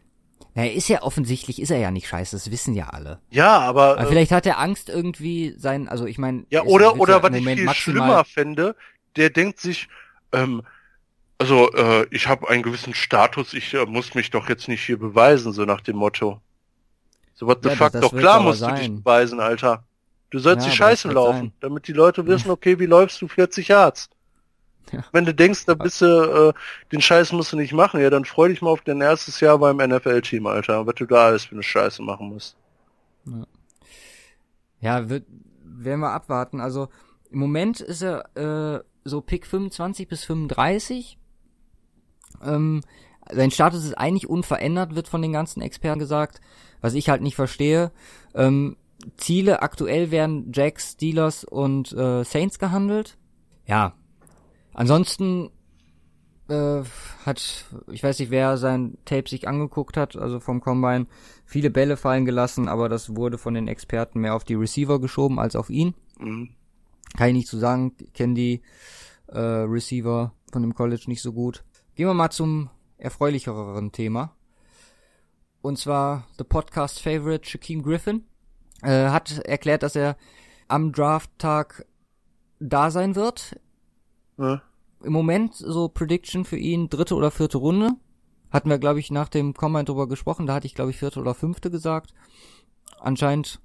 [0.55, 3.19] na, er ist ja offensichtlich, ist er ja nicht scheiße, das wissen ja alle.
[3.29, 6.99] Ja, aber, Aber äh, vielleicht hat er Angst irgendwie sein, also ich meine, ja, oder,
[6.99, 8.75] oder was ich viel schlimmer fände,
[9.15, 9.87] der denkt sich,
[10.33, 10.63] ähm,
[11.41, 14.97] also, äh, ich habe einen gewissen Status, ich äh, muss mich doch jetzt nicht hier
[14.99, 16.39] beweisen, so nach dem Motto.
[17.33, 18.95] So, what the Ja, fuck, das- das doch klar musst du dich sein.
[19.03, 19.83] beweisen, Alter.
[20.29, 21.53] Du sollst Ja, die Scheiße laufen, sein.
[21.59, 24.09] damit die Leute wissen, okay, wie läufst du 40 Yards?
[24.91, 25.03] Ja.
[25.11, 26.53] Wenn du denkst, da bist du, äh,
[26.91, 29.57] den Scheiß musst du nicht machen, ja, dann freu dich mal auf dein erstes Jahr
[29.57, 32.55] beim NFL-Team, Alter, was du da alles für eine Scheiße machen musst.
[34.79, 35.25] Ja, wird,
[35.63, 36.59] werden wir abwarten.
[36.59, 36.89] Also
[37.29, 38.35] im Moment ist er
[38.77, 41.17] äh, so Pick 25 bis 35.
[42.43, 42.81] Ähm,
[43.31, 46.41] sein Status ist eigentlich unverändert, wird von den ganzen Experten gesagt.
[46.81, 47.91] Was ich halt nicht verstehe.
[48.33, 48.75] Ähm,
[49.17, 53.17] Ziele aktuell werden Jacks, Steelers und äh, Saints gehandelt.
[53.65, 53.93] Ja.
[54.73, 55.49] Ansonsten
[56.49, 56.83] äh,
[57.25, 61.07] hat, ich weiß nicht, wer sein Tape sich angeguckt hat, also vom Combine,
[61.45, 65.39] viele Bälle fallen gelassen, aber das wurde von den Experten mehr auf die Receiver geschoben
[65.39, 65.93] als auf ihn.
[66.19, 66.49] Mhm.
[67.17, 68.61] Kann ich nicht zu so sagen, kenne die
[69.27, 71.63] äh, Receiver von dem College nicht so gut.
[71.95, 74.33] Gehen wir mal zum erfreulicheren Thema.
[75.61, 78.23] Und zwar The Podcast Favorite Shaquem Griffin
[78.81, 80.15] äh, hat erklärt, dass er
[80.69, 81.85] am Drafttag
[82.59, 83.59] da sein wird.
[84.37, 84.61] Ja.
[85.03, 87.89] Im Moment so Prediction für ihn dritte oder vierte Runde.
[88.51, 90.47] Hatten wir, glaube ich, nach dem Comment drüber gesprochen.
[90.47, 92.13] Da hatte ich, glaube ich, vierte oder fünfte gesagt.
[92.99, 93.59] Anscheinend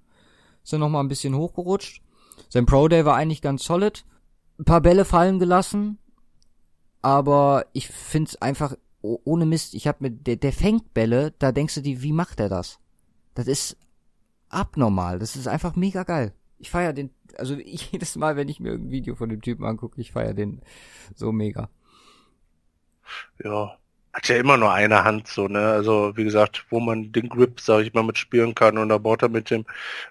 [0.64, 2.02] ist er noch mal ein bisschen hochgerutscht.
[2.48, 4.04] Sein Pro Day war eigentlich ganz solid.
[4.58, 5.98] Ein paar Bälle fallen gelassen.
[7.02, 9.74] Aber ich find's einfach ohne Mist.
[9.74, 11.32] Ich hab mit der, der fängt Bälle.
[11.38, 12.78] Da denkst du dir, wie macht er das?
[13.34, 13.76] Das ist
[14.48, 15.18] abnormal.
[15.18, 16.32] Das ist einfach mega geil.
[16.58, 19.64] Ich feier den, also ich, jedes Mal, wenn ich mir ein Video von dem Typen
[19.64, 20.60] angucke, ich feier den
[21.14, 21.68] so mega.
[23.42, 23.78] Ja,
[24.12, 25.60] hat ja immer nur eine Hand so, ne?
[25.60, 29.22] Also wie gesagt, wo man den Grip, sag ich mal, mitspielen kann und da baut
[29.22, 29.66] er mit dem,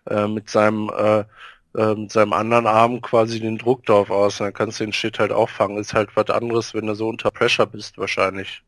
[0.05, 1.25] äh, mit seinem, äh,
[1.75, 4.39] äh, mit seinem anderen Arm quasi den Druck drauf aus.
[4.39, 5.77] Und dann kannst du den Shit halt auffangen.
[5.77, 8.63] Ist halt was anderes, wenn du so unter Pressure bist wahrscheinlich.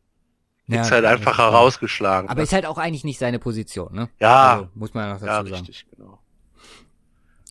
[0.67, 2.29] Ja, ist halt einfach herausgeschlagen.
[2.29, 2.43] Aber ne?
[2.43, 4.09] ist halt auch eigentlich nicht seine Position, ne?
[4.19, 4.53] Ja.
[4.53, 5.65] Also, muss man ja noch dazu ja, sagen.
[5.65, 6.19] Richtig, genau.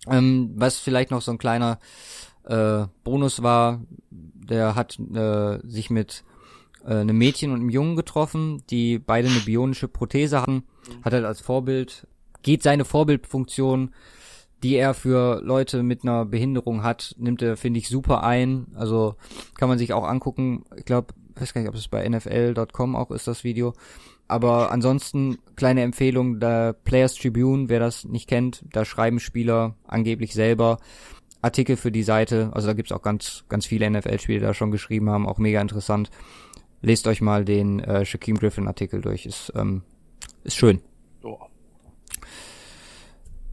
[0.08, 1.78] Ähm, was vielleicht noch so ein kleiner
[2.44, 3.80] äh, Bonus war,
[4.10, 6.24] der hat äh, sich mit
[6.84, 10.64] äh, einem Mädchen und einem Jungen getroffen, die beide eine bionische Prothese hatten,
[11.02, 12.06] hat halt als Vorbild,
[12.42, 13.94] geht seine Vorbildfunktion,
[14.62, 18.68] die er für Leute mit einer Behinderung hat, nimmt er, finde ich, super ein.
[18.74, 19.16] Also
[19.58, 20.64] kann man sich auch angucken.
[20.76, 23.74] Ich glaube, weiß gar nicht, ob es bei NFL.com auch ist, das Video.
[24.28, 30.34] Aber ansonsten, kleine Empfehlung, der Players Tribune, wer das nicht kennt, da schreiben Spieler angeblich
[30.34, 30.78] selber
[31.42, 32.50] Artikel für die Seite.
[32.52, 35.60] Also da gibt's auch ganz, ganz viele NFL-Spieler, die da schon geschrieben haben, auch mega
[35.60, 36.10] interessant.
[36.82, 39.82] Lest euch mal den äh, Shaquem Griffin Artikel durch, ist, ähm,
[40.44, 40.80] ist schön.
[41.22, 41.38] Oh.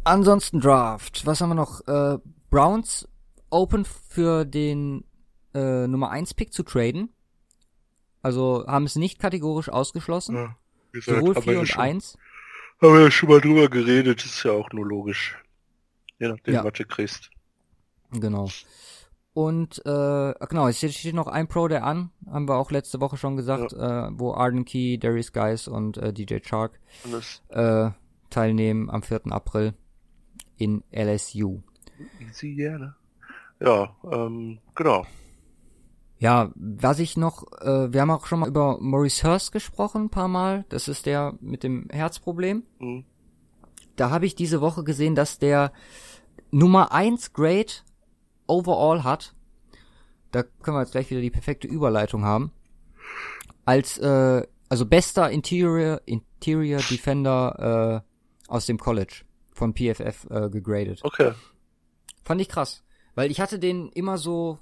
[0.04, 1.26] Ansonsten Draft.
[1.26, 1.88] Was haben wir noch?
[1.88, 2.18] Äh,
[2.50, 3.08] Browns
[3.50, 5.06] open für den
[5.54, 7.10] äh, Nummer 1 Pick zu traden.
[8.22, 10.36] Also haben es nicht kategorisch ausgeschlossen.
[10.36, 10.56] Ja,
[10.92, 12.18] gesagt, Sowohl 4 und 1.
[12.82, 15.38] Haben wir ja schon mal drüber geredet, ist ja auch nur logisch.
[16.20, 16.64] Je nachdem, ja.
[16.64, 17.30] was du kriegst.
[18.12, 18.50] Genau.
[19.34, 23.18] Und äh, genau, es steht noch ein Pro der an, haben wir auch letzte Woche
[23.18, 24.08] schon gesagt, ja.
[24.08, 26.80] äh, wo Arden Key, Darius Guys und äh, DJ Shark
[27.50, 27.90] äh,
[28.30, 29.22] teilnehmen am 4.
[29.32, 29.74] April
[30.58, 31.62] in LSU.
[32.20, 32.96] Easy, ne?
[33.60, 35.06] Ja, ähm, genau.
[36.20, 40.10] Ja, was ich noch, äh, wir haben auch schon mal über Maurice Hurst gesprochen, ein
[40.10, 40.66] paar Mal.
[40.70, 42.64] Das ist der mit dem Herzproblem.
[42.80, 43.06] Mhm.
[43.96, 45.72] Da habe ich diese Woche gesehen, dass der
[46.52, 47.74] Nummer 1 Grade
[48.48, 49.36] overall hat.
[50.32, 52.52] Da können wir jetzt gleich wieder die perfekte Überleitung haben.
[53.66, 58.04] Als, äh, also bester Interior, Interior Defender
[58.48, 59.24] äh, aus dem College
[59.54, 61.00] von PFF äh, gegradet.
[61.04, 61.34] Okay.
[62.24, 62.84] Fand ich krass.
[63.16, 64.60] Weil ich hatte den immer so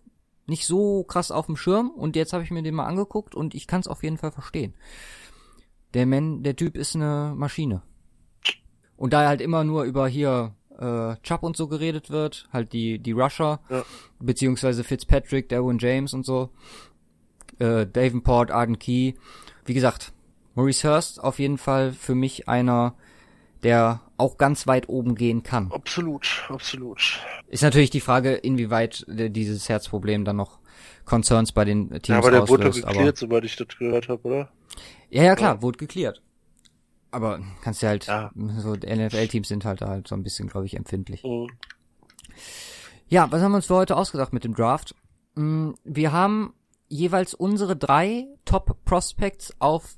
[0.47, 3.55] nicht so krass auf dem Schirm und jetzt habe ich mir den mal angeguckt und
[3.55, 4.73] ich kann es auf jeden Fall verstehen.
[5.93, 7.83] Der Man, der Typ ist eine Maschine.
[8.97, 12.99] Und da halt immer nur über hier äh, Chubb und so geredet wird, halt die
[12.99, 13.83] die Rusher, ja.
[14.19, 16.49] beziehungsweise Fitzpatrick, Darwin James und so,
[17.59, 19.13] äh, Davenport, Arden Key.
[19.65, 20.13] Wie gesagt,
[20.55, 22.95] Maurice Hurst auf jeden Fall für mich einer
[23.63, 25.71] der auch ganz weit oben gehen kann.
[25.71, 27.19] Absolut, absolut.
[27.47, 30.59] Ist natürlich die Frage, inwieweit dieses Herzproblem dann noch
[31.05, 34.27] Concerns bei den Teams ja, aber der auslöst, wurde geklärt, soweit ich das gehört habe,
[34.27, 34.51] oder?
[35.09, 35.61] Ja, ja, klar, ja.
[35.61, 36.21] wurde geklärt.
[37.11, 38.31] Aber kannst du halt, ja.
[38.57, 41.23] so NFL-Teams sind halt da halt so ein bisschen, glaube ich, empfindlich.
[41.23, 41.47] Mhm.
[43.07, 44.95] Ja, was haben wir uns für heute ausgedacht mit dem Draft?
[45.35, 46.53] Mm, wir haben
[46.87, 49.97] jeweils unsere drei Top Prospects auf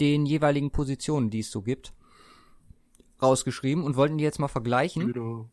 [0.00, 1.94] den jeweiligen Positionen, die es so gibt
[3.24, 5.12] rausgeschrieben und wollten die jetzt mal vergleichen.
[5.12, 5.48] Genau.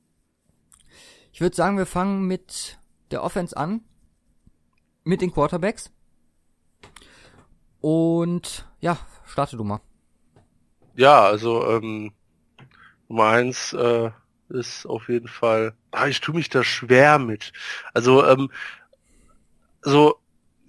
[1.31, 2.79] Ich würde sagen, wir fangen mit
[3.09, 3.81] der Offense an.
[5.03, 5.89] Mit den Quarterbacks.
[7.79, 9.81] Und ja, starte du mal.
[10.95, 12.13] Ja, also ähm,
[13.07, 14.11] Nummer eins äh,
[14.49, 15.73] ist auf jeden Fall.
[15.91, 17.51] Ah, ich tue mich da schwer mit.
[17.93, 18.51] Also ähm,
[19.81, 20.20] so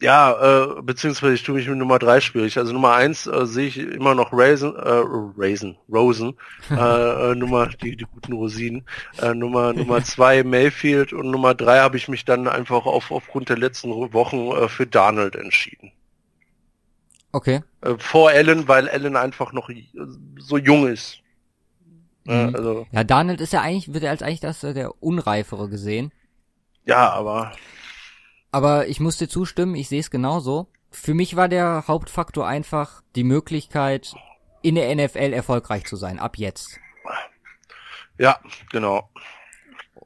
[0.03, 2.59] ja, äh, beziehungsweise ich tue mich mit Nummer drei schwierig.
[2.59, 5.03] Also Nummer eins äh, sehe ich immer noch Raisin, äh,
[5.39, 6.35] Raisin, Rosen,
[6.71, 8.85] äh, äh, Nummer, die, die guten Rosinen.
[9.19, 13.49] Äh, Nummer Nummer zwei Mayfield und Nummer drei habe ich mich dann einfach auf, aufgrund
[13.49, 15.93] der letzten Wochen äh, für Donald entschieden.
[17.33, 17.63] Okay.
[17.81, 19.87] Äh, vor Allen, weil Allen einfach noch äh,
[20.39, 21.19] so jung ist.
[22.27, 22.55] Äh, Mhm.
[22.55, 26.13] also, Ja, Darnold ist ja eigentlich, wird er als eigentlich das äh, der Unreifere gesehen.
[26.85, 27.53] ja, aber
[28.53, 30.69] Aber ich muss dir zustimmen, ich sehe es genauso.
[30.91, 34.15] Für mich war der Hauptfaktor einfach die Möglichkeit,
[34.61, 36.79] in der NFL erfolgreich zu sein, ab jetzt.
[38.19, 38.39] ja,
[38.71, 39.11] genau.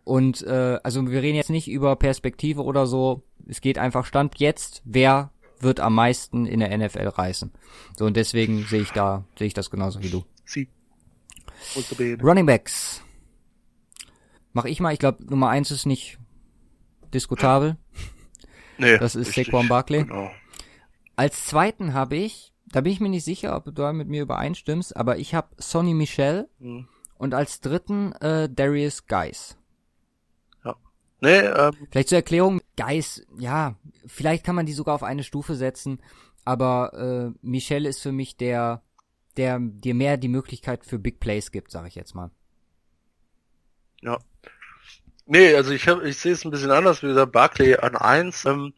[0.04, 3.24] Und äh, also wir reden jetzt nicht über Perspektive oder so.
[3.48, 7.52] Es geht einfach Stand jetzt, wer wird am meisten in der NFL reißen.
[7.96, 10.24] So und deswegen sehe ich da sehe ich das genauso wie du.
[10.44, 10.68] Sie.
[12.22, 13.02] Running Backs.
[14.52, 16.18] Mach ich mal, ich glaube Nummer eins ist nicht
[17.12, 17.76] diskutabel.
[18.78, 19.46] Nee, Das ist richtig.
[19.46, 20.04] Saquon Barkley.
[20.04, 20.30] Genau.
[21.16, 24.22] Als zweiten habe ich, da bin ich mir nicht sicher, ob du da mit mir
[24.22, 26.88] übereinstimmst, aber ich habe Sonny Michel Hm.
[27.16, 29.56] und als dritten äh, Darius Geis.
[31.22, 33.76] Nee, ähm, Vielleicht zur Erklärung, Geis, ja,
[34.06, 36.02] vielleicht kann man die sogar auf eine Stufe setzen,
[36.44, 38.82] aber äh, Michel ist für mich der,
[39.38, 42.30] der dir mehr die Möglichkeit für Big Plays gibt, sage ich jetzt mal.
[44.02, 44.18] ja.
[45.26, 48.44] Nee, also ich hab, ich sehe es ein bisschen anders, wie gesagt, Barclay an eins,
[48.44, 48.72] ähm,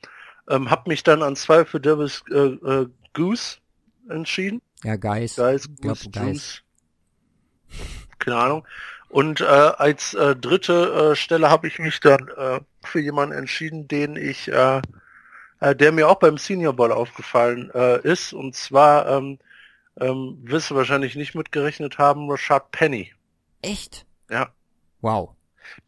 [0.49, 3.59] ähm, hab mich dann an zwei für Davis äh, äh, Goose
[4.09, 4.63] entschieden.
[4.83, 5.37] Ja, Geis.
[5.37, 6.25] Glaub, Goose, Geis.
[6.25, 6.63] Juice.
[8.19, 8.67] Keine Ahnung.
[9.09, 13.89] Und äh, als äh, dritte äh, Stelle habe ich mich dann äh, für jemanden entschieden,
[13.89, 14.83] den ich, äh,
[15.61, 18.33] äh, der mir auch beim Senior Bowl aufgefallen äh, ist.
[18.33, 19.39] Und zwar ähm,
[19.99, 23.13] ähm, wirst du wahrscheinlich nicht mitgerechnet haben, Rashad Penny.
[23.63, 24.07] Echt?
[24.31, 24.51] Ja.
[25.01, 25.35] Wow.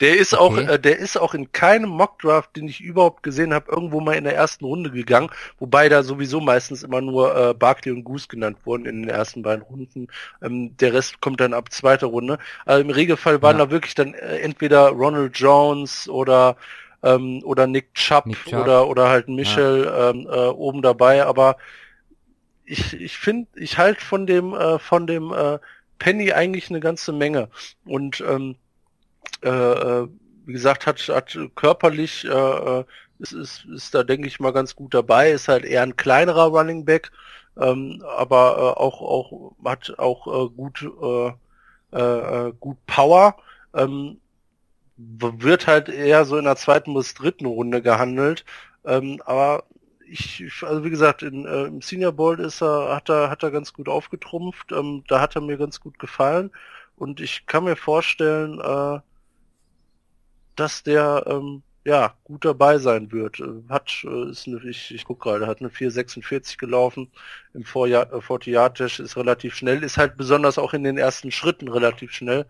[0.01, 0.65] Der ist auch, Okay.
[0.75, 4.25] äh, der ist auch in keinem Mockdraft, den ich überhaupt gesehen habe, irgendwo mal in
[4.25, 8.59] der ersten Runde gegangen, wobei da sowieso meistens immer nur äh, Barkley und Goose genannt
[8.65, 10.09] wurden in den ersten beiden Runden.
[10.43, 12.39] Ähm, der Rest kommt dann ab zweiter Runde.
[12.65, 13.67] Also im Regelfall waren Ja.
[13.67, 16.57] da wirklich dann äh, entweder Ronald Jones oder
[17.03, 18.61] ähm, oder Nick Chubb, Nick Chubb.
[18.61, 21.57] oder oder halt Michel ähm, äh, oben dabei, aber
[22.65, 25.59] ich ich finde, ich halt von dem äh, von dem äh,
[25.99, 27.49] Penny eigentlich eine ganze Menge
[27.85, 28.57] und ähm,
[29.43, 30.09] äh, äh,
[30.47, 32.85] wie gesagt, hat, hat körperlich, äh, äh,
[33.19, 36.47] ist, ist, ist da, denke ich mal, ganz gut dabei, ist halt eher ein kleinerer
[36.47, 37.11] Running Back,
[37.59, 41.33] ähm, aber äh, auch, auch, hat auch äh, gut, äh,
[41.93, 43.37] äh, äh, gut Power,
[43.75, 44.21] ähm,
[44.97, 48.45] wird halt eher so in der zweiten bis dritten Runde gehandelt,
[48.85, 49.65] ähm, aber
[50.09, 53.51] ich- also wie gesagt, in, äh, im Senior Bowl ist er, hat er, hat er
[53.51, 56.51] ganz gut aufgetrumpft, ähm, da hat er mir ganz gut gefallen
[56.97, 59.01] und ich kann mir vorstellen, äh,
[60.61, 63.41] dass der ähm, ja gut dabei sein wird.
[63.41, 67.13] Äh, Hat äh, ist eine, ich, ich guck gerade, hat eine 446 gelaufen
[67.55, 70.99] im Vorjahr äh, 40 Yard Dash ist relativ schnell, ist halt besonders auch in den
[70.99, 72.47] ersten Schritten relativ schnell.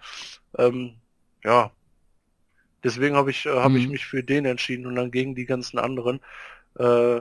[0.58, 0.96] Ähm,
[1.44, 1.72] ja,
[2.84, 3.92] deswegen habe ich äh, habe ich Mhm.
[3.92, 6.20] mich für den entschieden und dann gegen die ganzen anderen.
[6.78, 7.20] Äh,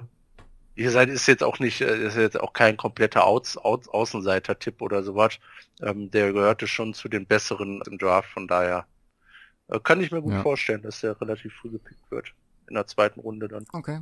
[0.76, 5.04] ihr seid ist jetzt auch nicht, ist jetzt auch kein kompletter Aus, Aus, Außenseiter-Tipp oder
[5.04, 5.40] sowas.
[5.82, 8.88] Ähm, der gehörte schon zu den besseren im Draft, von daher
[9.84, 10.42] kann ich mir gut Ja.
[10.42, 12.34] vorstellen, dass der relativ früh gepickt wird.
[12.68, 13.66] In der zweiten Runde dann.
[13.74, 14.02] Okay.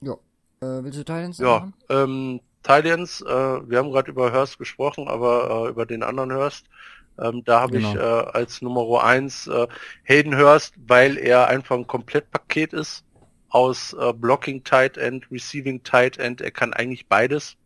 [0.00, 0.14] Ja.
[0.60, 1.74] Äh, willst du Titans Ja, machen?
[1.90, 6.66] ähm, Titans, äh, wir haben gerade über Hurst gesprochen, aber äh, über den anderen Hurst.
[7.18, 7.96] Ähm, da habe ich Genau.
[8.02, 9.66] äh, als Nummer eins äh,
[10.04, 13.04] Hayden Hurst, weil er einfach ein Komplettpaket ist
[13.48, 16.40] aus äh, Blocking Tight End, Receiving Tight End.
[16.40, 17.56] Er kann eigentlich beides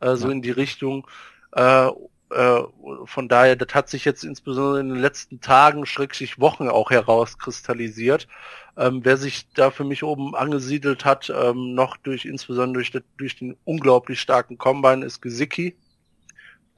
[0.00, 0.32] äh, so Ja.
[0.32, 1.06] in die Richtung.
[1.52, 1.90] Äh,
[2.30, 2.60] äh,
[3.06, 8.28] von daher, das hat sich jetzt insbesondere in den letzten Tagen, schrägstrich Wochen auch herauskristallisiert.
[8.76, 13.02] Ähm, wer sich da für mich oben angesiedelt hat, ähm, noch durch insbesondere durch, das-
[13.16, 15.76] durch den unglaublich starken Combine, ist Gesicki.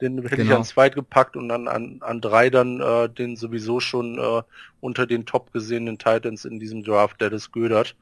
[0.01, 0.55] Den hätte ich Genau.
[0.57, 4.41] an zweit gepackt und dann an, an drei dann äh, den sowieso schon äh,
[4.79, 7.95] unter den top gesehenen Titans in diesem Draft, Dennis Gödert.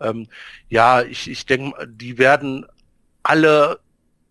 [0.00, 0.28] Ähm,
[0.68, 2.66] ja, ich, ich denke, die werden
[3.24, 3.80] alle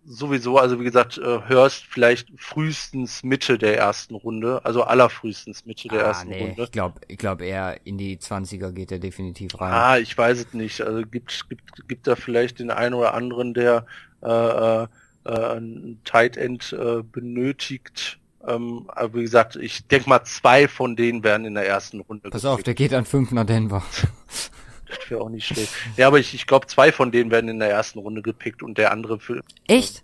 [0.09, 5.87] sowieso, also wie gesagt, äh, Hurst vielleicht frühestens Mitte der ersten Runde, also allerfrühestens Mitte
[5.87, 6.63] der ah, ersten nee, Runde.
[6.63, 9.71] ich glaube, ich glaube eher in die 20er geht er definitiv rein.
[9.71, 10.81] Ah, ich weiß es nicht.
[10.81, 13.85] Also gibt gibt gibt da vielleicht den einen oder anderen, der
[14.23, 14.87] äh, äh,
[15.25, 18.17] äh, ein Tight End äh, benötigt.
[18.47, 22.29] Ähm, aber wie gesagt, ich denke mal, zwei von denen werden in der ersten Runde.
[22.29, 23.83] Pass auf, der geht an 5 nach Denver.
[25.07, 25.73] Wäre auch nicht schlecht.
[25.97, 28.77] Ja, aber ich, ich glaube, zwei von denen werden in der ersten Runde gepickt und
[28.77, 29.41] der andere für.
[29.67, 30.03] Echt?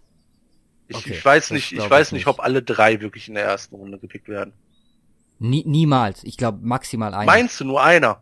[0.87, 3.45] Ich, Okay, ich weiß nicht, ich weiß ich nicht, ob alle drei wirklich in der
[3.45, 4.53] ersten Runde gepickt werden.
[5.39, 6.23] Nie, niemals.
[6.23, 7.25] Ich glaube maximal einer.
[7.25, 8.21] Meinst du nur einer?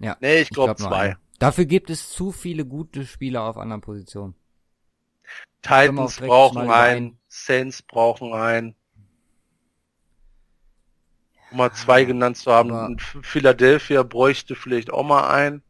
[0.00, 1.16] Ja, Nee, ich glaube glaub zwei.
[1.38, 4.34] Dafür gibt es zu viele gute Spieler auf anderen Positionen.
[5.62, 8.74] Titans brauchen einen, Saints brauchen einen.
[11.50, 12.70] Um mal zwei genannt zu haben.
[12.72, 15.62] aber- Philadelphia bräuchte vielleicht auch mal einen.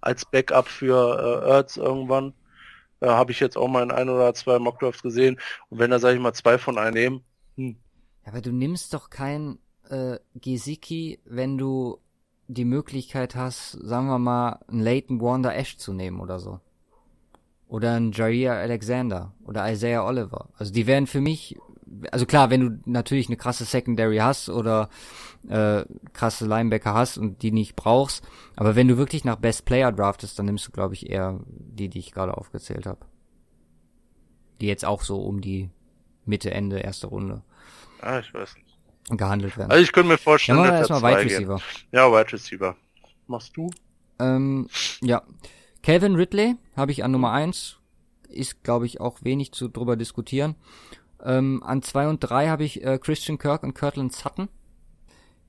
[0.00, 2.34] Als Backup für äh, Ertz irgendwann.
[3.00, 5.38] Äh, Habe ich jetzt auch mal in ein oder zwei Mockdrafts gesehen.
[5.70, 7.24] Und wenn da, sage ich mal, zwei von einem nehmen,
[7.56, 7.76] hm.
[8.26, 9.58] Ja, aber du nimmst doch kein
[9.88, 11.98] äh, Gesicki, wenn du
[12.48, 16.60] die Möglichkeit hast, sagen wir mal, einen Leighton Wanda Ash zu nehmen oder so.
[17.68, 20.48] Oder einen Jair Alexander oder Isaiah Oliver.
[20.58, 21.56] Also die wären für mich,
[22.10, 24.88] also klar, wenn du natürlich eine krasse Secondary hast oder
[25.48, 28.24] äh, krasse Linebacker hast und die nicht brauchst,
[28.56, 31.88] aber wenn du wirklich nach Best Player draftest, dann nimmst du, glaube ich, eher die,
[31.88, 33.06] die ich gerade aufgezählt habe.
[34.60, 35.70] Die jetzt auch so um die
[36.24, 37.42] Mitte, Ende, erste Runde.
[38.00, 39.18] Ah, ich weiß nicht.
[39.18, 39.70] Gehandelt werden.
[39.70, 41.24] Also ich könnte mir vorstellen, ja, dass erstmal Wide.
[41.24, 41.60] Receiver.
[41.92, 42.76] Ja, Wide Receiver.
[43.26, 43.70] Machst du?
[44.18, 44.68] Ähm,
[45.02, 45.22] ja.
[45.82, 47.76] Calvin Ridley habe ich an Nummer eins
[48.28, 50.54] Ist, glaube ich, auch wenig zu drüber diskutieren.
[51.22, 54.48] Ähm, an zwei und drei habe ich äh, Christian Kirk und Kirtland Sutton.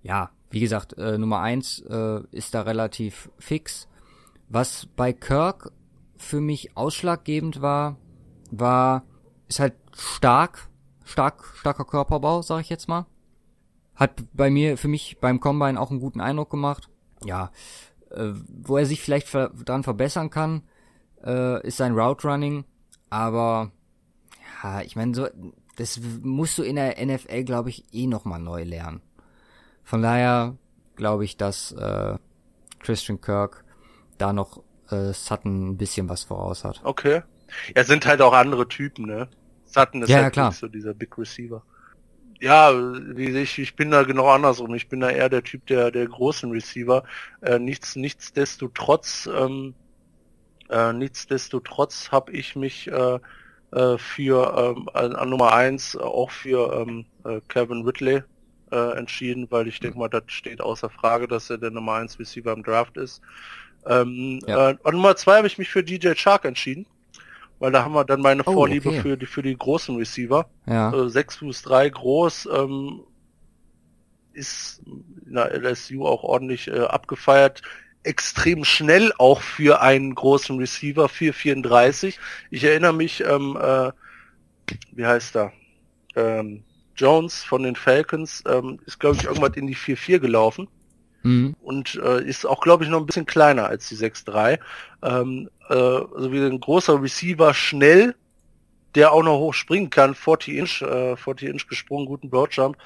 [0.02, 3.88] Ja, wie gesagt, äh, Nummer eins äh, ist da relativ fix.
[4.48, 5.72] Was bei Kirk
[6.18, 7.98] für mich ausschlaggebend war,
[8.52, 9.04] war,
[9.48, 10.70] ist halt stark,
[11.04, 13.06] stark, starker Körperbau, sag ich jetzt mal.
[13.96, 16.90] Hat bei mir, für mich beim Combine auch einen guten Eindruck gemacht.
[17.24, 17.52] Ja,
[18.12, 20.64] äh, wo er sich vielleicht ver dran verbessern kann,
[21.24, 22.66] äh, ist sein Route Running.
[23.10, 23.72] Aber
[24.66, 25.28] ja, ich meine, so,
[25.76, 29.02] das musst du in der NFL, glaube ich, eh nochmal neu lernen.
[29.84, 30.58] Von daher
[30.96, 32.18] glaube ich, dass äh,
[32.80, 33.64] Christian Kirk
[34.18, 36.82] da noch äh, Sutton ein bisschen was voraus hat.
[36.84, 37.22] Okay.
[37.76, 39.30] Ja, sind halt auch andere Typen, ne?
[39.66, 40.50] Sutton ist Ja, ja, halt klar.
[40.50, 41.64] nicht so dieser Big Receiver.
[42.40, 44.74] Ja, wie ich, ich bin da genau andersrum.
[44.76, 47.04] Ich bin da eher der Typ der, der großen Receiver.
[47.42, 49.74] Äh, nichts, nichtsdestotrotz, ähm,
[50.70, 53.20] äh, nichtsdestotrotz habe ich mich äh,
[53.76, 58.24] äh, für ähm, an, Nummer eins auch für ähm, äh, Kevin Ridley
[58.72, 62.18] äh, entschieden, weil ich denke mal, das steht außer Frage, dass er der Nummer eins
[62.18, 63.22] Receiver im Draft ist.
[63.86, 64.72] Ähm, Ja.
[64.72, 66.86] äh, an Nummer zwei habe ich mich für DJ Shark entschieden,
[67.60, 69.02] weil da haben wir dann meine Oh, Vorliebe okay.
[69.02, 70.48] für die für die großen Receiver.
[70.66, 70.94] Ja.
[70.94, 73.02] Äh, 6 Fuß 3 groß, ähm,
[74.34, 74.82] ist
[75.26, 77.62] in der LSU auch ordentlich äh, abgefeiert.
[78.06, 82.16] Extrem schnell auch für einen großen Receiver, 4,34.
[82.52, 83.92] Ich erinnere mich, ähm, äh,
[84.92, 85.52] wie heißt er?
[86.16, 86.64] Ähm,
[86.96, 90.68] Jones von den Falcons ähm, ist, glaube ich, irgendwas in die 4,4 gelaufen
[91.26, 91.56] Mhm.
[91.60, 94.60] und äh, ist auch, glaube ich, noch ein bisschen kleiner als die 6'3.
[95.02, 98.14] Ähm, äh, also wie ein großer Receiver, schnell,
[98.94, 102.78] der auch noch hoch springen kann, 40 Inch, äh, 40 Inch gesprungen, guten Broadjump.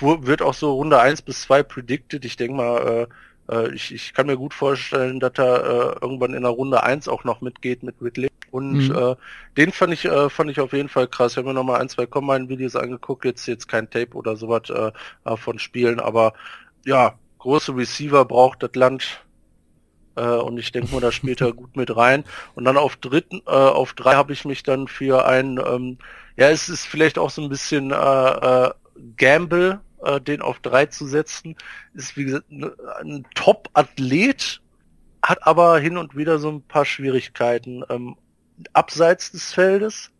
[0.00, 2.24] Wird auch so Runde 1 bis 2 predicted.
[2.24, 3.06] Ich denke mal, äh,
[3.50, 7.08] äh, ich, ich kann mir gut vorstellen, dass er äh, irgendwann in der Runde 1
[7.08, 8.28] auch noch mitgeht mit Ridley.
[8.50, 8.94] Und Mhm.
[8.96, 9.16] äh,
[9.56, 11.32] den fand ich, äh, fand ich auf jeden Fall krass.
[11.32, 14.70] Ich habe mir noch mal ein, zwei Combine-Videos angeguckt, jetzt jetzt kein Tape oder sowas
[14.70, 14.92] äh,
[15.24, 16.32] äh, von Spielen, aber
[16.86, 19.24] ja, große Receiver braucht das Land
[20.16, 22.24] äh, und ich denke mal, da spielt er gut mit rein.
[22.54, 25.98] Und dann auf dritten, äh, auf drei habe ich mich dann für ein, ähm,
[26.36, 27.96] ja, es ist vielleicht auch so ein bisschen äh,
[28.66, 28.70] äh,
[29.16, 31.56] Gamble, äh, den auf drei zu setzen.
[31.94, 34.60] Ist wie gesagt ne- ein Top-Athlet,
[35.22, 38.16] hat aber hin und wieder so ein paar Schwierigkeiten ähm,
[38.72, 40.10] abseits des Feldes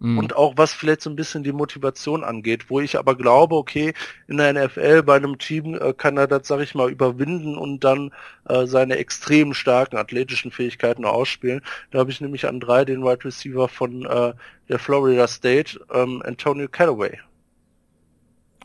[0.00, 0.18] Mhm.
[0.18, 3.92] und auch was vielleicht so ein bisschen die Motivation angeht, wo ich aber glaube, okay,
[4.28, 7.84] in der NFL bei einem Team äh, kann er das, sag ich mal, überwinden und
[7.84, 8.10] dann
[8.48, 11.60] äh, seine extrem starken athletischen Fähigkeiten ausspielen.
[11.90, 14.32] Da habe ich nämlich an drei den Wide Receiver von äh,
[14.68, 17.18] der Florida State, ähm, Antonio Callaway.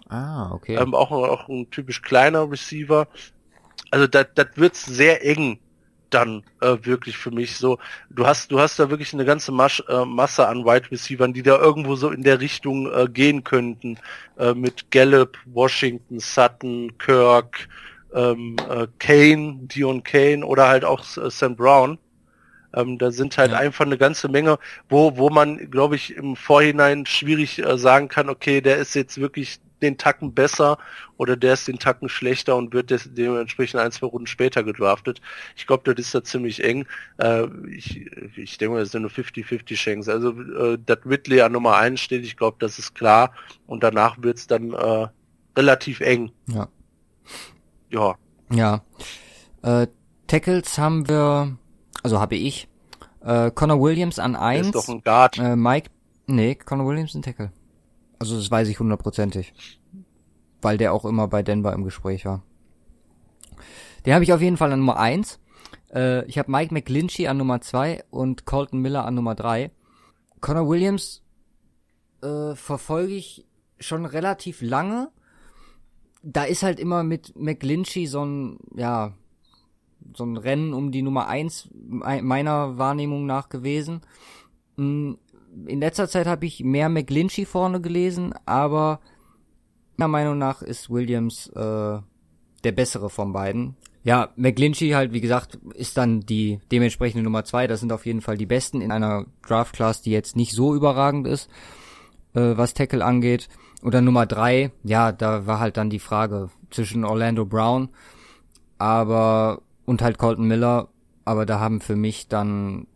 [0.10, 0.76] Ah, okay.
[0.76, 3.08] Ähm, auch, auch ein typisch kleiner Receiver.
[3.92, 5.60] Also das wird sehr eng
[6.12, 7.80] dann äh, wirklich für mich so.
[8.10, 11.44] Du hast du hast da wirklich eine ganze Masch, äh, Masse an Wide Receivern, die
[11.44, 14.00] da irgendwo so in der Richtung äh, gehen könnten.
[14.38, 17.68] Äh, mit Gallup, Washington, Sutton, Kirk,
[18.14, 22.00] ähm, äh, Kane, Dion Kane oder halt auch äh, Sam Brown.
[22.74, 23.60] Ähm, da sind halt Ja.
[23.60, 24.60] einfach eine ganze Menge,
[24.90, 29.20] wo, wo man, glaube ich, im Vorhinein schwierig äh, sagen kann, okay, der ist jetzt
[29.20, 30.78] wirklich den Tacken besser
[31.18, 35.22] oder der ist den Tacken schlechter und wird des, dementsprechend ein, zwei Runden später gedraftet.
[35.56, 36.86] Ich glaube, das ist da ziemlich eng.
[37.18, 38.06] Äh, ich,
[38.38, 40.12] ich denke mal, das sind nur 50-50 Chance.
[40.12, 43.32] Also, äh, dass Whitley an Nummer 1 steht, ich glaube, das ist klar.
[43.68, 45.08] Und danach wird's dann äh,
[45.58, 46.32] relativ eng.
[46.48, 46.68] ja.
[47.90, 48.16] Ja.
[48.52, 48.82] Ja.
[49.62, 49.88] Äh,
[50.28, 51.58] Tackles haben wir,
[52.04, 52.68] also habe ich,
[53.24, 54.68] äh, Connor Williams an Der eins.
[54.68, 55.38] ist doch ein Guard.
[55.38, 55.90] Äh, Mike,
[56.28, 57.52] nee, Connor Williams ein Tackle.
[58.26, 59.54] Also das weiß ich hundertprozentig.
[60.62, 62.42] Weil der auch immer bei Denver im Gespräch war.
[64.06, 65.40] Den habe ich auf jeden Fall an Nummer eins.
[65.94, 69.70] Äh, ich habe Mike McGlinchey an Nummer zwei und Colton Miller an Nummer drei.
[70.42, 71.22] Connor Williams
[72.24, 73.46] äh, verfolge ich
[73.80, 75.12] schon relativ lange.
[76.24, 79.14] Da ist halt immer mit McGlinchey so ein, ja,
[80.16, 84.02] so ein Rennen um die Nummer eins mei- meiner Wahrnehmung nach gewesen.
[85.66, 89.00] In letzter Zeit habe ich mehr McGlinchey vorne gelesen, aber
[89.98, 92.00] meiner Meinung nach ist Williams äh,
[92.64, 93.76] der bessere von beiden.
[94.04, 97.66] Ja, McGlinchey halt, wie gesagt, ist dann die dementsprechende Nummer zwei.
[97.68, 101.26] Das sind auf jeden Fall die Besten in einer Draft-Class, die jetzt nicht so überragend
[101.26, 101.50] ist,
[102.34, 103.50] äh, was Tackle angeht.
[103.82, 107.90] Oder Nummer drei, ja, da war halt dann die Frage zwischen Orlando Brown,
[108.78, 110.90] aber und halt Colton Miller,
[111.24, 112.88] aber da haben für mich dann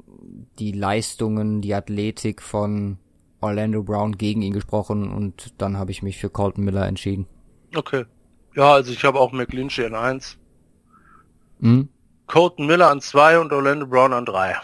[0.59, 2.97] die Leistungen, die Athletik von
[3.41, 7.27] Orlando Brown gegen ihn gesprochen und dann habe ich mich für Colton Miller entschieden.
[7.75, 8.05] Okay.
[8.55, 10.37] Ja, also ich habe auch McLinchy an eins.
[11.59, 11.89] Mhm.
[12.27, 14.55] Colton Miller an zwei und Orlando Brown an drei.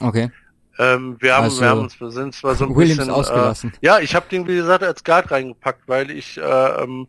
[0.00, 0.30] Okay.
[0.78, 3.72] Ähm, wir haben, Also, wir haben uns, wir sind zwar so ein Williams bisschen, ausgelassen.
[3.74, 6.42] Äh, ja, ich habe den wie gesagt als Guard reingepackt, weil ich äh,
[6.82, 7.08] ähm,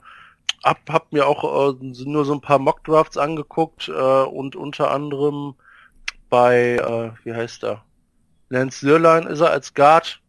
[0.63, 4.91] hab, hab mir auch äh, nur so ein paar Mock Drafts angeguckt äh, und unter
[4.91, 5.55] anderem
[6.29, 7.83] bei, äh, wie heißt er,
[8.49, 10.21] Lance Sirlein ist er als Guard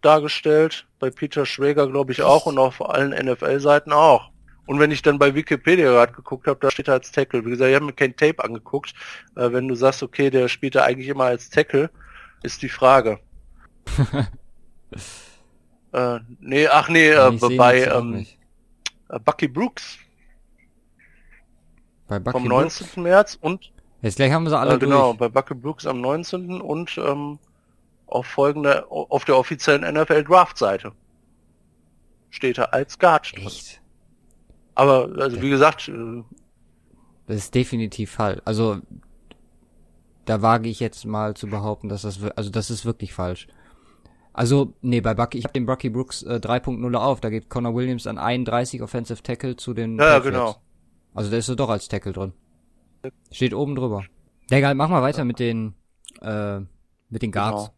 [0.00, 4.30] dargestellt, bei Peter Schwäger glaube ich auch und auf allen NFL-Seiten auch.
[4.66, 7.44] Und wenn ich dann bei Wikipedia gerade geguckt habe, da steht er als Tackle.
[7.44, 8.94] Wie gesagt, ich habe mir kein Tape angeguckt.
[9.36, 11.90] Äh, wenn du sagst, okay, der spielt da eigentlich immer als Tackle,
[12.42, 13.18] ist die Frage.
[15.92, 18.26] äh, nee, ach nee, äh, bei auch ähm,
[19.10, 19.98] äh, Bucky Brooks
[22.08, 22.80] Bei Bucky vom Brooks.
[22.80, 23.02] 19.
[23.02, 23.70] März und
[24.00, 25.18] Jetzt gleich haben wir sie alle äh, genau, durch.
[25.18, 26.60] bei Bucky Brooks am 19.
[26.60, 27.38] und ähm,
[28.14, 30.92] auf folgender auf der offiziellen NFL Draft Seite
[32.30, 33.34] steht er als Guard.
[33.34, 33.46] drin.
[33.46, 33.80] Echt?
[34.74, 36.22] Aber also wie gesagt, äh,
[37.26, 38.40] Das ist definitiv falsch.
[38.44, 38.78] Also
[40.24, 43.46] da wage ich jetzt mal zu behaupten, dass das also das ist wirklich falsch.
[44.32, 47.74] Also nee, bei Bucky, ich habe den Bucky Brooks äh, 3.0 auf, da geht Connor
[47.74, 50.24] Williams an 31 Offensive Tackle zu den Ja, Patriots.
[50.24, 50.56] genau.
[51.14, 52.32] Also der ist so doch als Tackle drin.
[53.30, 54.04] Steht oben drüber.
[54.50, 55.74] Ja, egal, mach mal weiter mit den
[56.20, 56.58] äh,
[57.10, 57.66] mit den Guards.
[57.66, 57.73] Genau.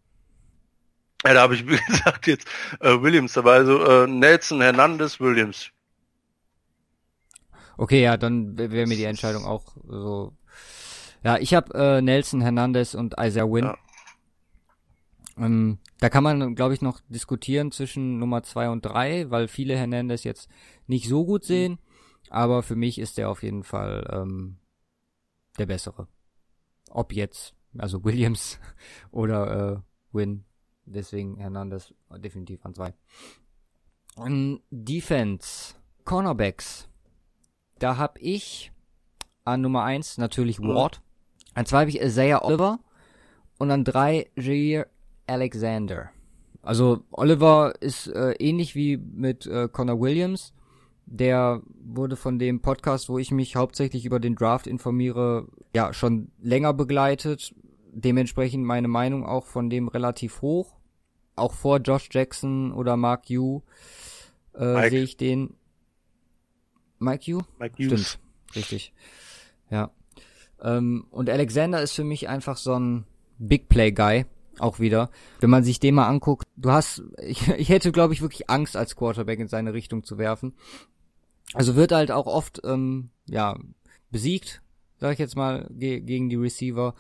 [1.25, 2.49] Ja, da habe ich, wie gesagt, jetzt
[2.81, 3.55] äh, Williams dabei.
[3.55, 5.71] Also äh, Nelson Hernandez Williams.
[7.79, 10.33] Okay, ja, dann wäre mir die Entscheidung auch so.
[11.23, 13.65] Ja, ich habe äh, Nelson Hernandez und Isaiah Wynn.
[13.65, 13.77] Ja.
[15.39, 19.77] Ähm, da kann man, glaube ich, noch diskutieren zwischen Nummer zwei und drei, weil viele
[19.77, 20.49] Hernandez jetzt
[20.87, 21.79] nicht so gut sehen.
[22.31, 24.57] Aber für mich ist der auf jeden Fall ähm,
[25.59, 26.09] der bessere.
[26.91, 28.59] Ob jetzt, also Williams
[29.11, 30.46] oder äh, Win.
[30.87, 32.95] Deswegen Hernandez definitiv an zwei.
[34.19, 35.75] Ähm, Defense.
[36.05, 36.89] Cornerbacks.
[37.79, 38.73] Da hab ich
[39.45, 40.69] an Nummer eins natürlich Mhm.
[40.69, 41.03] Ward.
[41.55, 42.79] An zwei habe ich Isaiah Oliver.
[43.59, 44.87] Und an drei Jair
[45.27, 46.11] Alexander.
[46.63, 50.53] Also Oliver ist äh, ähnlich wie mit äh, Connor Williams.
[51.07, 56.33] Der wurde von dem Podcast, wo ich mich hauptsächlich über den Draft informiere, ja schon
[56.41, 57.55] länger begleitet.
[57.93, 60.76] Dementsprechend meine Meinung auch von dem relativ hoch.
[61.37, 63.61] Auch vor Josh Jackson oder Mark Yu
[64.55, 65.55] äh, sehe ich den.
[66.99, 67.43] Mike Yu?
[67.59, 68.09] Mike Hughes.
[68.09, 68.93] Stimmt, richtig.
[69.71, 69.91] Ja.
[70.63, 73.05] Ähm, und Alexander ist für mich einfach so ein
[73.39, 74.25] Big Play Guy,
[74.59, 75.11] auch wieder.
[75.41, 78.77] Wenn man sich den mal anguckt, du hast, ich, ich hätte glaube ich wirklich Angst
[78.77, 80.55] als Quarterback in seine Richtung zu werfen.
[81.53, 83.59] Also wird halt auch oft, ähm, ja,
[84.11, 84.63] besiegt,
[84.99, 86.95] sag ich jetzt mal, ge gegen die Receiver.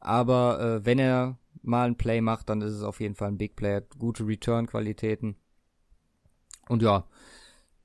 [0.00, 3.38] Aber äh, wenn er mal ein Play macht, dann ist es auf jeden Fall ein
[3.38, 5.36] Big Play, Er hat gute Return-Qualitäten.
[6.68, 7.04] Und ja,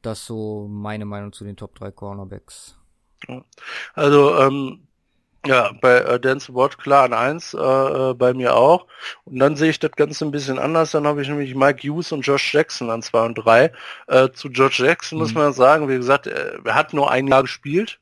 [0.01, 2.77] das so meine Meinung zu den Top 3 Cornerbacks.
[3.93, 4.87] Also, ähm,
[5.45, 8.87] ja, bei äh, Dance Ward klar an eins, äh, äh, bei mir auch.
[9.25, 10.91] Und dann sehe ich das Ganze ein bisschen anders.
[10.91, 13.71] Dann habe ich nämlich Mike Hughes und Josh Jackson an zwei und drei.
[14.07, 15.39] Äh, zu Josh Jackson muss Mhm.
[15.41, 17.99] man sagen, wie gesagt, er, er hat nur ein Jahr gespielt.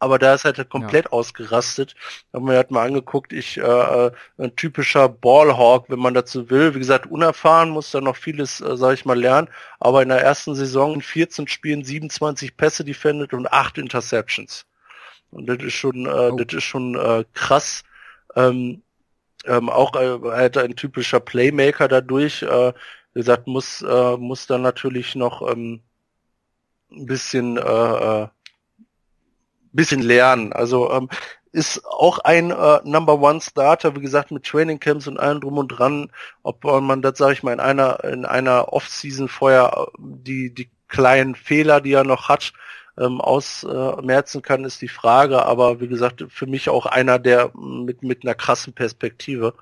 [0.00, 1.94] Aber da ist halt komplett ausgerastet.
[2.32, 6.74] Haben wir halt mal angeguckt, ich, äh, äh, ein typischer Ballhawk, wenn man dazu will.
[6.74, 9.48] Wie gesagt, unerfahren, muss da noch vieles, äh, sag ich mal, lernen.
[9.80, 14.66] Aber in der ersten Saison in 14 Spielen 27 Pässe defended und 8 Interceptions.
[15.30, 16.36] Und das ist schon, äh, Oh.
[16.36, 17.82] das ist schon äh, krass.
[18.36, 18.82] Ähm,
[19.46, 22.42] ähm, auch äh, halt ein typischer Playmaker dadurch.
[22.42, 22.72] Äh,
[23.14, 25.82] wie gesagt, muss äh, muss dann natürlich noch ähm,
[26.92, 28.28] ein bisschen äh, äh,
[29.72, 30.52] bisschen lernen.
[30.52, 31.08] Also ähm,
[31.52, 35.58] ist auch ein äh, Number One Starter, wie gesagt, mit Training Camps und allem drum
[35.58, 36.10] und dran.
[36.42, 40.54] Ob äh, man das, sage ich mal, in einer in einer Off-Season vorher äh, die
[40.54, 42.52] die kleinen Fehler, die er noch hat,
[42.98, 45.44] ähm, ausmerzen kann, ist die Frage.
[45.46, 49.54] Aber wie gesagt, für mich auch einer, der mit mit einer krassen Perspektive.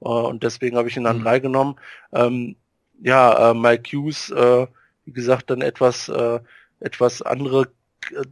[0.00, 1.22] Äh, und deswegen habe ich ihn an Mhm.
[1.24, 1.76] drei genommen.
[2.12, 2.56] Ähm,
[3.02, 4.66] ja, äh, Mike Hughes, äh,
[5.04, 6.40] wie gesagt, dann etwas äh,
[6.80, 7.68] etwas andere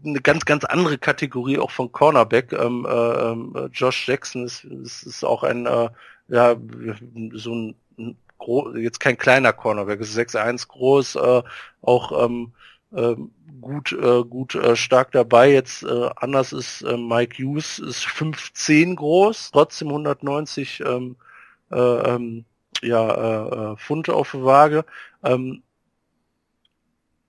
[0.04, 2.52] eine ganz, ganz andere Kategorie auch von Cornerback.
[2.52, 5.88] Ähm, äh, ähm, Josh Jackson ist, ist, ist auch ein, äh,
[6.28, 6.56] ja,
[7.34, 7.74] so ein
[8.76, 11.42] jetzt kein kleiner Cornerback, ist 6'1 groß, äh,
[11.82, 12.52] auch ähm,
[12.94, 13.14] äh,
[13.60, 15.52] gut, äh, gut äh, stark dabei.
[15.52, 21.16] Jetzt äh, anders ist äh, Mike Hughes ist 5'10 groß, trotzdem 190 ähm,
[21.70, 22.44] äh, ähm,
[22.82, 24.84] ja, äh, äh, Pfund auf der Waage.
[25.22, 25.62] Ähm,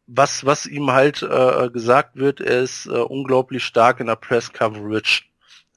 [0.08, 4.52] was, was ihm halt äh, gesagt wird, er ist äh, unglaublich stark in der Press
[4.52, 5.24] Coverage.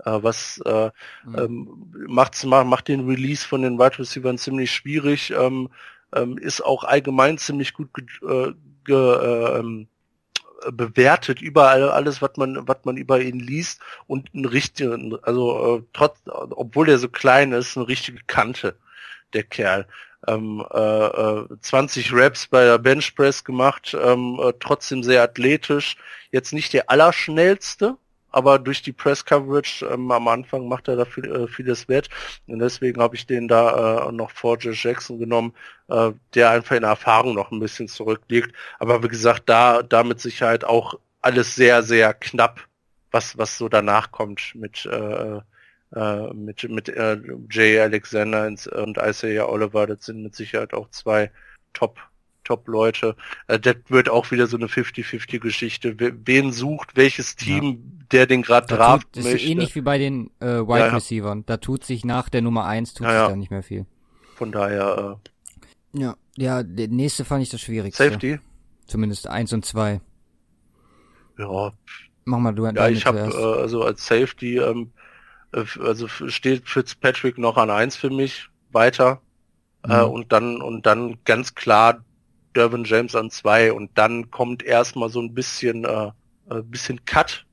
[0.04, 0.90] Äh, was äh,
[1.24, 1.38] mhm.
[1.38, 5.70] ähm, macht's, macht den Release von den Wide Receivers ziemlich schwierig, ähm,
[6.14, 8.52] ähm, ist auch allgemein ziemlich gut ge, äh,
[8.84, 9.88] ge, äh, ähm,
[10.72, 15.82] bewertet überall alles was man was man über ihn liest und ein richtigen also äh,
[15.92, 18.76] trotz obwohl er so klein ist eine richtige Kante
[19.32, 19.86] der Kerl
[20.28, 25.96] ähm, äh, 20 äh, Raps bei der Bench Press gemacht ähm, äh, trotzdem sehr athletisch
[26.30, 27.96] jetzt nicht der allerschnellste
[28.36, 32.10] aber durch die Press Coverage ähm, am Anfang macht er da viel, äh, vieles wett
[32.46, 35.54] und deswegen habe ich den da äh, noch vor Josh Jackson genommen,
[35.88, 38.54] äh, der einfach in Erfahrung noch ein bisschen zurückliegt.
[38.78, 42.60] Aber wie gesagt, da da mit Sicherheit auch alles sehr sehr knapp,
[43.10, 45.40] was was so danach kommt mit äh,
[45.94, 47.18] äh, mit mit äh,
[47.50, 49.86] Jay Alexander und Isaiah Oliver.
[49.86, 51.30] Das sind mit Sicherheit auch zwei
[51.72, 51.98] Top
[52.46, 53.16] Top-Leute.
[53.48, 55.96] Äh, das wird auch wieder so eine 50-50-Geschichte.
[55.98, 58.06] Wen sucht welches Team, ja.
[58.12, 59.32] der den gerade draft tut, möchte.
[59.32, 60.94] Das ist ähnlich wie bei den äh, Wide ja, ja.
[60.94, 61.44] Receivern.
[61.46, 63.84] Da tut sich nach der Nummer 1 tut ja, sich da nicht mehr viel.
[64.36, 65.18] Von daher.
[65.94, 68.04] Äh, ja, ja, der nächste fand ich das schwierigste.
[68.04, 68.38] Safety?
[68.86, 70.00] Zumindest 1 und 2.
[71.38, 71.72] Ja.
[72.24, 74.95] Mach mal du Ja, ich habe äh, also als Safety, ähm, äh,
[75.80, 79.20] also steht Fitzpatrick noch an 1 für mich weiter.
[79.84, 79.92] Äh, mhm.
[79.92, 82.04] Äh, und dann und dann ganz klar
[82.54, 86.10] Dervin James an zwei und dann kommt erstmal so ein bisschen, äh,
[86.50, 87.44] ein äh, bisschen Cut,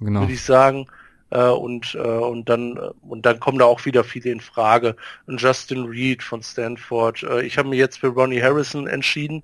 [0.00, 0.20] genau.
[0.20, 0.86] würde ich sagen.
[1.30, 4.96] Äh, und, äh, und dann äh, und dann kommen da auch wieder viele in Frage.
[5.26, 7.22] Und Justin Reed von Stanford.
[7.22, 9.42] Äh, ich habe mich jetzt für Ronnie Harrison entschieden,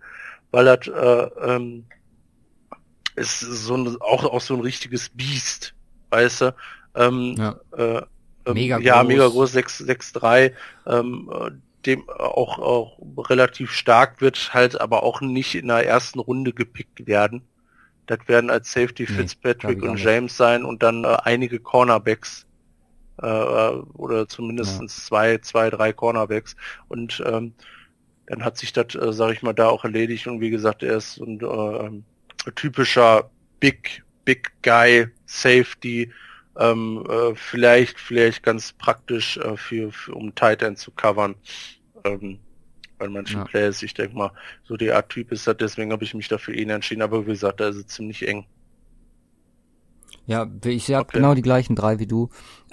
[0.51, 1.85] weil er äh, ähm,
[3.16, 5.74] ist so ein, auch, auch so ein richtiges Biest,
[6.11, 6.55] weißt du?
[6.99, 7.57] Ähm, ja.
[7.77, 8.03] Äh,
[8.47, 8.87] ähm, mega groß.
[8.87, 10.53] Ja, mega groß, 6'3.
[10.87, 11.31] Ähm,
[11.87, 12.99] dem auch, auch
[13.31, 17.43] relativ stark wird, halt aber auch nicht in der ersten Runde gepickt werden.
[18.07, 22.47] Das werden als Safety nee, Fitzpatrick und James sein und dann äh, einige Cornerbacks
[23.23, 24.87] äh, oder zumindest ja.
[24.87, 26.57] zwei, zwei, drei Cornerbacks
[26.89, 27.55] und ähm,
[28.27, 30.97] dann hat sich das, äh, sage ich mal, da auch erledigt und wie gesagt, er
[30.97, 33.31] ist ein äh, typischer
[33.61, 36.11] Big, Big Guy Safety,
[36.59, 41.36] ähm, äh, vielleicht, vielleicht ganz praktisch äh, für, für, um Tight End zu covern.
[42.05, 42.40] Ähm,
[42.98, 43.44] bei manchen ja.
[43.44, 44.32] Players, ich denke mal,
[44.64, 47.30] so der Art Typ ist das, deswegen habe ich mich dafür ihn entschieden, aber wie
[47.30, 48.44] gesagt, da ist es ziemlich eng.
[50.26, 51.18] Ja, ich habe okay.
[51.18, 52.28] genau die gleichen drei wie du.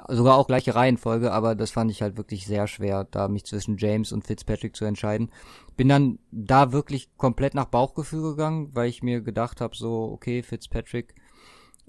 [0.09, 3.77] Sogar auch gleiche Reihenfolge, aber das fand ich halt wirklich sehr schwer, da mich zwischen
[3.77, 5.31] James und Fitzpatrick zu entscheiden.
[5.77, 10.43] Bin dann da wirklich komplett nach Bauchgefühl gegangen, weil ich mir gedacht habe, so, okay,
[10.43, 11.15] Fitzpatrick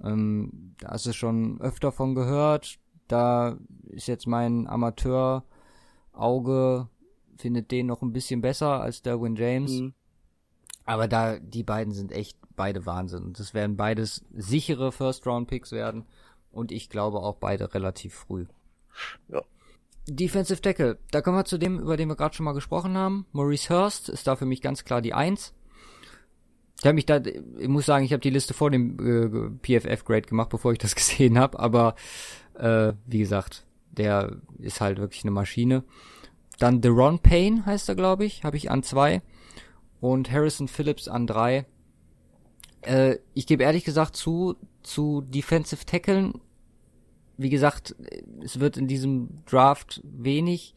[0.03, 2.79] ähm, da hast du schon öfter von gehört.
[3.09, 3.57] Da
[3.89, 6.89] ist jetzt mein Amateurauge,
[7.37, 9.73] findet den noch ein bisschen besser als Derwin James.
[9.73, 9.95] Mhm.
[10.85, 13.33] Aber da, die beiden sind echt beide Wahnsinn.
[13.33, 16.05] Das werden beides sichere First-Round-Picks werden.
[16.53, 18.47] Und ich glaube auch beide relativ früh.
[19.29, 19.43] Ja.
[20.09, 20.99] Defensive Tackle.
[21.11, 23.27] Da kommen wir zu dem, über den wir gerade schon mal gesprochen haben.
[23.33, 25.53] Maurice Hurst ist da für mich ganz klar die Eins.
[26.79, 30.29] Ich habe mich da, ich muss sagen, ich habe die Liste vor dem äh, PFF-Grade
[30.29, 31.95] gemacht, bevor ich das gesehen habe, aber
[32.55, 35.85] äh, wie gesagt, der ist halt wirklich eine Maschine.
[36.59, 39.23] Dann Deron Payne heißt er, glaube ich, habe ich an zwei.
[40.01, 41.67] Und Harrison Phillips an drei.
[42.83, 46.41] Äh, ich gebe ehrlich gesagt zu, zu Defensive Tackeln.
[47.39, 47.95] Wie gesagt,
[48.43, 50.75] es wird in diesem Draft wenig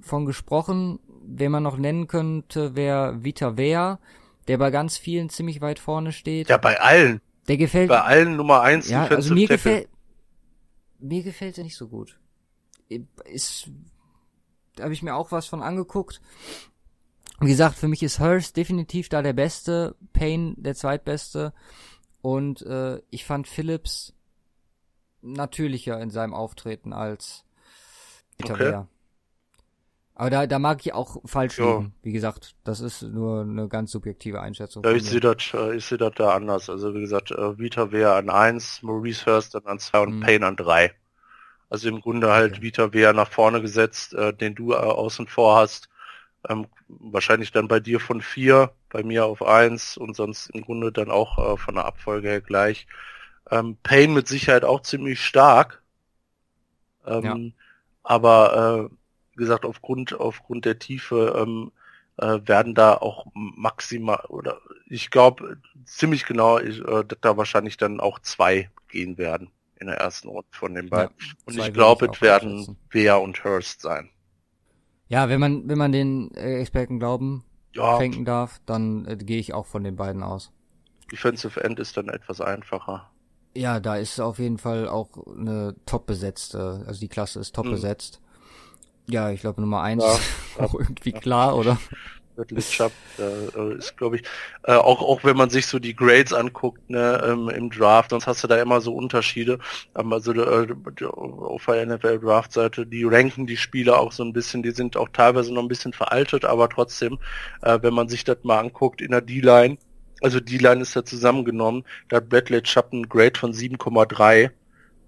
[0.00, 0.98] von gesprochen.
[1.24, 3.98] Wen man noch nennen könnte, wäre Vita Vea
[4.48, 6.48] der bei ganz vielen ziemlich weit vorne steht.
[6.48, 7.20] Ja, bei allen.
[7.48, 7.88] Der gefällt.
[7.88, 8.88] Bei allen Nummer eins.
[8.88, 9.88] Ja, also mir gefällt,
[10.98, 12.18] mir gefällt er nicht so gut.
[13.24, 13.70] Ist,
[14.76, 16.20] da habe ich mir auch was von angeguckt.
[17.40, 21.52] Wie gesagt, für mich ist Hurst definitiv da der Beste, Payne der Zweitbeste
[22.20, 24.14] und äh, ich fand Phillips
[25.22, 27.44] natürlicher in seinem Auftreten als
[28.44, 28.84] okay.
[30.14, 31.78] Aber da, da mag ich auch falsch ja.
[31.78, 31.94] liegen.
[32.02, 34.84] Wie gesagt, das ist nur eine ganz subjektive Einschätzung.
[34.84, 35.36] Ja, ich sehe das,
[35.74, 36.68] ich sehe das da anders.
[36.68, 40.20] Also wie gesagt, äh, Vita wäre an eins, Maurice Hurst dann an zwei und mhm.
[40.20, 40.92] Payne an drei.
[41.70, 42.62] Also im Grunde halt okay.
[42.62, 45.88] Vita wäre nach vorne gesetzt, äh, den du äh, außen vor hast.
[46.46, 50.92] Ähm, wahrscheinlich dann bei dir von vier, bei mir auf eins und sonst im Grunde
[50.92, 52.86] dann auch äh, von der Abfolge her gleich.
[53.50, 55.82] Ähm, Payne mit Sicherheit auch ziemlich stark.
[57.06, 57.36] Ähm, ja.
[58.02, 58.94] Aber äh,
[59.32, 61.72] wie gesagt, aufgrund, aufgrund der Tiefe ähm,
[62.18, 67.76] äh, werden da auch maximal, oder ich glaube ziemlich genau, ich, äh, dass da wahrscheinlich
[67.76, 71.14] dann auch zwei gehen werden in der ersten Runde von den beiden.
[71.18, 74.10] Ja, und ich glaube, es werden Bea und Hurst sein.
[75.08, 77.44] Ja, wenn man, wenn man den äh, Experten glauben
[77.74, 77.98] ja.
[77.98, 80.52] schenken darf, dann äh, gehe ich auch von den beiden aus.
[81.10, 83.10] Defensive End ist dann etwas einfacher.
[83.54, 87.66] Ja, da ist auf jeden Fall auch eine top besetzte, also die Klasse ist top
[87.66, 87.72] mhm.
[87.72, 88.22] besetzt.
[89.08, 90.04] Ja, ich glaube Nummer eins
[90.58, 91.78] ja, auch irgendwie klar, oder?
[92.36, 94.22] Bradley Chubb äh, ist, glaube ich,
[94.64, 98.26] äh, auch auch wenn man sich so die Grades anguckt ne, ähm, im Draft, sonst
[98.26, 99.58] hast du da immer so Unterschiede.
[99.96, 100.66] Ähm, also äh,
[101.04, 104.96] auf der NFL Draft Seite, die ranken die Spieler auch so ein bisschen, die sind
[104.96, 107.18] auch teilweise noch ein bisschen veraltet, aber trotzdem,
[107.62, 109.76] äh, wenn man sich das mal anguckt in der D-Line,
[110.22, 114.50] also D-Line ist da zusammengenommen, da hat Bradley Chubb ein Grade von 7,3.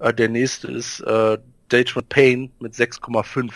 [0.01, 1.39] Äh, der nächste ist äh,
[1.69, 3.53] Dayton Payne mit 6,5.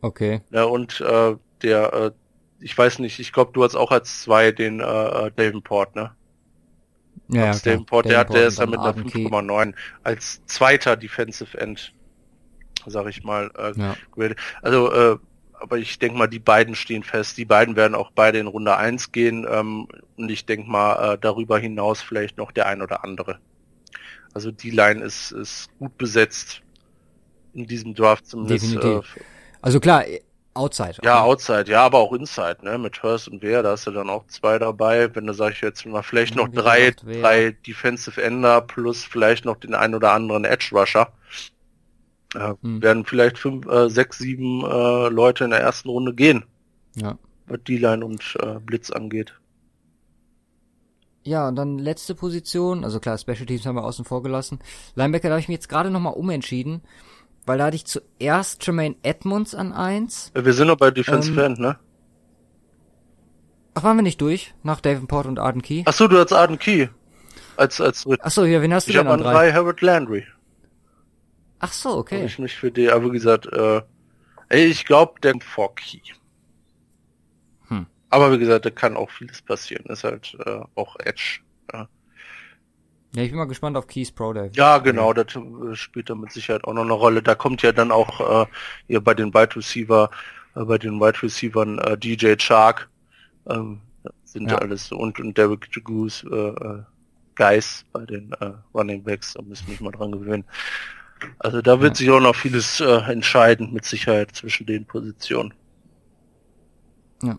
[0.00, 0.40] Okay.
[0.50, 2.10] Ja, und äh, der äh,
[2.60, 6.14] ich weiß nicht, ich glaube, du hast auch als zwei den äh, äh Davenport, ne?
[7.28, 11.92] Ja, ja Davenport, der, hat, der ist ja mit einer 5,9 als zweiter Defensive End,
[12.86, 13.50] sag ich mal.
[13.56, 14.34] Äh, ja.
[14.62, 15.18] Also, äh,
[15.54, 17.36] aber ich denke mal, die beiden stehen fest.
[17.36, 19.46] Die beiden werden auch beide in Runde 1 gehen.
[19.48, 19.86] Ähm,
[20.16, 23.38] und ich denke mal, äh, darüber hinaus vielleicht noch der ein oder andere.
[24.32, 26.62] Also die Line ist, ist gut besetzt
[27.52, 28.74] in diesem Draft zumindest.
[28.74, 29.16] Definitiv.
[29.16, 29.20] Äh,
[29.62, 30.04] also klar,
[30.52, 30.96] Outside.
[31.04, 32.76] Ja, Outside, ja, aber auch Inside, ne?
[32.76, 35.14] Mit Hurst und Wehr, da hast du dann auch zwei dabei.
[35.14, 39.44] Wenn du sag ich jetzt mal vielleicht noch drei, gesagt, drei Defensive Ender plus vielleicht
[39.44, 41.12] noch den ein oder anderen Edge Rusher.
[42.34, 42.82] Äh, hm.
[42.82, 46.44] Werden vielleicht fünf, äh, sechs, sieben äh, Leute in der ersten Runde gehen.
[46.96, 47.16] Ja.
[47.46, 49.34] Was D-Line und äh, Blitz angeht.
[51.22, 54.58] Ja, und dann letzte Position, also klar, Special Teams haben wir außen vor gelassen.
[54.94, 56.82] Linebacker, da habe ich mich jetzt gerade nochmal umentschieden
[57.46, 60.30] weil da hatte ich zuerst Jermaine Edmonds an eins.
[60.34, 61.78] Wir sind noch bei Defense ähm, End, ne?
[63.74, 64.54] Ach, waren wir nicht durch?
[64.62, 65.82] Nach Davenport und Arden Key?
[65.86, 66.88] Ach so, du hast Arden Key.
[67.56, 69.32] Als, als Ach so, ja, wen hast du ich denn an drei?
[69.32, 70.26] drei Harold Landry.
[71.60, 72.20] Ach so, okay.
[72.20, 73.82] Hab ich mich für die, aber wie gesagt, äh,
[74.48, 76.00] ey, ich glaube, der vor Key.
[77.68, 77.86] Hm.
[78.08, 79.84] Aber wie gesagt, da kann auch vieles passieren.
[79.86, 81.40] Ist halt äh, auch Edge.
[81.72, 81.88] Ja.
[83.12, 84.50] Ja, ich bin mal gespannt auf Keys Pro Day.
[84.54, 87.22] Ja, genau, das äh, spielt da mit Sicherheit auch noch eine Rolle.
[87.22, 88.46] Da kommt ja dann auch äh,
[88.86, 90.10] hier bei den Wide Receiver,
[90.54, 92.88] äh, bei den Wide Receivern äh, DJ Shark,
[93.48, 93.80] ähm,
[94.24, 94.58] sind ja.
[94.58, 96.82] alles so und, und Derek Goose, äh, äh,
[97.34, 100.44] Guys bei den äh, Running Backs, da müssen wir mich mal dran gewöhnen.
[101.38, 101.94] Also da wird ja.
[101.96, 105.52] sich auch noch vieles äh, entscheiden, mit Sicherheit zwischen den Positionen.
[107.22, 107.36] Ja.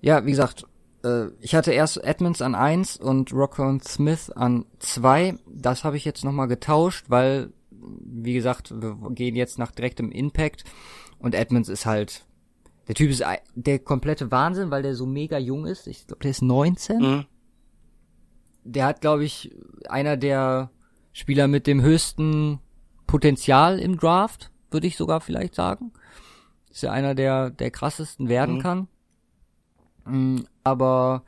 [0.00, 0.66] Ja, wie gesagt,
[1.04, 5.38] äh, ich hatte erst Edmonds an eins und Rockon Smith an zwei.
[5.46, 10.64] Das habe ich jetzt nochmal getauscht, weil, wie gesagt, wir gehen jetzt nach direktem Impact
[11.18, 12.24] und Edmonds ist halt,
[12.88, 13.24] der Typ ist
[13.54, 15.86] der komplette Wahnsinn, weil der so mega jung ist.
[15.86, 16.98] Ich glaube, der ist 19.
[16.98, 17.24] Mhm.
[18.64, 19.54] Der hat, glaube ich,
[19.88, 20.70] einer der
[21.12, 22.60] Spieler mit dem höchsten
[23.06, 25.92] Potenzial im Draft, würde ich sogar vielleicht sagen.
[26.70, 28.60] Ist ja einer der, der krassesten werden mhm.
[28.62, 28.88] kann.
[30.04, 31.22] Mm, aber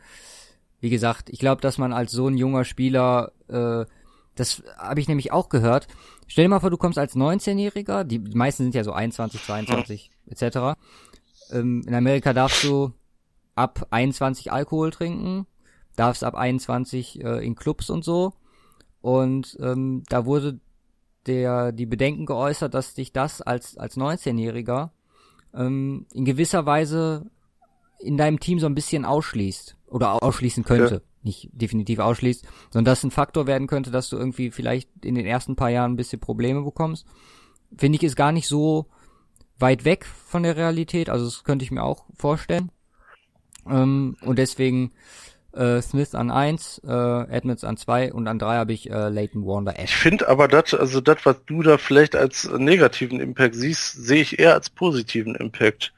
[0.81, 3.85] wie gesagt, ich glaube, dass man als so ein junger Spieler, äh,
[4.35, 5.89] das habe ich nämlich auch gehört.
[6.27, 10.11] Stell dir mal vor, du kommst als 19-Jähriger, die meisten sind ja so 21, 22
[10.27, 10.77] etc.
[11.51, 12.93] Ähm, in Amerika darfst du
[13.55, 15.47] ab 21 Alkohol trinken,
[15.97, 18.35] darfst ab 21 äh, in Clubs und so.
[19.01, 20.61] Und ähm, da wurde
[21.27, 24.91] der die Bedenken geäußert, dass dich das als als 19-Jähriger
[25.55, 27.31] ähm, in gewisser Weise
[28.05, 30.95] in deinem Team so ein bisschen ausschließt oder ausschließen könnte.
[30.95, 31.01] Ja.
[31.23, 35.25] Nicht definitiv ausschließt, sondern das ein Faktor werden könnte, dass du irgendwie vielleicht in den
[35.25, 37.07] ersten paar Jahren ein bisschen Probleme bekommst.
[37.77, 38.87] Finde ich ist gar nicht so
[39.59, 42.71] weit weg von der Realität, also das könnte ich mir auch vorstellen.
[43.69, 44.93] Ähm, und deswegen
[45.53, 49.47] äh, Smith an eins, äh, Edmonds an zwei und an drei habe ich äh, Leighton
[49.47, 49.79] Wander.
[49.83, 54.23] Ich finde aber das, also das, was du da vielleicht als negativen Impact siehst, sehe
[54.23, 55.93] ich eher als positiven Impact.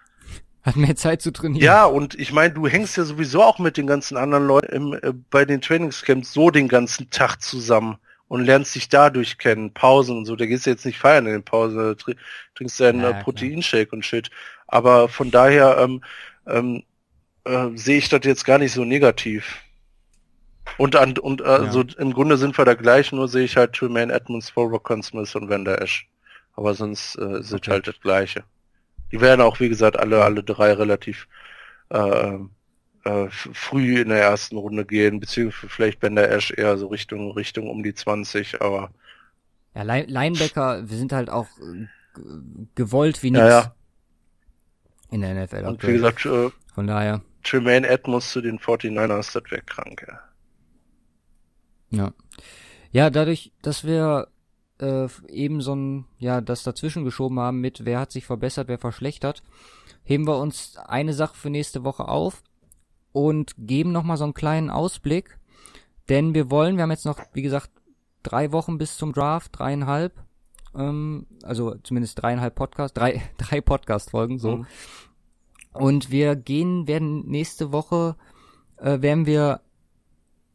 [0.67, 1.65] Hat mehr Zeit zu trainieren.
[1.65, 4.93] Ja, und ich meine, du hängst ja sowieso auch mit den ganzen anderen Leuten im,
[4.95, 10.19] äh, bei den Trainingscamps so den ganzen Tag zusammen und lernst dich dadurch kennen, Pausen
[10.19, 10.35] und so.
[10.35, 12.15] Da gehst du jetzt nicht feiern in den Pausen, tr
[12.57, 14.29] trinkst deinen ja, äh, Proteinshake und shit.
[14.67, 16.03] Aber von daher ähm,
[16.49, 16.83] ähm,
[17.45, 19.63] äh, sehe ich das jetzt gar nicht so negativ.
[20.79, 21.71] Und an und äh, ja.
[21.71, 25.37] so im Grunde sind wir da gleich, nur sehe ich halt Tremaine Edmonds, Volvo Smith
[25.37, 26.09] und Vander Ash.
[26.57, 27.71] Aber sonst äh, ist okay.
[27.71, 28.43] halt das gleiche.
[29.13, 31.29] Die werden auch, wie gesagt, alle, alle drei relativ
[31.91, 32.39] äh,
[33.05, 37.71] äh, früh in der ersten Runde gehen, beziehungsweise vielleicht Bender Ash eher so Richtung, Richtung
[37.71, 38.91] um die 20, aber.
[39.75, 41.87] Ja, Linebacker, wir sind halt auch äh,
[42.75, 43.49] gewollt wie nichts.
[43.49, 43.75] Ja, ja.
[45.11, 45.65] In der NFL.
[45.67, 47.23] Und wie gesagt, äh, von daher.
[47.45, 50.21] Tremaine Edmonds zu den 49ers, das wäre krank, ja.
[51.91, 52.13] Ja.
[52.91, 54.29] Ja, dadurch, dass wir
[54.81, 58.79] äh, eben so ein, ja, das dazwischen geschoben haben mit, wer hat sich verbessert, wer
[58.79, 59.43] verschlechtert,
[60.05, 62.43] heben wir uns eine Sache für nächste Woche auf
[63.13, 65.39] und geben nochmal so einen kleinen Ausblick.
[66.09, 67.71] Denn wir wollen, wir haben jetzt noch, wie gesagt,
[68.23, 70.13] drei Wochen bis zum Draft, dreieinhalb,
[70.75, 74.59] ähm, also zumindest dreieinhalb Podcast, drei, drei Podcast-Folgen, so.
[74.59, 74.67] Mhm.
[75.73, 78.17] Und wir gehen, werden nächste Woche,
[78.77, 79.61] äh, werden wir,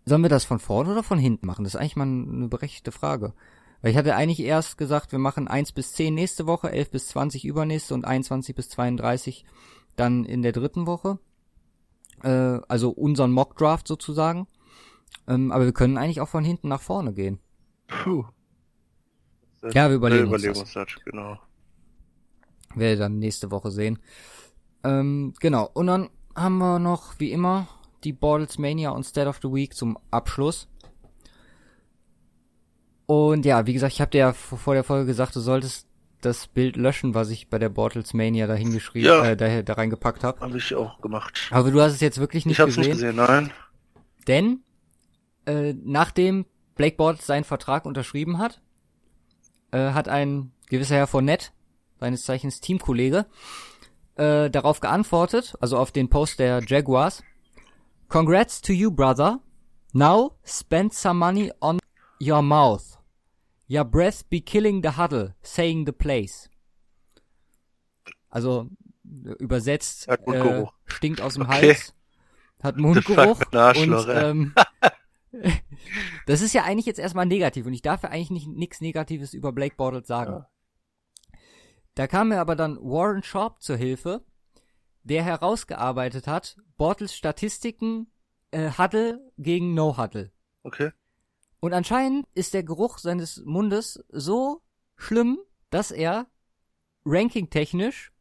[0.06, 1.64] sollen wir das von vorne oder von hinten machen?
[1.64, 3.34] Das ist eigentlich mal eine berechtigte Frage.
[3.82, 7.08] Weil ich hatte eigentlich erst gesagt, wir machen 1 bis 10 nächste Woche, 11 bis
[7.08, 9.46] 20 übernächste und 21 bis 32
[9.96, 11.20] dann in der dritten Woche.
[12.24, 14.48] Äh, also unseren Mock Draft sozusagen.
[15.28, 17.40] Ähm, aber wir können eigentlich auch von hinten nach vorne gehen.
[17.88, 18.26] Puh.
[19.74, 20.88] ja, wir überlegen uns das.
[21.06, 21.40] genau.
[22.76, 24.00] Werde dann nächste Woche sehen.
[24.84, 25.70] Ähm, genau.
[25.74, 27.68] Und dann haben wir noch, wie immer,
[28.04, 30.68] die Bortles Mania und State of the Week zum Abschluss.
[33.12, 35.86] Und ja, wie gesagt, ich habe dir ja vor der Folge gesagt, du solltest
[36.22, 39.74] das Bild löschen, was ich bei der Bortles Mania da hingeschrieben, ja, äh, da, da
[39.74, 40.40] reingepackt habe.
[40.40, 41.50] Habe ich auch gemacht.
[41.52, 42.98] Aber du hast es jetzt wirklich nicht ich hab's gesehen.
[42.98, 43.54] Ich habe nicht gesehen, nein.
[44.30, 44.64] Denn
[45.46, 48.62] äh, nachdem Blake Bortles seinen Vertrag unterschrieben hat,
[49.72, 51.50] äh, hat ein gewisser Herr Fournette,
[52.00, 53.26] seines Zeichens Teamkollege,
[54.16, 57.24] äh, darauf geantwortet, also auf den Post der Jaguars.
[58.08, 59.42] Congrats to you, brother.
[59.92, 61.78] Now spend some money on
[62.22, 63.01] your mouth.
[63.72, 66.50] Your breath be killing the huddle, saying the place.
[68.30, 68.70] Also
[69.40, 71.70] übersetzt äh, stinkt aus dem okay.
[71.70, 71.94] Hals,
[72.62, 74.54] hat Mundgeruch und ähm,
[76.26, 79.34] das ist ja eigentlich jetzt erstmal negativ und ich darf ja eigentlich nicht nichts Negatives
[79.34, 80.32] über Blake Bortles sagen.
[80.32, 81.40] Ja.
[81.96, 84.26] Da kam mir aber dann Warren Sharp zur Hilfe,
[85.04, 88.12] der herausgearbeitet hat, Bortles Statistiken
[88.52, 90.32] äh, Huddle gegen No Huddle.
[90.64, 90.92] Okay.
[91.62, 94.62] Und anscheinend ist der Geruch seines Mundes so
[94.98, 95.40] schlimm,
[95.70, 96.28] dass er
[97.06, 98.12] ranking-technisch,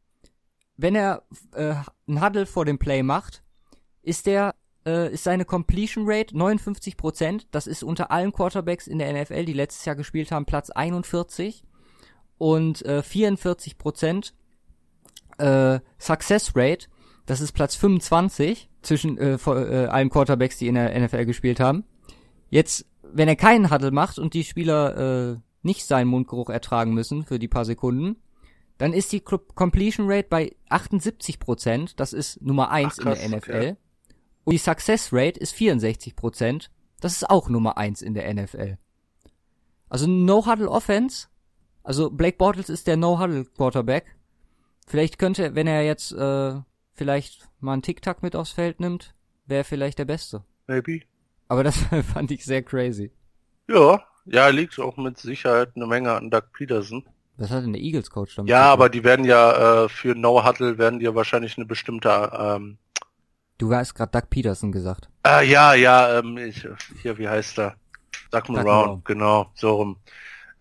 [0.77, 1.23] wenn er
[1.53, 1.75] äh,
[2.07, 3.43] ein Huddle vor dem Play macht,
[4.03, 4.55] ist der
[4.85, 9.53] äh, ist seine Completion Rate 59% Das ist unter allen Quarterbacks in der NFL, die
[9.53, 11.63] letztes Jahr gespielt haben, Platz 41
[12.37, 14.33] und äh, 44 Prozent
[15.37, 16.87] äh, Success Rate,
[17.25, 21.59] das ist Platz 25 zwischen äh, vor, äh, allen Quarterbacks, die in der NFL gespielt
[21.59, 21.85] haben.
[22.49, 27.23] Jetzt, wenn er keinen Huddle macht und die Spieler äh, nicht seinen Mundgeruch ertragen müssen
[27.23, 28.17] für die paar Sekunden,
[28.77, 31.99] dann ist die Completion Rate bei 78 Prozent.
[31.99, 33.51] Das ist Nummer eins Ach, krass, in der NFL.
[33.51, 33.75] Okay.
[34.43, 36.71] Und die Success Rate ist 64 Prozent.
[36.99, 38.77] Das ist auch Nummer eins in der NFL.
[39.89, 41.27] Also No Huddle Offense
[41.83, 44.15] also Blake Bortles ist der No-Huddle-Quarterback.
[44.87, 46.59] Vielleicht könnte, wenn er jetzt äh,
[46.93, 49.15] vielleicht mal einen Tic-Tac mit aufs Feld nimmt,
[49.45, 50.43] wäre vielleicht der Beste.
[50.67, 51.01] Maybe.
[51.51, 51.75] Aber das
[52.13, 53.11] fand ich sehr crazy.
[53.67, 57.03] Ja, ja, liegt auch mit Sicherheit eine Menge an Doug Peterson.
[57.35, 58.49] Was hat denn der Eagles-Coach damit?
[58.49, 62.77] Ja, aber die werden ja äh, für No-Huddle werden die ja wahrscheinlich eine bestimmte ähm,
[63.57, 65.09] Du hast gerade Doug Peterson gesagt.
[65.23, 66.65] Ah, ja, ja, ähm, ich,
[67.01, 67.75] hier, wie heißt er?
[68.31, 69.97] Doug Brown, genau, so rum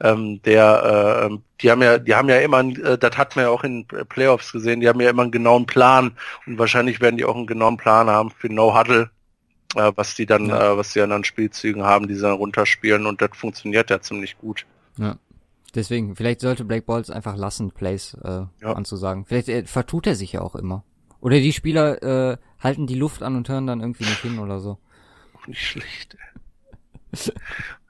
[0.01, 3.51] ähm, der, äh, die haben ja, die haben ja immer, äh, das hat man ja
[3.51, 7.25] auch in Playoffs gesehen, die haben ja immer einen genauen Plan und wahrscheinlich werden die
[7.25, 9.11] auch einen genauen Plan haben für No Huddle,
[9.77, 10.73] äh, was die dann, ja.
[10.73, 14.01] äh, was die dann an Spielzügen haben, die sie dann runterspielen und das funktioniert ja
[14.01, 14.67] ziemlich gut.
[14.97, 15.17] Ja.
[15.75, 18.73] Deswegen, vielleicht sollte Blake Balls einfach lassen, Plays äh, ja.
[18.73, 19.25] anzusagen.
[19.25, 20.85] Vielleicht äh, vertut er sich ja auch immer.
[21.21, 24.59] Oder die Spieler äh, halten die Luft an und hören dann irgendwie nicht hin oder
[24.59, 24.79] so.
[25.47, 26.17] Nicht schlecht.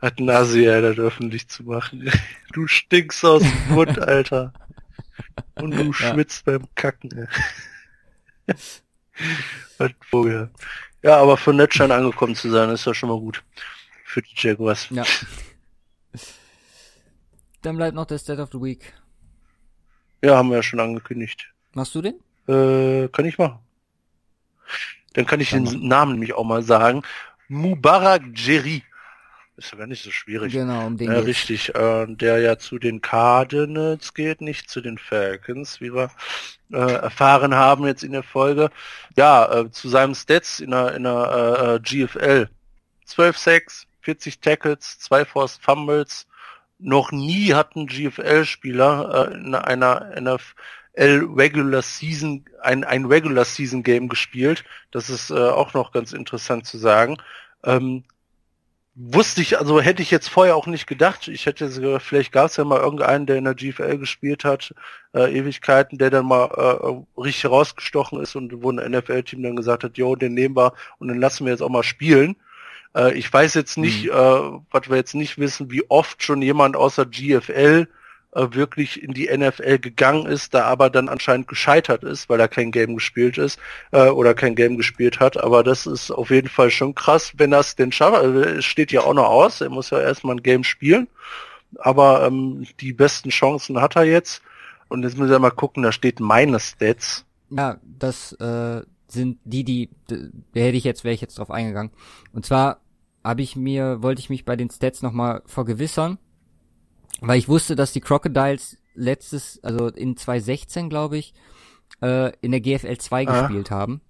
[0.00, 2.10] Hat Nasi, ja, das öffentlich zu machen.
[2.52, 4.52] Du stinkst aus dem Mund, Alter.
[5.54, 5.92] Und du ja.
[5.92, 7.28] schwitzt beim Kacken.
[9.78, 10.50] Was Vogel.
[11.02, 13.42] Ja, aber für Netschein angekommen zu sein, ist ja schon mal gut.
[14.04, 14.88] Für die Jaguars.
[14.90, 15.04] Ja.
[17.62, 18.92] Dann bleibt noch der State of the Week.
[20.22, 21.52] Ja, haben wir ja schon angekündigt.
[21.72, 22.14] Machst du den?
[22.48, 23.58] Äh, kann ich machen.
[25.14, 27.02] Dann kann ich Dann den Namen nämlich auch mal sagen.
[27.48, 28.82] Mubarak Jerry.
[29.60, 30.54] Ist ja gar nicht so schwierig.
[30.54, 34.96] Genau, um den äh, Richtig, äh, der ja zu den Cardinals geht, nicht zu den
[34.96, 36.10] Falcons, wie wir
[36.72, 38.70] äh, erfahren haben jetzt in der Folge.
[39.18, 42.48] Ja, äh, zu seinem Stats in der, in der äh, GFL.
[43.04, 46.26] 12 Sacks, 40 Tackles, 2 Forced Fumbles.
[46.78, 53.82] Noch nie hat ein GFL-Spieler äh, in einer NFL Regular Season ein, ein Regular Season
[53.82, 54.64] Game gespielt.
[54.90, 57.18] Das ist äh, auch noch ganz interessant zu sagen.
[57.62, 58.04] Ähm,
[58.94, 61.28] wusste ich, also hätte ich jetzt vorher auch nicht gedacht.
[61.28, 64.74] Ich hätte vielleicht gab es ja mal irgendeinen, der in der GFL gespielt hat,
[65.14, 69.84] äh, Ewigkeiten, der dann mal äh, richtig rausgestochen ist und wo ein NFL-Team dann gesagt
[69.84, 72.36] hat, jo, den nehmen wir und dann lassen wir jetzt auch mal spielen.
[72.96, 74.10] Äh, ich weiß jetzt nicht, mhm.
[74.10, 77.88] äh, was wir jetzt nicht wissen, wie oft schon jemand außer GFL
[78.32, 82.48] äh, wirklich in die NFL gegangen ist, da aber dann anscheinend gescheitert ist, weil er
[82.48, 83.58] kein Game gespielt ist
[83.90, 85.36] äh, oder kein Game gespielt hat.
[85.36, 88.16] Aber das ist auf jeden Fall schon krass, wenn das denn schafft.
[88.16, 91.08] Also, es steht ja auch noch aus, er muss ja erstmal ein Game spielen.
[91.78, 94.42] Aber ähm, die besten Chancen hat er jetzt.
[94.88, 97.24] Und jetzt müssen wir mal gucken, da steht meine Stats.
[97.50, 101.92] Ja, das äh, sind die, die, da hätte ich jetzt, wäre ich jetzt drauf eingegangen.
[102.32, 102.80] Und zwar
[103.22, 106.18] habe ich mir, wollte ich mich bei den Stats nochmal vergewissern,
[107.20, 111.34] weil ich wusste, dass die Crocodiles letztes, also in 2016, glaube ich,
[112.02, 113.40] äh, in der GFL 2 ah.
[113.40, 114.00] gespielt haben.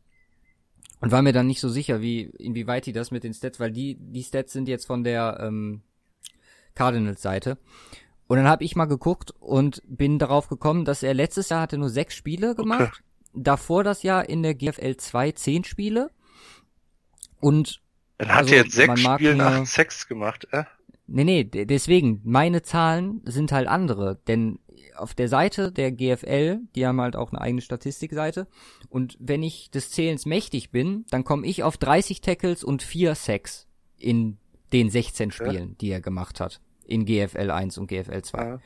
[1.00, 3.72] Und war mir dann nicht so sicher, wie, inwieweit die das mit den Stats, weil
[3.72, 5.80] die, die Stats sind jetzt von der ähm,
[6.74, 7.56] Cardinals-Seite.
[8.26, 11.78] Und dann habe ich mal geguckt und bin darauf gekommen, dass er letztes Jahr hatte
[11.78, 12.92] nur sechs Spiele gemacht.
[12.92, 13.02] Okay.
[13.32, 16.10] Davor das Jahr in der GFL 2 zehn Spiele.
[17.40, 17.80] Und
[18.18, 20.64] dann hat also, er jetzt sechs Spiele acht Sex gemacht, äh?
[21.12, 24.60] Nee, nee, deswegen, meine Zahlen sind halt andere, denn
[24.96, 28.46] auf der Seite der GFL, die haben halt auch eine eigene Statistikseite,
[28.88, 33.14] und wenn ich des Zählens mächtig bin, dann komme ich auf 30 Tackles und 4
[33.16, 33.66] Sacks
[33.98, 34.38] in
[34.72, 35.74] den 16 Spielen, ja.
[35.80, 38.38] die er gemacht hat, in GFL 1 und GFL 2.
[38.38, 38.58] Ja.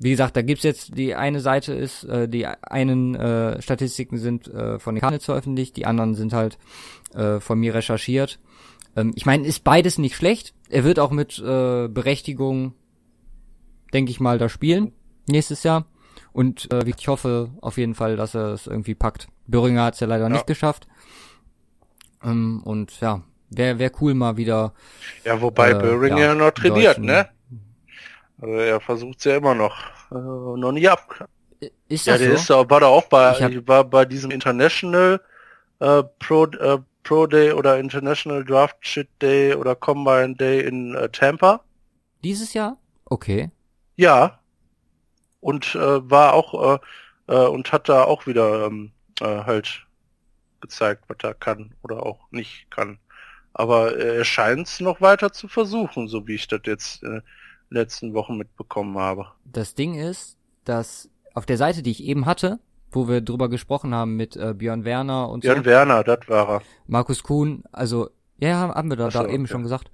[0.00, 4.46] Wie gesagt, da gibt's jetzt, die eine Seite ist, äh, die einen äh, Statistiken sind
[4.48, 6.58] äh, von den Cardinals veröffentlicht, die anderen sind halt
[7.14, 8.38] äh, von mir recherchiert.
[8.98, 10.54] Ähm, ich meine, ist beides nicht schlecht.
[10.68, 12.74] Er wird auch mit äh, Berechtigung,
[13.92, 14.92] denke ich mal, da spielen
[15.28, 15.86] nächstes Jahr.
[16.32, 19.28] Und äh, ich hoffe auf jeden Fall, dass er es irgendwie packt.
[19.46, 20.30] Böhringer hat es ja leider ja.
[20.30, 20.88] nicht geschafft.
[22.22, 24.74] Ähm, und ja, wäre wär cool mal wieder.
[25.24, 27.28] Ja, wobei äh, Böhringer ja, noch trainiert, ne?
[28.40, 29.76] Also er versucht ja immer noch.
[30.10, 31.28] Äh, noch nicht ab.
[31.88, 32.62] Ist das ja, der so?
[32.62, 33.68] ist, war da auch bei, hab...
[33.68, 35.20] war bei diesem International
[35.80, 36.78] äh, Pro, äh,
[37.08, 41.64] Pro Day oder International Draft Shit Day oder Combine Day in äh, Tampa.
[42.22, 42.76] Dieses Jahr?
[43.06, 43.50] Okay.
[43.96, 44.40] Ja.
[45.40, 46.78] Und äh, war auch
[47.26, 49.86] äh, äh, und hat da auch wieder ähm, äh, halt
[50.60, 52.98] gezeigt, was er kann oder auch nicht kann.
[53.54, 57.22] Aber äh, er scheint es noch weiter zu versuchen, so wie ich das jetzt äh,
[57.70, 59.28] letzten Wochen mitbekommen habe.
[59.46, 62.58] Das Ding ist, dass auf der Seite, die ich eben hatte,
[62.90, 65.62] wo wir drüber gesprochen haben mit äh, Björn Werner und Björn so.
[65.62, 66.62] Björn Werner, das war er.
[66.86, 69.52] Markus Kuhn, also ja, haben wir da, so, da eben okay.
[69.52, 69.90] schon gesagt.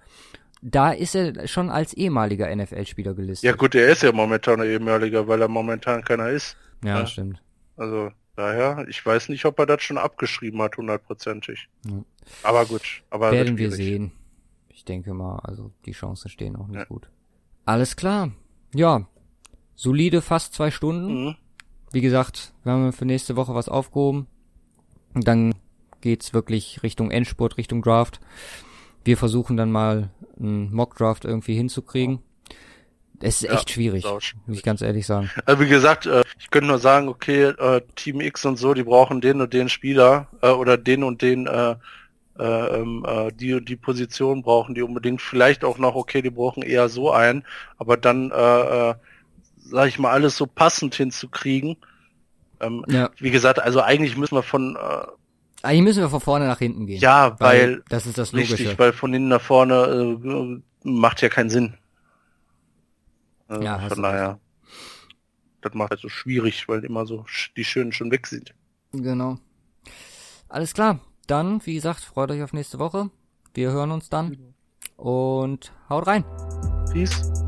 [0.62, 3.48] Da ist er schon als ehemaliger NFL-Spieler gelistet.
[3.48, 6.56] Ja gut, er ist ja momentan ein ehemaliger, weil er momentan keiner ist.
[6.82, 7.06] Ja, ja.
[7.06, 7.42] stimmt.
[7.76, 11.68] Also daher, ich weiß nicht, ob er das schon abgeschrieben hat, hundertprozentig.
[11.86, 12.02] Ja.
[12.42, 14.12] Aber gut, aber werden wir sehen.
[14.68, 16.84] Ich denke mal, also die Chancen stehen auch nicht ja.
[16.84, 17.08] gut.
[17.64, 18.32] Alles klar.
[18.74, 19.06] Ja,
[19.74, 21.24] solide fast zwei Stunden.
[21.24, 21.36] Mhm.
[21.94, 24.26] Wie gesagt, wir haben für nächste Woche was aufgehoben.
[25.14, 25.54] Und dann
[26.00, 28.18] geht's wirklich Richtung Endspurt, Richtung Draft.
[29.04, 32.18] Wir versuchen dann mal einen Mock-Draft irgendwie hinzukriegen.
[33.20, 35.30] Es ist echt ja, schwierig, muss ich ganz ehrlich sagen.
[35.46, 38.82] Also wie gesagt, äh, ich könnte nur sagen, okay, äh, Team X und so, die
[38.82, 41.48] brauchen den und den Spieler oder den und den
[42.40, 43.06] ähm,
[43.36, 45.22] die und die Position brauchen die unbedingt.
[45.22, 47.44] Vielleicht auch noch, okay, die brauchen eher so einen,
[47.78, 48.32] aber dann
[49.64, 51.76] sag ich mal, alles so passend hinzukriegen.
[52.60, 53.10] Ähm, ja.
[53.18, 55.06] Wie gesagt, also eigentlich müssen wir von äh,
[55.64, 57.00] eigentlich müssen wir von vorne nach hinten gehen.
[57.00, 58.52] Ja, weil, weil das ist das Logische.
[58.52, 61.74] Richtig, weil von hinten nach vorne äh, macht ja keinen Sinn.
[63.48, 64.38] Äh, ja, von daher.
[65.62, 67.24] Das macht halt so schwierig, weil immer so
[67.56, 68.54] die Schönen schon weg sind.
[68.92, 69.38] Genau.
[70.48, 71.00] Alles klar.
[71.26, 73.08] Dann, wie gesagt, freut euch auf nächste Woche.
[73.54, 74.54] Wir hören uns dann.
[74.96, 76.24] Und haut rein.
[76.92, 77.43] Peace.